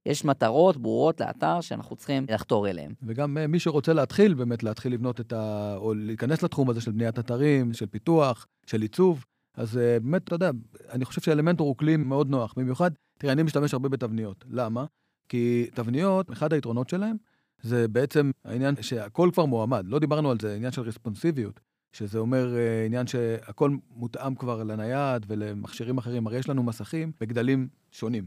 יש 0.07 0.24
מטרות 0.24 0.76
ברורות 0.76 1.20
לאתר 1.20 1.61
שאנחנו 1.61 1.96
צריכים 1.96 2.26
לחתור 2.28 2.68
אליהן. 2.68 2.94
וגם 3.02 3.38
אה, 3.38 3.46
מי 3.46 3.59
שרוצה 3.59 3.92
להתחיל, 3.92 4.35
באמת 4.35 4.62
להתחיל 4.62 4.92
לבנות 4.92 5.20
את 5.20 5.33
ה... 5.33 5.74
או 5.76 5.94
להיכנס 5.94 6.42
לתחום 6.42 6.70
הזה 6.70 6.80
של 6.80 6.90
בניית 6.90 7.18
אתרים, 7.18 7.72
של 7.72 7.87
פיתוח, 7.87 8.46
של 8.66 8.83
עיצוב, 8.83 9.24
אז 9.54 9.78
אה, 9.78 10.00
באמת, 10.00 10.24
אתה 10.24 10.35
יודע, 10.35 10.50
אני 10.90 11.04
חושב 11.04 11.20
שאלמנטור 11.20 11.68
הוא 11.68 11.76
כלי 11.76 11.96
מאוד 11.96 12.30
נוח. 12.30 12.54
במיוחד, 12.57 12.90
תראה, 13.18 13.33
אני 13.33 13.42
משתמש 13.42 13.72
הרבה 13.72 13.88
בתבניות. 13.88 14.44
למה? 14.50 14.85
כי 15.28 15.66
תבניות, 15.74 16.33
אחד 16.33 16.52
היתרונות 16.52 16.88
שלהם, 16.88 17.16
זה 17.64 17.88
בעצם 17.88 18.31
העניין 18.44 18.74
שהכל 18.81 19.31
כבר 19.33 19.44
מועמד. 19.44 19.85
לא 19.88 19.98
דיברנו 19.98 20.31
על 20.31 20.37
זה, 20.40 20.55
עניין 20.55 20.72
של 20.72 20.83
רספונסיביות, 20.83 21.61
שזה 21.92 22.18
אומר 22.18 22.57
אה, 22.57 22.87
עניין 22.87 23.07
שהכל 23.07 23.70
מותאם 23.90 24.35
כבר 24.35 24.62
לנייד 24.62 25.27
ולמכשירים 25.29 25.98
אחרים. 25.98 26.27
הרי 26.27 26.38
יש 26.38 26.48
לנו 26.48 26.62
מסכים 26.62 27.12
בגדלים 27.20 27.68
שונים. 27.90 28.27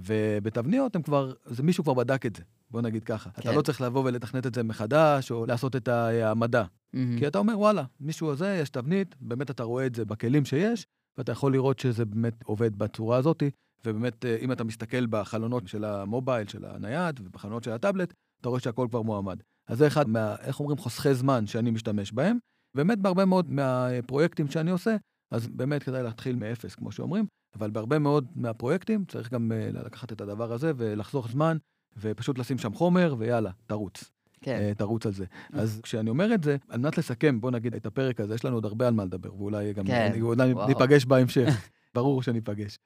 ובתבניות 0.00 0.96
הם 0.96 1.02
כבר, 1.02 1.32
זה 1.44 1.62
מישהו 1.62 1.84
כבר 1.84 1.94
בדק 1.94 2.26
את 2.26 2.36
זה, 2.36 2.42
בוא 2.70 2.80
נגיד 2.80 3.04
ככה. 3.04 3.30
כן. 3.30 3.40
אתה 3.42 3.52
לא 3.52 3.62
צריך 3.62 3.80
לבוא 3.80 4.04
ולתכנת 4.04 4.46
את 4.46 4.54
זה 4.54 4.62
מחדש, 4.62 5.30
או 5.30 5.46
לעשות 5.46 5.76
את 5.76 5.88
ההעמדה. 5.88 6.64
מהמם. 6.92 7.18
כי 7.18 7.26
אתה 7.26 7.38
אומר, 7.38 7.58
וואלה, 7.58 7.84
מישהו 8.00 8.30
הזה, 8.30 8.58
יש 8.62 8.70
תבנית, 8.70 9.14
באמת 9.20 9.50
אתה 9.50 9.62
רואה 9.62 9.86
את 9.86 9.94
זה 9.94 10.04
בכלים 10.04 10.44
שיש, 10.44 10.86
ואתה 11.18 11.32
יכול 11.32 11.52
לראות 11.52 11.78
שזה 11.78 12.04
באמת 12.04 12.42
עובד 12.44 12.78
בצורה 12.78 13.16
הזאת, 13.16 13.42
ובאמת, 13.86 14.24
אה, 14.24 14.36
אם 14.40 14.52
אתה 14.52 14.64
מסתכל 14.64 15.06
בחלונות 15.06 15.68
של 15.68 15.84
המובייל, 15.84 16.48
של 16.48 16.64
הנייד, 16.64 17.20
ובחלונות 17.24 17.64
של 17.64 17.72
הטאבלט, 17.72 18.14
אתה 18.44 18.48
רואה 18.48 18.60
שהכל 18.60 18.86
כבר 18.90 19.02
מועמד. 19.02 19.38
אז 19.68 19.78
זה 19.78 19.86
אחד 19.86 20.08
מה, 20.08 20.36
איך 20.40 20.60
אומרים, 20.60 20.78
חוסכי 20.78 21.14
זמן 21.14 21.46
שאני 21.46 21.70
משתמש 21.70 22.12
בהם. 22.12 22.38
באמת, 22.74 22.98
בהרבה 22.98 23.24
מאוד 23.24 23.50
מהפרויקטים 23.50 24.50
שאני 24.50 24.70
עושה, 24.70 24.96
אז 25.30 25.46
באמת 25.46 25.82
כדאי 25.82 26.02
להתחיל 26.02 26.36
מאפס, 26.36 26.74
כמו 26.74 26.92
שאומרים, 26.92 27.26
אבל 27.54 27.70
בהרבה 27.70 27.98
מאוד 27.98 28.26
מהפרויקטים 28.36 29.04
צריך 29.04 29.32
גם 29.32 29.52
אה, 29.52 29.68
לקחת 29.72 30.12
את 30.12 30.20
הדבר 30.20 30.52
הזה 30.52 30.72
ולחסוך 30.76 31.28
זמן, 31.30 31.56
ופשוט 31.96 32.38
לשים 32.38 32.58
שם 32.58 32.74
חומר, 32.74 33.14
ויאללה, 33.18 33.50
תרוץ. 33.66 34.04
כן. 34.40 34.58
אה, 34.60 34.74
תרוץ 34.74 35.06
על 35.06 35.12
זה. 35.12 35.24
אז 35.52 35.80
כשאני 35.82 36.10
אומר 36.10 36.34
את 36.34 36.44
זה, 36.44 36.56
על 36.68 36.80
מנת 36.80 36.98
לסכם, 36.98 37.40
בוא 37.40 37.50
נגיד 37.50 37.74
את 37.74 37.86
הפרק 37.86 38.20
הזה, 38.20 38.34
יש 38.34 38.44
לנו 38.44 38.56
עוד 38.56 38.64
הרבה 38.64 38.88
על 38.88 38.94
מה 38.94 39.04
לדבר, 39.04 39.34
ואולי 39.34 39.72
גם 39.72 39.84
כן, 39.86 40.12
אולי 40.20 40.52
וואו. 40.52 40.68
ניפגש 40.68 41.04
בהמשך. 41.04 41.68
ברור 41.94 42.22
שניפגש. 42.22 42.78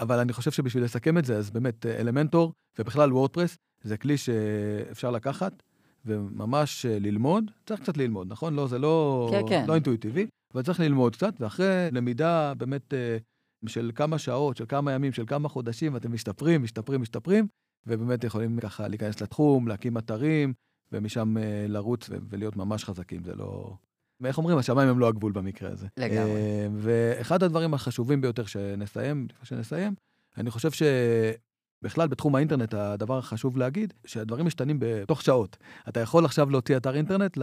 אבל 0.00 0.18
אני 0.18 0.32
חושב 0.32 0.50
שבשביל 0.50 0.84
לסכם 0.84 1.18
את 1.18 1.24
זה, 1.24 1.36
אז 1.36 1.50
באמת 1.50 1.86
אה, 1.86 2.00
אלמנטור, 2.00 2.52
ובכלל 2.78 3.12
וורדפרס, 3.12 3.58
זה 3.86 3.96
כלי 3.96 4.16
שאפשר 4.16 5.10
לקחת 5.10 5.62
וממש 6.04 6.86
אה, 6.86 6.98
ללמוד. 6.98 7.50
צריך 7.66 7.80
קצת 7.80 7.96
ללמוד, 7.96 8.26
נכון? 8.30 8.54
לא, 8.54 8.66
זה 8.66 8.78
לא, 8.78 9.28
כן, 9.32 9.42
כן. 9.48 9.64
לא 9.68 9.74
אינטואיטיבי, 9.74 10.26
אבל 10.54 10.62
צריך 10.62 10.80
ללמוד 10.80 11.16
קצת, 11.16 11.34
ואחרי 11.40 11.88
למידה 11.92 12.54
באמת 12.54 12.94
אה, 12.94 13.16
של 13.66 13.90
כמה 13.94 14.18
שעות, 14.18 14.56
של 14.56 14.64
כמה 14.68 14.92
ימים, 14.92 15.12
של 15.12 15.26
כמה 15.26 15.48
חודשים, 15.48 15.96
אתם 15.96 16.12
משתפרים, 16.12 16.62
משתפרים, 16.62 17.00
משתפרים, 17.00 17.46
ובאמת 17.86 18.24
יכולים 18.24 18.60
ככה 18.60 18.88
להיכנס 18.88 19.20
לתחום, 19.20 19.68
להקים 19.68 19.98
אתרים, 19.98 20.52
ומשם 20.92 21.38
אה, 21.38 21.66
לרוץ 21.68 22.10
ולהיות 22.30 22.56
ממש 22.56 22.84
חזקים. 22.84 23.24
זה 23.24 23.34
לא... 23.34 23.74
ואיך 24.20 24.38
אומרים, 24.38 24.58
השמיים 24.58 24.88
הם 24.88 24.98
לא 24.98 25.08
הגבול 25.08 25.32
במקרה 25.32 25.70
הזה. 25.70 25.86
לגמרי. 25.96 26.40
ואחד 26.76 27.42
הדברים 27.42 27.74
החשובים 27.74 28.20
ביותר 28.20 28.46
שנסיים, 28.46 29.26
שנסיים, 29.42 29.94
אני 30.36 30.50
חושב 30.50 30.70
שבכלל 31.80 32.08
בתחום 32.08 32.34
האינטרנט, 32.34 32.74
הדבר 32.74 33.18
החשוב 33.18 33.56
להגיד, 33.56 33.94
שהדברים 34.06 34.46
משתנים 34.46 34.76
בתוך 34.80 35.22
שעות. 35.22 35.56
אתה 35.88 36.00
יכול 36.00 36.24
עכשיו 36.24 36.50
להוציא 36.50 36.76
אתר 36.76 36.94
אינטרנט, 36.96 37.38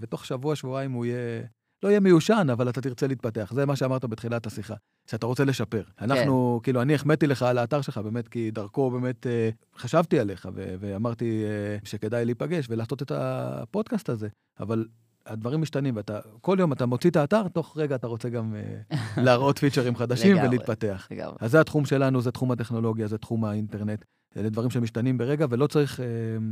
בתוך 0.00 0.24
שבוע, 0.26 0.56
שבועיים 0.56 0.92
הוא 0.92 1.04
יהיה... 1.04 1.42
לא 1.82 1.88
יהיה 1.88 2.00
מיושן, 2.00 2.46
אבל 2.52 2.68
אתה 2.68 2.80
תרצה 2.80 3.06
להתפתח. 3.06 3.52
זה 3.54 3.66
מה 3.66 3.76
שאמרת 3.76 4.04
בתחילת 4.04 4.46
השיחה, 4.46 4.74
שאתה 5.10 5.26
רוצה 5.26 5.44
לשפר. 5.44 5.82
אנחנו, 6.00 6.60
כאילו, 6.62 6.82
אני 6.82 6.94
החמאתי 6.94 7.26
לך 7.26 7.42
על 7.42 7.58
האתר 7.58 7.80
שלך, 7.80 7.98
באמת, 7.98 8.28
כי 8.28 8.50
דרכו 8.50 8.90
באמת 8.90 9.26
אה, 9.26 9.50
חשבתי 9.76 10.18
עליך, 10.18 10.48
ו- 10.54 10.74
ואמרתי 10.80 11.44
אה, 11.44 11.76
שכדאי 11.84 12.24
להיפגש 12.24 12.66
ולעשות 12.70 13.02
את 13.02 13.12
הפודקאסט 13.14 14.08
הזה, 14.08 14.28
אבל 14.60 14.86
הדברים 15.26 15.60
משתנים, 15.60 15.96
ואתה, 15.96 16.20
כל 16.40 16.56
יום 16.60 16.72
אתה 16.72 16.86
מוציא 16.86 17.10
את 17.10 17.16
האתר, 17.16 17.48
תוך 17.48 17.76
רגע 17.76 17.94
אתה 17.94 18.06
רוצה 18.06 18.28
גם 18.28 18.54
אה, 18.54 18.98
להראות 19.24 19.58
פיצ'רים 19.58 19.96
חדשים. 19.96 20.36
ולהתפתח. 20.36 21.08
לגמרי. 21.10 21.36
אז 21.40 21.50
זה 21.50 21.60
התחום 21.60 21.84
שלנו, 21.84 22.20
זה 22.20 22.30
תחום 22.30 22.50
הטכנולוגיה, 22.50 23.06
זה 23.06 23.18
תחום 23.18 23.44
האינטרנט. 23.44 24.04
אלה 24.36 24.48
דברים 24.48 24.70
שמשתנים 24.70 25.18
ברגע, 25.18 25.46
ולא 25.50 25.66
צריך 25.66 26.00
אה, 26.00 26.06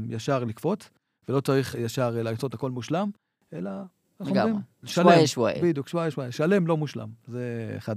ישר 0.09 0.45
לקפוץ, 0.45 0.91
ולא 1.29 1.41
צריך 1.41 1.75
ישר 1.75 2.15
אה, 2.17 2.23
לעשות 2.23 2.55
הכל 2.55 2.71
מושלם, 2.71 3.11
אלא, 3.53 3.71
איך. 4.21 4.29
אומרים? 4.29 4.57
שוואיה 4.85 5.27
שוואיה. 5.27 5.63
בדיוק, 5.63 5.89
שוואיה 5.89 6.11
שוואיה. 6.11 6.33
שלם, 6.33 6.67
לא 6.67 6.77
מושלם. 6.77 7.09
זה 7.27 7.75
אחד 7.77 7.97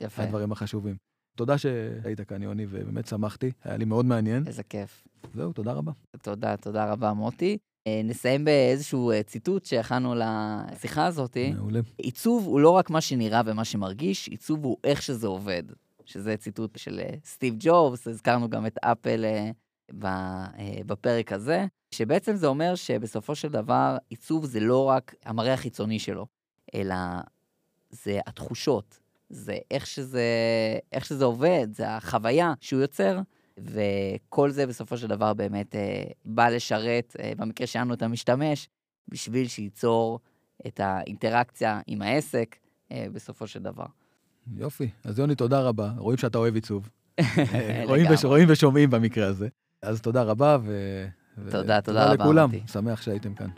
יפה. 0.00 0.22
הדברים 0.22 0.52
החשובים. 0.52 0.96
תודה 1.36 1.58
שהיית 1.58 2.20
כאן, 2.20 2.42
יוני, 2.42 2.66
ובאמת 2.68 3.06
שמחתי, 3.06 3.50
היה 3.64 3.76
לי 3.76 3.84
מאוד 3.84 4.06
מעניין. 4.06 4.46
איזה 4.46 4.62
כיף. 4.62 5.04
זהו, 5.34 5.52
תודה 5.52 5.72
רבה. 5.72 5.92
תודה, 6.22 6.56
תודה 6.56 6.92
רבה, 6.92 7.12
מוטי. 7.12 7.58
אה, 7.86 8.00
נסיים 8.04 8.44
באיזשהו 8.44 9.10
אה, 9.10 9.22
ציטוט 9.22 9.64
שהכנו 9.64 10.14
לשיחה 10.14 11.06
הזאת. 11.06 11.36
מעולה. 11.54 11.80
עיצוב 11.98 12.46
הוא 12.46 12.60
לא 12.60 12.70
רק 12.70 12.90
מה 12.90 13.00
שנראה 13.00 13.42
ומה 13.46 13.64
שמרגיש, 13.64 14.28
עיצוב 14.28 14.64
הוא 14.64 14.76
איך 14.84 15.02
שזה 15.02 15.26
עובד. 15.26 15.62
שזה 16.04 16.36
ציטוט 16.36 16.78
של 16.78 17.00
אה, 17.02 17.14
סטיב 17.24 17.54
ג'ובס, 17.58 18.06
הזכרנו 18.06 18.50
גם 18.50 18.66
את 18.66 18.78
אפל 18.78 19.24
בפרק 20.86 21.32
הזה, 21.32 21.66
שבעצם 21.90 22.36
זה 22.36 22.46
אומר 22.46 22.74
שבסופו 22.74 23.34
של 23.34 23.48
דבר 23.48 23.96
עיצוב 24.08 24.44
זה 24.44 24.60
לא 24.60 24.84
רק 24.84 25.14
המראה 25.24 25.52
החיצוני 25.52 25.98
שלו, 25.98 26.26
אלא 26.74 26.94
זה 27.90 28.20
התחושות, 28.26 29.00
זה 29.30 29.56
איך 29.70 29.86
שזה, 29.86 30.22
איך 30.92 31.04
שזה 31.04 31.24
עובד, 31.24 31.68
זה 31.72 31.96
החוויה 31.96 32.54
שהוא 32.60 32.80
יוצר, 32.80 33.20
וכל 33.58 34.50
זה 34.50 34.66
בסופו 34.66 34.96
של 34.96 35.06
דבר 35.06 35.34
באמת 35.34 35.76
אה, 35.76 36.02
בא 36.24 36.48
לשרת, 36.48 37.16
אה, 37.22 37.32
במקרה 37.36 37.66
שלנו 37.66 37.94
את 37.94 38.02
המשתמש, 38.02 38.68
בשביל 39.08 39.48
שייצור 39.48 40.20
את 40.66 40.80
האינטראקציה 40.80 41.80
עם 41.86 42.02
העסק 42.02 42.56
אה, 42.92 43.06
בסופו 43.12 43.46
של 43.46 43.62
דבר. 43.62 43.86
יופי. 44.56 44.90
אז 45.04 45.18
יוני, 45.18 45.34
תודה 45.34 45.60
רבה. 45.60 45.90
רואים 45.96 46.18
שאתה 46.18 46.38
אוהב 46.38 46.54
עיצוב. 46.54 46.90
רואים. 47.86 48.06
וש- 48.10 48.24
רואים 48.24 48.48
ושומעים 48.50 48.90
במקרה 48.90 49.26
הזה. 49.26 49.48
אז 49.82 50.00
תודה 50.00 50.22
רבה, 50.22 50.56
ו... 50.62 50.72
תודה, 51.50 51.78
ו- 51.78 51.84
תודה 51.84 52.04
רבה, 52.12 52.24
לכולם. 52.24 52.50
מוטי. 52.50 52.62
שמח 52.72 53.02
שהייתם 53.02 53.34
כאן. 53.34 53.48